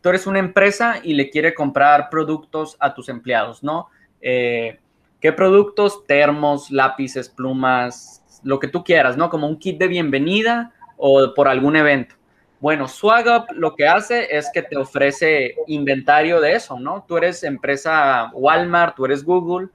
tú 0.00 0.08
eres 0.08 0.26
una 0.26 0.40
empresa 0.40 0.96
y 1.02 1.14
le 1.14 1.30
quiere 1.30 1.54
comprar 1.54 2.10
productos 2.10 2.76
a 2.80 2.92
tus 2.92 3.08
empleados, 3.08 3.62
¿no? 3.62 3.88
¿Qué 4.20 5.32
productos? 5.36 6.04
Termos, 6.06 6.70
lápices, 6.70 7.28
plumas, 7.28 8.24
lo 8.46 8.60
que 8.60 8.68
tú 8.68 8.84
quieras, 8.84 9.16
¿no? 9.16 9.28
Como 9.28 9.48
un 9.48 9.58
kit 9.58 9.78
de 9.78 9.88
bienvenida 9.88 10.72
o 10.96 11.34
por 11.34 11.48
algún 11.48 11.76
evento. 11.76 12.14
Bueno, 12.60 12.88
SwagUp 12.88 13.50
lo 13.52 13.74
que 13.74 13.86
hace 13.86 14.36
es 14.36 14.48
que 14.54 14.62
te 14.62 14.76
ofrece 14.76 15.56
inventario 15.66 16.40
de 16.40 16.54
eso, 16.54 16.78
¿no? 16.78 17.04
Tú 17.06 17.16
eres 17.16 17.42
empresa 17.42 18.30
Walmart, 18.32 18.96
tú 18.96 19.04
eres 19.04 19.24
Google 19.24 19.68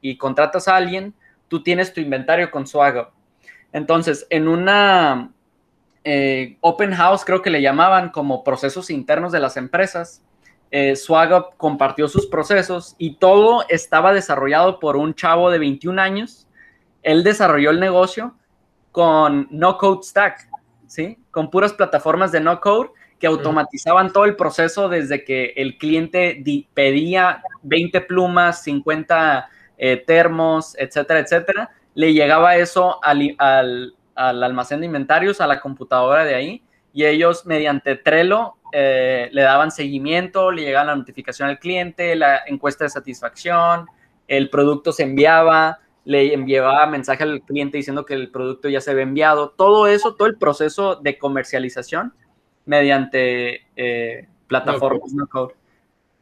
y 0.00 0.16
contratas 0.16 0.68
a 0.68 0.76
alguien, 0.76 1.14
tú 1.48 1.62
tienes 1.62 1.92
tu 1.92 2.00
inventario 2.00 2.50
con 2.50 2.66
SwagUp. 2.66 3.08
Entonces, 3.72 4.26
en 4.30 4.46
una 4.46 5.32
eh, 6.04 6.58
open 6.60 6.92
house, 6.92 7.24
creo 7.24 7.42
que 7.42 7.50
le 7.50 7.62
llamaban 7.62 8.10
como 8.10 8.44
procesos 8.44 8.90
internos 8.90 9.32
de 9.32 9.40
las 9.40 9.56
empresas, 9.56 10.22
eh, 10.70 10.96
SwagUp 10.96 11.56
compartió 11.56 12.08
sus 12.08 12.26
procesos 12.26 12.94
y 12.98 13.16
todo 13.16 13.64
estaba 13.70 14.12
desarrollado 14.12 14.80
por 14.80 14.96
un 14.96 15.14
chavo 15.14 15.50
de 15.50 15.58
21 15.58 16.00
años. 16.00 16.47
Él 17.02 17.22
desarrolló 17.24 17.70
el 17.70 17.80
negocio 17.80 18.34
con 18.92 19.46
no 19.50 19.78
code 19.78 20.02
stack, 20.02 20.48
¿sí? 20.86 21.18
Con 21.30 21.50
puras 21.50 21.72
plataformas 21.72 22.32
de 22.32 22.40
no 22.40 22.60
code 22.60 22.90
que 23.18 23.26
automatizaban 23.26 24.12
todo 24.12 24.24
el 24.24 24.36
proceso 24.36 24.88
desde 24.88 25.24
que 25.24 25.52
el 25.56 25.76
cliente 25.76 26.42
pedía 26.74 27.42
20 27.62 28.00
plumas, 28.02 28.62
50 28.62 29.48
eh, 29.76 29.96
termos, 30.06 30.76
etcétera, 30.78 31.20
etcétera. 31.20 31.70
Le 31.94 32.12
llegaba 32.12 32.56
eso 32.56 33.02
al, 33.04 33.34
al- 33.38 33.94
al 34.14 34.42
almacén 34.42 34.80
de 34.80 34.86
inventarios, 34.86 35.40
a 35.40 35.46
la 35.46 35.60
computadora 35.60 36.24
de 36.24 36.34
ahí, 36.34 36.62
y 36.92 37.04
ellos 37.04 37.46
mediante 37.46 37.94
Trello 37.96 38.54
eh, 38.72 39.28
le 39.32 39.42
daban 39.42 39.70
seguimiento, 39.70 40.50
le 40.50 40.62
llegaba 40.62 40.86
la 40.86 40.96
notificación 40.96 41.48
al 41.48 41.58
cliente, 41.58 42.16
la 42.16 42.40
encuesta 42.46 42.84
de 42.84 42.90
satisfacción, 42.90 43.86
el 44.26 44.50
producto 44.50 44.92
se 44.92 45.04
enviaba, 45.04 45.78
le 46.08 46.32
enviaba 46.32 46.86
mensaje 46.86 47.22
al 47.22 47.42
cliente 47.42 47.76
diciendo 47.76 48.06
que 48.06 48.14
el 48.14 48.30
producto 48.30 48.70
ya 48.70 48.80
se 48.80 48.92
había 48.92 49.02
enviado. 49.02 49.50
Todo 49.50 49.86
eso, 49.86 50.14
todo 50.14 50.26
el 50.26 50.38
proceso 50.38 50.96
de 50.96 51.18
comercialización 51.18 52.14
mediante 52.64 53.66
eh, 53.76 54.26
plataformas 54.46 55.12
no 55.12 55.26
code. 55.26 55.54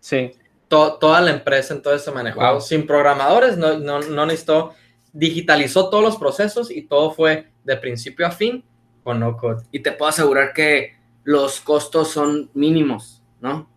Sí. 0.01 0.33
toda 0.67 1.21
la 1.21 1.31
empresa 1.31 1.73
entonces 1.73 2.03
se 2.03 2.11
manejó 2.11 2.61
sin 2.61 2.85
programadores, 2.85 3.57
no, 3.57 3.79
no, 3.79 4.01
no 4.01 4.27
necesitó, 4.27 4.75
digitalizó 5.13 5.89
todos 5.89 6.03
los 6.03 6.17
procesos 6.17 6.69
y 6.73 6.83
todo 6.83 7.13
fue 7.13 7.53
de 7.63 7.77
principio 7.77 8.27
a 8.27 8.33
fin 8.33 8.65
con 9.05 9.21
no 9.21 9.37
code. 9.37 9.63
Y 9.71 9.85
te 9.85 9.93
puedo 9.93 10.09
asegurar 10.09 10.53
que 10.53 10.97
los 11.23 11.61
costos 11.61 12.11
son 12.11 12.51
mínimos, 12.55 13.23
¿no? 13.41 13.71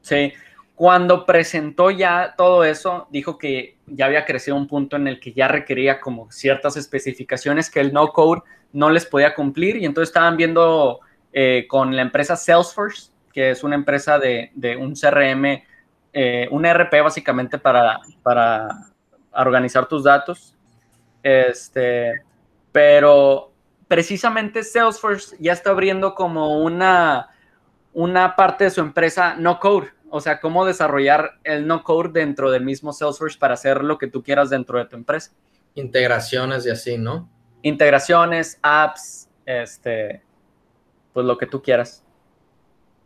Sí. 0.00 0.32
Cuando 0.80 1.26
presentó 1.26 1.90
ya 1.90 2.32
todo 2.38 2.64
eso, 2.64 3.06
dijo 3.10 3.36
que 3.36 3.76
ya 3.86 4.06
había 4.06 4.24
crecido 4.24 4.56
un 4.56 4.66
punto 4.66 4.96
en 4.96 5.08
el 5.08 5.20
que 5.20 5.34
ya 5.34 5.46
requería 5.46 6.00
como 6.00 6.32
ciertas 6.32 6.78
especificaciones 6.78 7.68
que 7.68 7.80
el 7.80 7.92
no 7.92 8.14
code 8.14 8.40
no 8.72 8.88
les 8.88 9.04
podía 9.04 9.34
cumplir 9.34 9.76
y 9.76 9.84
entonces 9.84 10.08
estaban 10.08 10.38
viendo 10.38 11.00
eh, 11.34 11.66
con 11.68 11.94
la 11.94 12.00
empresa 12.00 12.34
Salesforce, 12.34 13.10
que 13.30 13.50
es 13.50 13.62
una 13.62 13.74
empresa 13.74 14.18
de, 14.18 14.52
un 14.80 14.94
CRM, 14.94 15.62
eh, 16.14 16.48
un 16.50 16.64
ERP 16.64 17.02
básicamente 17.02 17.58
para, 17.58 18.00
para 18.22 18.68
organizar 19.32 19.84
tus 19.84 20.04
datos. 20.04 20.54
Este, 21.22 22.22
pero 22.72 23.52
precisamente 23.86 24.62
Salesforce 24.62 25.36
ya 25.40 25.52
está 25.52 25.72
abriendo 25.72 26.14
como 26.14 26.62
una, 26.62 27.28
una 27.92 28.34
parte 28.34 28.64
de 28.64 28.70
su 28.70 28.80
empresa 28.80 29.34
no 29.36 29.60
code 29.60 29.90
o 30.10 30.20
sea, 30.20 30.40
cómo 30.40 30.64
desarrollar 30.64 31.38
el 31.44 31.66
no 31.66 31.82
code 31.82 32.10
dentro 32.12 32.50
del 32.50 32.64
mismo 32.64 32.92
Salesforce 32.92 33.38
para 33.38 33.54
hacer 33.54 33.82
lo 33.84 33.98
que 33.98 34.06
tú 34.06 34.22
quieras 34.22 34.50
dentro 34.50 34.78
de 34.78 34.86
tu 34.86 34.96
empresa. 34.96 35.32
Integraciones 35.74 36.66
y 36.66 36.70
así, 36.70 36.98
¿no? 36.98 37.28
Integraciones, 37.62 38.58
apps, 38.62 39.28
este, 39.46 40.22
pues 41.12 41.26
lo 41.26 41.38
que 41.38 41.46
tú 41.46 41.62
quieras. 41.62 42.02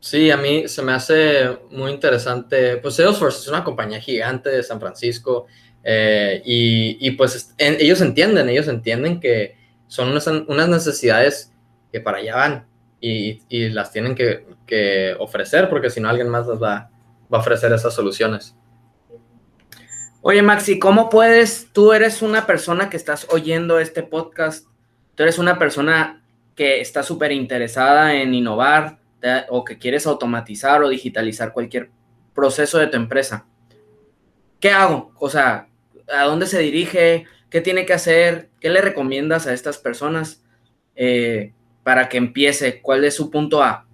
Sí, 0.01 0.31
a 0.31 0.37
mí 0.37 0.69
se 0.69 0.83
me 0.83 0.93
hace 0.93 1.59
muy 1.71 1.91
interesante. 1.91 2.77
Pues 2.77 2.97
Salesforce 2.97 3.39
es 3.39 3.49
una 3.49 3.65
compañía 3.65 4.01
gigante 4.01 4.51
de 4.51 4.63
San 4.63 4.79
Francisco 4.79 5.47
eh, 5.83 6.43
y, 6.45 7.11
pues 7.13 7.55
ellos 7.59 8.01
entienden, 8.01 8.49
ellos 8.49 8.69
entienden 8.69 9.21
que 9.21 9.57
son 9.87 10.11
unas 10.11 10.69
necesidades 10.69 11.53
que 11.93 12.01
para 12.01 12.19
allá 12.19 12.37
van 12.37 12.67
y, 13.01 13.43
y 13.49 13.69
las 13.69 13.93
tienen 13.93 14.15
que, 14.15 14.47
que, 14.67 15.15
ofrecer 15.19 15.69
porque 15.69 15.91
si 15.91 16.01
no 16.01 16.09
alguien 16.09 16.29
más 16.29 16.47
las 16.47 16.63
va, 16.63 16.91
va 17.33 17.39
a 17.39 17.41
ofrecer 17.41 17.73
esas 17.73 17.95
soluciones. 17.95 18.57
Oye, 20.23 20.43
Maxi, 20.43 20.79
¿cómo 20.79 21.11
puedes? 21.11 21.69
Tú 21.73 21.93
eres 21.93 22.23
una 22.23 22.47
persona 22.47 22.89
que 22.89 22.97
estás 22.97 23.27
oyendo 23.31 23.79
este 23.79 24.03
podcast, 24.03 24.67
tú 25.15 25.23
eres 25.23 25.39
una 25.39 25.59
persona 25.59 26.23
que 26.55 26.81
está 26.81 27.03
súper 27.03 27.33
interesada 27.33 28.15
en 28.15 28.33
innovar 28.33 28.99
o 29.49 29.65
que 29.65 29.79
quieres 29.79 30.07
automatizar 30.07 30.83
o 30.83 30.89
digitalizar 30.89 31.53
cualquier 31.53 31.91
proceso 32.35 32.79
de 32.79 32.87
tu 32.87 32.97
empresa. 32.97 33.47
¿Qué 34.61 34.71
hago? 34.71 35.13
O 35.19 35.29
sea, 35.29 35.69
¿a 36.09 36.25
dónde 36.25 36.47
se 36.47 36.59
dirige? 36.59 37.27
¿Qué 37.51 37.61
tiene 37.61 37.87
que 37.87 37.93
hacer? 37.93 38.49
¿Qué 38.61 38.71
le 38.71 38.81
recomiendas 38.81 39.47
a 39.47 39.53
estas 39.53 39.79
personas 39.79 40.43
eh, 40.97 41.53
para 41.83 42.09
que 42.09 42.17
empiece? 42.17 42.81
¿Cuál 42.81 43.05
es 43.05 43.15
su 43.15 43.31
punto 43.31 43.63
A? 43.63 43.87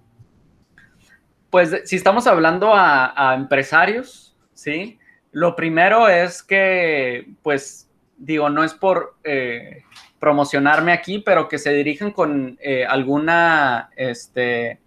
Pues 1.51 1.81
si 1.83 1.97
estamos 1.97 2.27
hablando 2.27 2.71
a, 2.73 3.35
empresarios, 3.35 4.33
¿sí? 4.53 4.97
Lo 5.33 5.53
primero 5.57 6.07
es 6.07 6.41
que, 6.43 7.27
pues, 7.43 7.89
digo, 8.17 8.49
no 8.49 8.63
es 8.63 8.73
por 8.73 9.15
eh, 9.25 9.83
promocionarme 10.17 10.93
aquí, 10.93 11.19
pero 11.19 11.49
que 11.49 11.57
se 11.57 11.73
dirijan 11.73 12.11
con 12.11 12.57
eh, 12.61 12.85
alguna, 12.85 13.89
este, 13.97 14.79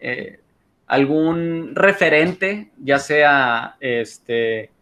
eh, 0.00 0.40
algún 0.88 1.76
referente, 1.76 2.72
ya 2.76 2.98
sea, 2.98 3.76
este, 3.78 4.72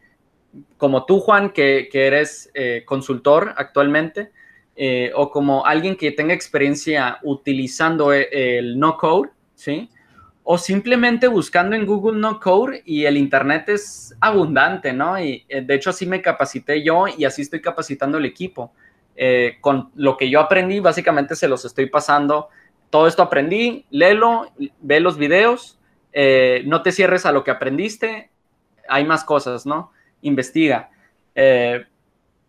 como 0.79 1.05
tú, 1.05 1.21
Juan, 1.21 1.51
que, 1.51 1.91
que 1.93 2.07
eres 2.07 2.51
consultor 2.87 3.53
actualmente, 3.59 4.31
o 5.15 5.31
como 5.31 5.67
alguien 5.67 5.95
que 5.97 6.13
tenga 6.13 6.33
experiencia 6.33 7.19
utilizando 7.23 8.15
el 8.15 8.79
no 8.79 8.97
code, 8.97 9.29
¿sí? 9.55 9.91
O 10.45 10.59
simplemente 10.59 11.28
buscando 11.28 11.76
en 11.76 11.86
Google 11.86 12.18
No 12.18 12.40
Code 12.40 12.82
y 12.84 13.05
el 13.05 13.16
Internet 13.16 13.68
es 13.68 14.16
abundante, 14.20 14.93
¿no? 14.93 15.18
Y 15.18 15.45
eh, 15.49 15.62
de 15.62 15.74
hecho 15.74 15.90
así 15.90 16.05
me 16.05 16.20
capacité 16.20 16.82
yo 16.82 17.07
y 17.07 17.24
así 17.24 17.43
estoy 17.43 17.61
capacitando 17.61 18.18
el 18.18 18.24
equipo. 18.24 18.72
Eh, 19.14 19.59
con 19.61 19.90
lo 19.95 20.16
que 20.16 20.28
yo 20.28 20.40
aprendí, 20.40 20.80
básicamente 20.80 21.36
se 21.36 21.47
los 21.47 21.64
estoy 21.64 21.86
pasando. 21.86 22.49
Todo 22.90 23.07
esto 23.07 23.22
aprendí, 23.22 23.86
léelo, 23.90 24.53
ve 24.80 25.01
los 25.01 25.16
videos, 25.16 25.78
eh, 26.12 26.62
no 26.66 26.82
te 26.82 26.93
cierres 26.93 27.24
a 27.24 27.32
lo 27.32 27.45
que 27.45 27.51
aprendiste, 27.51 28.30
hay 28.88 29.05
más 29.05 29.24
cosas, 29.24 29.64
¿no? 29.64 29.93
Investiga. 30.22 30.90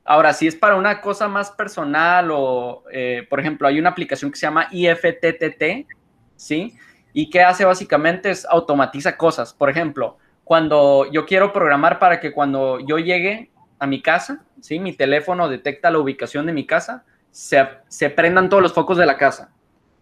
ahora, 0.04 0.34
si 0.34 0.48
es 0.48 0.56
para 0.56 0.76
una 0.76 1.00
cosa 1.00 1.28
más 1.28 1.52
personal 1.52 2.30
o, 2.32 2.84
por 3.30 3.40
ejemplo, 3.40 3.68
hay 3.68 3.80
una 3.80 3.90
aplicación 3.90 4.32
que 4.32 4.38
se 4.38 4.48
llama 4.48 4.68
IFTTT, 4.72 5.88
¿sí? 6.36 6.76
¿Y 7.14 7.30
qué 7.30 7.44
hace 7.44 7.66
básicamente? 7.66 8.32
Es 8.32 8.46
automatiza 8.46 9.18
cosas. 9.18 9.54
Por 9.54 9.70
ejemplo, 9.70 10.18
cuando 10.44 11.10
yo 11.12 11.26
quiero 11.26 11.54
programar 11.54 12.00
para 12.00 12.20
que 12.20 12.32
cuando 12.32 12.80
yo 12.80 12.98
llegue 12.98 13.52
a 13.80 13.88
mi 13.88 14.02
casa, 14.02 14.44
¿sí? 14.60 14.80
mi 14.80 14.94
teléfono 14.94 15.48
detecta 15.48 15.92
la 15.92 16.00
ubicación 16.00 16.46
de 16.46 16.54
mi 16.54 16.66
casa, 16.66 17.06
se, 17.32 17.68
se 17.88 18.10
prendan 18.10 18.50
todos 18.50 18.64
los 18.64 18.74
focos 18.74 18.98
de 18.98 19.06
la 19.06 19.18
casa. 19.18 19.52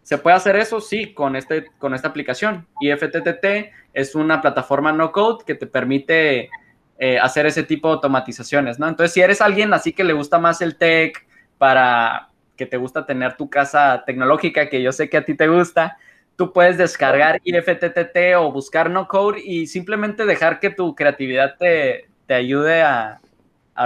¿Se 0.04 0.18
puede 0.18 0.36
hacer 0.36 0.56
eso? 0.56 0.82
Sí, 0.82 1.14
con, 1.14 1.36
este, 1.36 1.68
con 1.78 1.94
esta 1.94 2.08
aplicación. 2.08 2.68
Y 2.80 2.90
es 3.94 4.16
una 4.16 4.42
plataforma 4.42 4.92
no 4.92 5.12
code 5.12 5.44
que 5.46 5.56
te 5.56 5.68
permite 5.68 6.50
eh, 6.98 7.20
hacer 7.20 7.46
ese 7.46 7.64
tipo 7.64 7.88
de 7.90 7.96
automatizaciones, 7.96 8.80
¿no? 8.80 8.88
Entonces, 8.88 9.14
si 9.14 9.22
eres 9.22 9.42
alguien 9.42 9.74
así 9.74 9.94
que 9.94 10.04
le 10.04 10.14
gusta 10.14 10.40
más 10.40 10.62
el 10.62 10.78
tech, 10.78 11.28
para 11.58 12.30
que 12.58 12.66
te 12.66 12.78
gusta 12.78 13.06
tener 13.06 13.38
tu 13.38 13.50
casa 13.50 14.04
tecnológica, 14.06 14.68
que 14.68 14.82
yo 14.82 14.92
sé 14.92 15.10
que 15.10 15.18
a 15.18 15.26
ti 15.26 15.36
te 15.36 15.48
gusta, 15.48 15.98
tú 16.36 16.54
puedes 16.54 16.78
descargar 16.78 17.42
IFTTT 17.44 18.36
o 18.38 18.52
buscar 18.52 18.90
no 18.90 19.08
code 19.08 19.42
y 19.44 19.68
simplemente 19.68 20.26
dejar 20.26 20.60
que 20.60 20.70
tu 20.70 20.96
creatividad 20.96 21.56
te, 21.58 22.08
ayude 22.30 22.82
a, 22.82 23.20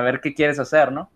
ver 0.03 0.19
qué 0.21 0.33
quieres 0.33 0.59
hacer, 0.59 0.91
¿no? 0.91 1.09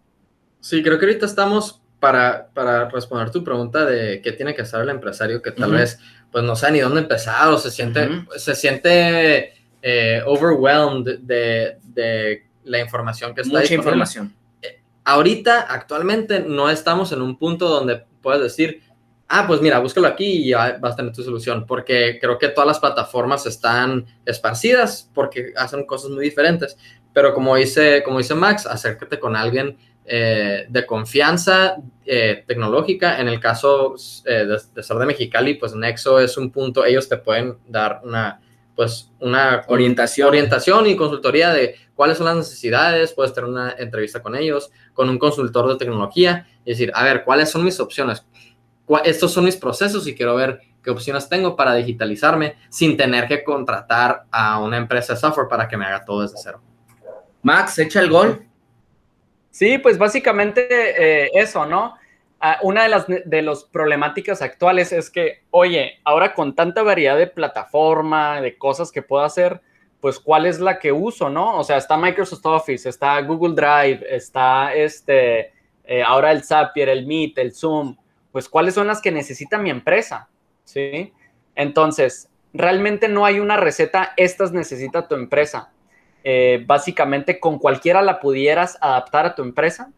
Sí, 0.61 0.81
creo 0.81 0.99
que 0.99 1.05
ahorita 1.05 1.25
estamos 1.25 1.81
para, 1.99 2.47
para 2.53 2.89
responder 2.89 3.29
tu 3.29 3.43
pregunta 3.43 3.85
de 3.85 4.21
qué 4.21 4.31
tiene 4.31 4.55
que 4.55 4.63
hacer 4.63 4.81
el 4.81 4.89
empresario 4.89 5.41
que 5.41 5.51
tal 5.51 5.71
vez 5.71 5.99
pues 6.31 6.43
no 6.43 6.55
sabe 6.55 6.73
ni 6.73 6.79
dónde 6.79 7.01
empezar 7.01 7.47
o 7.49 7.57
se 7.57 7.71
siente, 7.71 8.07
se 8.37 8.55
siente 8.55 9.53
eh, 9.81 10.21
overwhelmed 10.25 11.19
de, 11.19 12.45
la 12.65 12.79
información 12.79 13.33
que 13.33 13.41
está 13.41 13.59
Mucha 13.59 13.73
información. 13.73 14.35
Eh, 14.61 14.81
ahorita, 15.03 15.61
actualmente, 15.61 16.41
no 16.41 16.69
estamos 16.69 17.11
en 17.11 17.21
un 17.21 17.37
punto 17.37 17.67
donde 17.67 18.03
puedes 18.21 18.41
decir, 18.41 18.83
ah, 19.29 19.45
pues 19.47 19.61
mira, 19.61 19.79
búscalo 19.79 20.07
aquí 20.07 20.49
y 20.49 20.53
vas 20.53 20.83
a 20.83 20.95
tener 20.95 21.13
tu 21.13 21.23
solución, 21.23 21.65
porque 21.65 22.17
creo 22.19 22.37
que 22.37 22.49
todas 22.49 22.67
las 22.67 22.79
plataformas 22.79 23.45
están 23.45 24.05
esparcidas 24.25 25.09
porque 25.13 25.53
hacen 25.55 25.85
cosas 25.85 26.11
muy 26.11 26.25
diferentes. 26.25 26.77
Pero 27.13 27.33
como 27.33 27.55
dice, 27.55 28.03
como 28.03 28.17
dice 28.17 28.35
Max, 28.35 28.65
acércate 28.65 29.19
con 29.19 29.35
alguien 29.35 29.77
eh, 30.05 30.65
de 30.67 30.85
confianza 30.85 31.77
eh, 32.05 32.43
tecnológica. 32.47 33.19
En 33.19 33.27
el 33.27 33.39
caso 33.39 33.95
eh, 34.25 34.45
de, 34.73 34.83
ser 34.83 34.97
de 34.97 35.05
Mexicali, 35.05 35.53
pues 35.53 35.75
Nexo 35.75 36.19
es 36.19 36.35
un 36.37 36.51
punto, 36.51 36.83
ellos 36.83 37.07
te 37.07 37.17
pueden 37.17 37.57
dar 37.67 38.01
una, 38.03 38.41
pues 38.75 39.11
una 39.19 39.63
orientación. 39.67 40.27
orientación 40.27 40.87
y 40.87 40.95
consultoría 40.95 41.53
de 41.53 41.75
cuáles 41.93 42.17
son 42.17 42.25
las 42.25 42.37
necesidades, 42.37 43.13
puedes 43.13 43.33
tener 43.33 43.49
una 43.49 43.75
entrevista 43.77 44.23
con 44.23 44.35
ellos, 44.35 44.71
con 44.93 45.09
un 45.09 45.19
consultor 45.19 45.67
de 45.67 45.75
tecnología 45.75 46.47
y 46.65 46.71
decir, 46.71 46.91
a 46.95 47.03
ver, 47.03 47.23
¿cuáles 47.23 47.51
son 47.51 47.63
mis 47.63 47.79
opciones? 47.79 48.25
Estos 49.03 49.31
son 49.31 49.45
mis 49.45 49.55
procesos 49.55 50.07
y 50.07 50.15
quiero 50.15 50.35
ver 50.35 50.61
qué 50.83 50.89
opciones 50.89 51.29
tengo 51.29 51.55
para 51.55 51.73
digitalizarme 51.75 52.55
sin 52.69 52.97
tener 52.97 53.27
que 53.27 53.43
contratar 53.43 54.23
a 54.31 54.59
una 54.59 54.77
empresa 54.77 55.13
de 55.13 55.19
software 55.19 55.47
para 55.47 55.67
que 55.67 55.77
me 55.77 55.85
haga 55.85 56.03
todo 56.03 56.21
desde 56.21 56.37
cero. 56.41 56.61
Max, 57.41 57.77
echa 57.79 57.99
el 58.01 58.09
gol. 58.09 58.45
Sí, 59.51 59.77
pues 59.77 59.97
básicamente 59.97 60.67
eh, 60.71 61.31
eso, 61.33 61.65
¿no? 61.65 61.95
Ah, 62.41 62.57
una 62.61 62.83
de 62.83 62.89
las 62.89 63.05
de 63.07 63.41
los 63.41 63.65
problemáticas 63.65 64.41
actuales 64.41 64.93
es 64.93 65.09
que, 65.09 65.43
oye, 65.51 65.99
ahora 66.05 66.33
con 66.33 66.55
tanta 66.55 66.83
variedad 66.83 67.17
de 67.17 67.27
plataforma, 67.27 68.39
de 68.39 68.57
cosas 68.57 68.91
que 68.91 69.01
puedo 69.01 69.23
hacer, 69.23 69.61
pues 69.99 70.19
cuál 70.19 70.45
es 70.45 70.59
la 70.59 70.79
que 70.79 70.93
uso, 70.93 71.29
¿no? 71.29 71.57
O 71.57 71.63
sea, 71.63 71.77
está 71.77 71.97
Microsoft 71.97 72.45
Office, 72.45 72.87
está 72.87 73.19
Google 73.21 73.55
Drive, 73.55 74.05
está 74.09 74.73
este, 74.73 75.51
eh, 75.83 76.01
ahora 76.01 76.31
el 76.31 76.43
Zapier, 76.43 76.87
el 76.87 77.05
Meet, 77.05 77.37
el 77.39 77.53
Zoom 77.53 77.97
pues 78.31 78.49
cuáles 78.49 78.73
son 78.73 78.87
las 78.87 79.01
que 79.01 79.11
necesita 79.11 79.57
mi 79.57 79.69
empresa, 79.69 80.29
¿sí? 80.63 81.13
Entonces, 81.55 82.29
realmente 82.53 83.07
no 83.07 83.25
hay 83.25 83.39
una 83.39 83.57
receta, 83.57 84.13
estas 84.17 84.51
necesita 84.51 85.07
tu 85.07 85.15
empresa. 85.15 85.71
Eh, 86.23 86.63
básicamente 86.65 87.39
con 87.39 87.59
cualquiera 87.59 88.01
la 88.01 88.19
pudieras 88.19 88.77
adaptar 88.81 89.25
a 89.25 89.35
tu 89.35 89.41
empresa. 89.41 89.91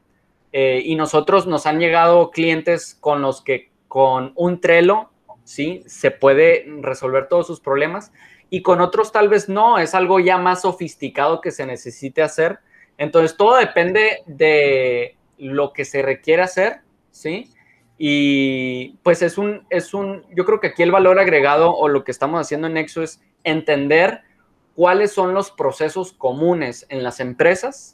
Eh, 0.54 0.82
y 0.84 0.96
nosotros 0.96 1.48
nos 1.48 1.66
han 1.66 1.80
llegado 1.80 2.30
clientes 2.32 2.98
con 3.00 3.22
los 3.22 3.42
que 3.42 3.72
con 3.88 4.34
un 4.36 4.60
Trello, 4.62 5.10
¿sí? 5.44 5.84
Se 5.86 6.12
puede 6.12 6.66
resolver 6.82 7.28
todos 7.28 7.48
sus 7.48 7.60
problemas. 7.60 8.12
Y 8.50 8.62
con 8.62 8.82
otros 8.82 9.12
tal 9.12 9.30
vez 9.30 9.48
no, 9.50 9.80
es 9.80 9.96
algo 9.96 10.20
ya 10.20 10.38
más 10.38 10.62
sofisticado 10.62 11.42
que 11.42 11.52
se 11.52 11.66
necesite 11.66 12.22
hacer. 12.22 12.60
Entonces, 12.98 13.38
todo 13.38 13.56
depende 13.58 14.24
de 14.26 15.16
lo 15.38 15.74
que 15.74 15.86
se 15.86 16.02
requiere 16.02 16.42
hacer, 16.42 16.82
¿sí? 17.12 17.50
Y 18.04 18.98
pues 19.04 19.22
es 19.22 19.38
un, 19.38 19.68
es 19.70 19.94
un, 19.94 20.26
yo 20.36 20.44
creo 20.44 20.60
que 20.60 20.70
aquí 20.70 20.82
el 20.82 20.90
valor 20.90 21.20
agregado 21.20 21.72
o 21.76 21.88
lo 21.88 22.04
que 22.04 22.10
estamos 22.10 22.42
haciendo 22.42 22.66
en 22.66 22.74
Nexo 22.74 23.04
es 23.04 23.22
entender 23.44 24.22
cuáles 24.74 25.12
son 25.12 25.36
los 25.36 25.52
procesos 25.52 26.12
comunes 26.12 26.88
en 26.90 27.04
las 27.04 27.20
empresas 27.20 27.94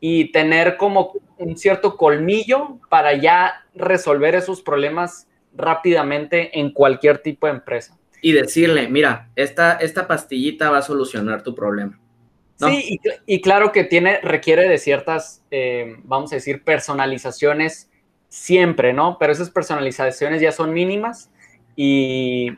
y 0.00 0.32
tener 0.32 0.76
como 0.76 1.12
un 1.38 1.56
cierto 1.56 1.96
colmillo 1.96 2.80
para 2.88 3.14
ya 3.14 3.64
resolver 3.76 4.34
esos 4.34 4.60
problemas 4.60 5.28
rápidamente 5.54 6.58
en 6.58 6.72
cualquier 6.72 7.18
tipo 7.18 7.46
de 7.46 7.52
empresa. 7.52 7.96
Y 8.22 8.32
decirle, 8.32 8.88
mira, 8.88 9.30
esta, 9.36 9.74
esta 9.74 10.08
pastillita 10.08 10.68
va 10.68 10.78
a 10.78 10.82
solucionar 10.82 11.44
tu 11.44 11.54
problema. 11.54 11.96
Sí, 12.56 12.98
y, 13.26 13.40
claro 13.40 13.70
que 13.70 13.84
tiene, 13.84 14.20
requiere 14.20 14.68
de 14.68 14.78
ciertas, 14.78 15.44
eh, 15.52 15.94
vamos 16.02 16.32
a 16.32 16.36
decir, 16.36 16.64
personalizaciones 16.64 17.88
siempre, 18.32 18.94
¿no? 18.94 19.18
Pero 19.18 19.30
esas 19.30 19.50
personalizaciones 19.50 20.40
ya 20.40 20.52
son 20.52 20.72
mínimas 20.72 21.30
y 21.76 22.48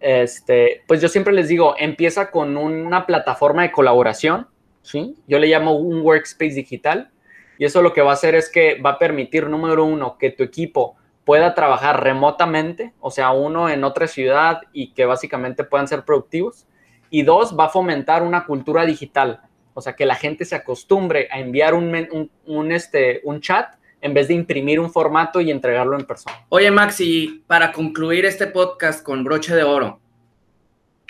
este, 0.00 0.80
pues 0.88 1.02
yo 1.02 1.08
siempre 1.10 1.34
les 1.34 1.48
digo, 1.48 1.74
empieza 1.78 2.30
con 2.30 2.56
una 2.56 3.04
plataforma 3.04 3.60
de 3.60 3.72
colaboración, 3.72 4.48
¿sí? 4.80 5.14
Yo 5.28 5.38
le 5.38 5.48
llamo 5.48 5.74
un 5.76 6.00
workspace 6.00 6.54
digital 6.54 7.10
y 7.58 7.66
eso 7.66 7.82
lo 7.82 7.92
que 7.92 8.00
va 8.00 8.12
a 8.12 8.14
hacer 8.14 8.34
es 8.34 8.50
que 8.50 8.80
va 8.80 8.92
a 8.92 8.98
permitir, 8.98 9.50
número 9.50 9.84
uno, 9.84 10.16
que 10.16 10.30
tu 10.30 10.44
equipo 10.44 10.96
pueda 11.26 11.54
trabajar 11.54 12.02
remotamente, 12.02 12.94
o 12.98 13.10
sea, 13.10 13.32
uno 13.32 13.68
en 13.68 13.84
otra 13.84 14.06
ciudad 14.06 14.62
y 14.72 14.94
que 14.94 15.04
básicamente 15.04 15.62
puedan 15.62 15.88
ser 15.88 16.06
productivos. 16.06 16.66
Y 17.10 17.20
dos, 17.20 17.54
va 17.54 17.66
a 17.66 17.68
fomentar 17.68 18.22
una 18.22 18.46
cultura 18.46 18.86
digital, 18.86 19.42
o 19.74 19.82
sea, 19.82 19.94
que 19.94 20.06
la 20.06 20.14
gente 20.14 20.46
se 20.46 20.54
acostumbre 20.54 21.28
a 21.30 21.38
enviar 21.38 21.74
un, 21.74 22.30
un, 22.46 22.72
este, 22.72 23.20
un 23.24 23.42
chat 23.42 23.74
en 24.02 24.12
vez 24.12 24.28
de 24.28 24.34
imprimir 24.34 24.80
un 24.80 24.92
formato 24.92 25.40
y 25.40 25.50
entregarlo 25.50 25.96
en 25.96 26.04
persona. 26.04 26.44
Oye, 26.48 26.70
Maxi, 26.70 27.44
para 27.46 27.72
concluir 27.72 28.26
este 28.26 28.48
podcast 28.48 29.02
con 29.02 29.22
broche 29.22 29.54
de 29.54 29.62
oro, 29.62 30.00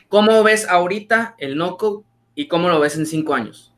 ¿cómo 0.08 0.42
ves 0.42 0.68
ahorita 0.68 1.34
el 1.38 1.56
no-code 1.56 2.04
y 2.34 2.48
cómo 2.48 2.68
lo 2.68 2.78
ves 2.78 2.96
en 2.96 3.06
cinco 3.06 3.34
años? 3.34 3.74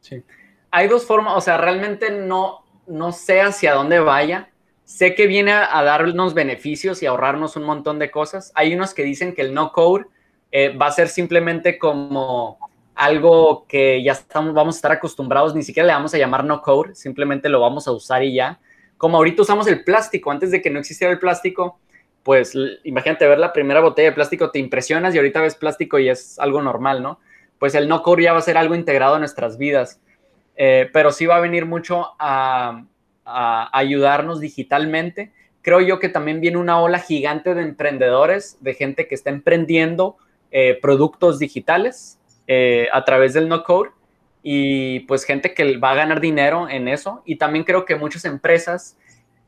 Sí. 0.00 0.24
Hay 0.70 0.88
dos 0.88 1.04
formas, 1.04 1.34
o 1.36 1.40
sea, 1.42 1.58
realmente 1.58 2.10
no, 2.10 2.64
no 2.86 3.12
sé 3.12 3.42
hacia 3.42 3.74
dónde 3.74 4.00
vaya. 4.00 4.50
Sé 4.84 5.14
que 5.14 5.26
viene 5.26 5.52
a, 5.52 5.82
darnos 5.82 6.32
beneficios 6.32 7.02
y 7.02 7.06
ahorrarnos 7.06 7.56
un 7.56 7.64
montón 7.64 7.98
de 7.98 8.10
cosas. 8.10 8.50
Hay 8.54 8.74
unos 8.74 8.94
que 8.94 9.02
dicen 9.02 9.34
que 9.34 9.42
el 9.42 9.52
no-code 9.52 10.06
eh, 10.52 10.74
va 10.76 10.86
a 10.86 10.92
ser 10.92 11.08
simplemente 11.08 11.78
como 11.78 12.58
algo 12.94 13.66
que 13.68 14.02
ya 14.02 14.12
estamos, 14.12 14.54
vamos 14.54 14.76
a 14.76 14.78
estar 14.78 14.92
acostumbrados, 14.92 15.54
ni 15.54 15.62
siquiera 15.62 15.86
le 15.86 15.92
vamos 15.92 16.14
a 16.14 16.18
llamar 16.18 16.44
no 16.44 16.62
code, 16.62 16.94
simplemente 16.94 17.48
lo 17.48 17.60
vamos 17.60 17.88
a 17.88 17.92
usar 17.92 18.22
y 18.22 18.34
ya. 18.34 18.60
Como 18.96 19.16
ahorita 19.16 19.42
usamos 19.42 19.66
el 19.66 19.84
plástico, 19.84 20.30
antes 20.30 20.50
de 20.50 20.62
que 20.62 20.70
no 20.70 20.78
existiera 20.78 21.12
el 21.12 21.18
plástico, 21.18 21.78
pues 22.22 22.54
imagínate 22.84 23.28
ver 23.28 23.38
la 23.38 23.52
primera 23.52 23.80
botella 23.80 24.08
de 24.08 24.14
plástico, 24.14 24.50
te 24.50 24.58
impresionas 24.58 25.14
y 25.14 25.18
ahorita 25.18 25.42
ves 25.42 25.56
plástico 25.56 25.98
y 25.98 26.08
es 26.08 26.38
algo 26.38 26.62
normal, 26.62 27.02
¿no? 27.02 27.20
Pues 27.58 27.74
el 27.74 27.86
no 27.86 28.02
code 28.02 28.24
ya 28.24 28.32
va 28.32 28.38
a 28.38 28.42
ser 28.42 28.56
algo 28.56 28.74
integrado 28.74 29.16
en 29.16 29.20
nuestras 29.20 29.58
vidas, 29.58 30.00
eh, 30.56 30.88
pero 30.92 31.12
sí 31.12 31.26
va 31.26 31.36
a 31.36 31.40
venir 31.40 31.66
mucho 31.66 32.12
a, 32.18 32.84
ayudarnos 33.26 34.38
digitalmente. 34.40 35.32
Creo 35.62 35.80
yo 35.80 35.98
que 35.98 36.10
también 36.10 36.42
viene 36.42 36.58
una 36.58 36.78
ola 36.80 36.98
gigante 36.98 37.54
de 37.54 37.62
emprendedores, 37.62 38.58
de 38.60 38.74
gente 38.74 39.08
que 39.08 39.14
está 39.14 39.30
emprendiendo 39.30 40.18
eh, 40.50 40.78
productos 40.80 41.38
digitales, 41.38 42.18
eh, 42.46 42.88
a 42.92 43.04
través 43.04 43.34
del 43.34 43.48
no 43.48 43.64
code 43.64 43.90
y 44.42 45.00
pues 45.00 45.24
gente 45.24 45.54
que 45.54 45.78
va 45.78 45.92
a 45.92 45.94
ganar 45.94 46.20
dinero 46.20 46.68
en 46.68 46.86
eso. 46.86 47.22
Y 47.24 47.36
también 47.36 47.64
creo 47.64 47.84
que 47.86 47.96
muchas 47.96 48.26
empresas 48.26 48.98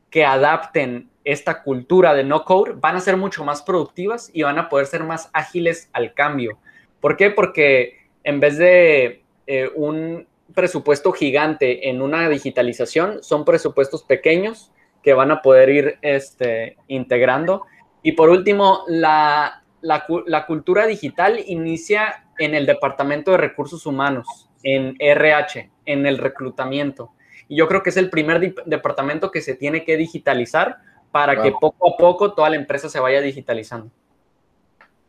que 0.09 0.25
adapten 0.25 1.09
esta 1.23 1.61
cultura 1.61 2.13
de 2.13 2.23
no 2.23 2.43
code 2.45 2.73
van 2.75 2.95
a 2.95 2.99
ser 2.99 3.15
mucho 3.15 3.43
más 3.43 3.61
productivas 3.61 4.31
y 4.33 4.41
van 4.41 4.57
a 4.57 4.69
poder 4.69 4.87
ser 4.87 5.03
más 5.03 5.29
ágiles 5.33 5.89
al 5.93 6.13
cambio. 6.13 6.57
¿Por 6.99 7.15
qué? 7.15 7.29
Porque 7.29 7.99
en 8.23 8.39
vez 8.39 8.57
de 8.57 9.23
eh, 9.45 9.69
un 9.75 10.25
presupuesto 10.55 11.11
gigante 11.11 11.89
en 11.89 12.01
una 12.01 12.27
digitalización, 12.27 13.21
son 13.21 13.45
presupuestos 13.45 14.03
pequeños 14.03 14.71
que 15.03 15.13
van 15.13 15.29
a 15.29 15.41
poder 15.43 15.69
ir 15.69 15.99
este, 16.01 16.77
integrando. 16.87 17.65
Y 18.01 18.13
por 18.13 18.29
último, 18.29 18.83
la, 18.87 19.63
la 19.81 20.45
cultura 20.47 20.87
digital 20.87 21.43
inicia 21.45 22.26
en 22.37 22.55
el 22.55 22.65
Departamento 22.65 23.31
de 23.31 23.37
Recursos 23.37 23.85
Humanos, 23.85 24.49
en 24.63 24.95
RH, 24.99 25.69
en 25.85 26.05
el 26.05 26.17
reclutamiento. 26.17 27.11
Y 27.47 27.57
yo 27.57 27.67
creo 27.67 27.83
que 27.83 27.89
es 27.89 27.97
el 27.97 28.09
primer 28.09 28.53
departamento 28.65 29.31
que 29.31 29.41
se 29.41 29.55
tiene 29.55 29.83
que 29.83 29.97
digitalizar 29.97 30.77
para 31.11 31.41
que 31.41 31.51
poco 31.51 31.93
a 31.93 31.97
poco 31.97 32.33
toda 32.33 32.49
la 32.49 32.57
empresa 32.57 32.89
se 32.89 32.99
vaya 32.99 33.21
digitalizando. 33.21 33.89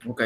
Ok, 0.07 0.23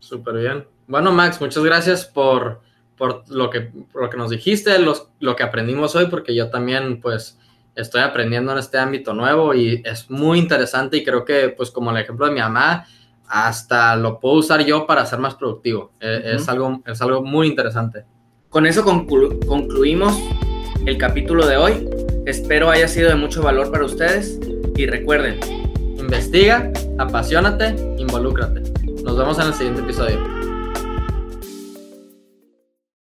súper 0.00 0.36
bien. 0.36 0.66
Bueno, 0.86 1.12
Max, 1.12 1.40
muchas 1.40 1.62
gracias 1.62 2.04
por, 2.04 2.60
por, 2.96 3.22
lo, 3.30 3.50
que, 3.50 3.70
lo 3.94 4.10
que 4.10 4.16
nos 4.16 4.30
dijiste, 4.30 4.76
lo 4.78 5.36
que 5.36 5.42
aprendimos 5.42 5.94
hoy, 5.94 6.06
porque 6.06 6.34
yo 6.34 6.50
también, 6.50 7.00
pues, 7.00 7.38
estoy 7.78 8.00
aprendiendo 8.00 8.50
en 8.52 8.58
este 8.58 8.78
ámbito 8.78 9.14
nuevo 9.14 9.54
y 9.54 9.82
es 9.84 10.10
muy 10.10 10.40
interesante 10.40 10.96
y 10.96 11.04
creo 11.04 11.24
que, 11.24 11.50
pues, 11.50 11.70
como 11.70 11.92
el 11.92 11.98
ejemplo 11.98 12.26
de 12.26 12.32
mi 12.32 12.40
mamá, 12.40 12.86
hasta 13.28 13.96
lo 13.96 14.20
puedo 14.20 14.36
usar 14.36 14.64
yo 14.64 14.86
para 14.86 15.04
ser 15.06 15.18
más 15.18 15.34
productivo. 15.34 15.92
E, 16.00 16.34
es, 16.34 16.48
algo, 16.48 16.82
es 16.86 17.00
algo 17.02 17.22
muy 17.22 17.46
interesante. 17.46 18.04
Con 18.48 18.66
eso 18.66 18.82
concluimos 18.84 20.18
el 20.86 20.96
capítulo 20.98 21.46
de 21.46 21.56
hoy. 21.56 21.88
Espero 22.26 22.70
haya 22.70 22.88
sido 22.88 23.08
de 23.08 23.14
mucho 23.14 23.42
valor 23.42 23.70
para 23.70 23.84
ustedes 23.84 24.38
y 24.76 24.86
recuerden, 24.86 25.38
investiga, 25.98 26.70
apasionate, 26.98 27.74
involúcrate. 27.98 28.62
Nos 29.02 29.16
vemos 29.16 29.38
en 29.38 29.46
el 29.48 29.54
siguiente 29.54 29.82
episodio. 29.82 30.37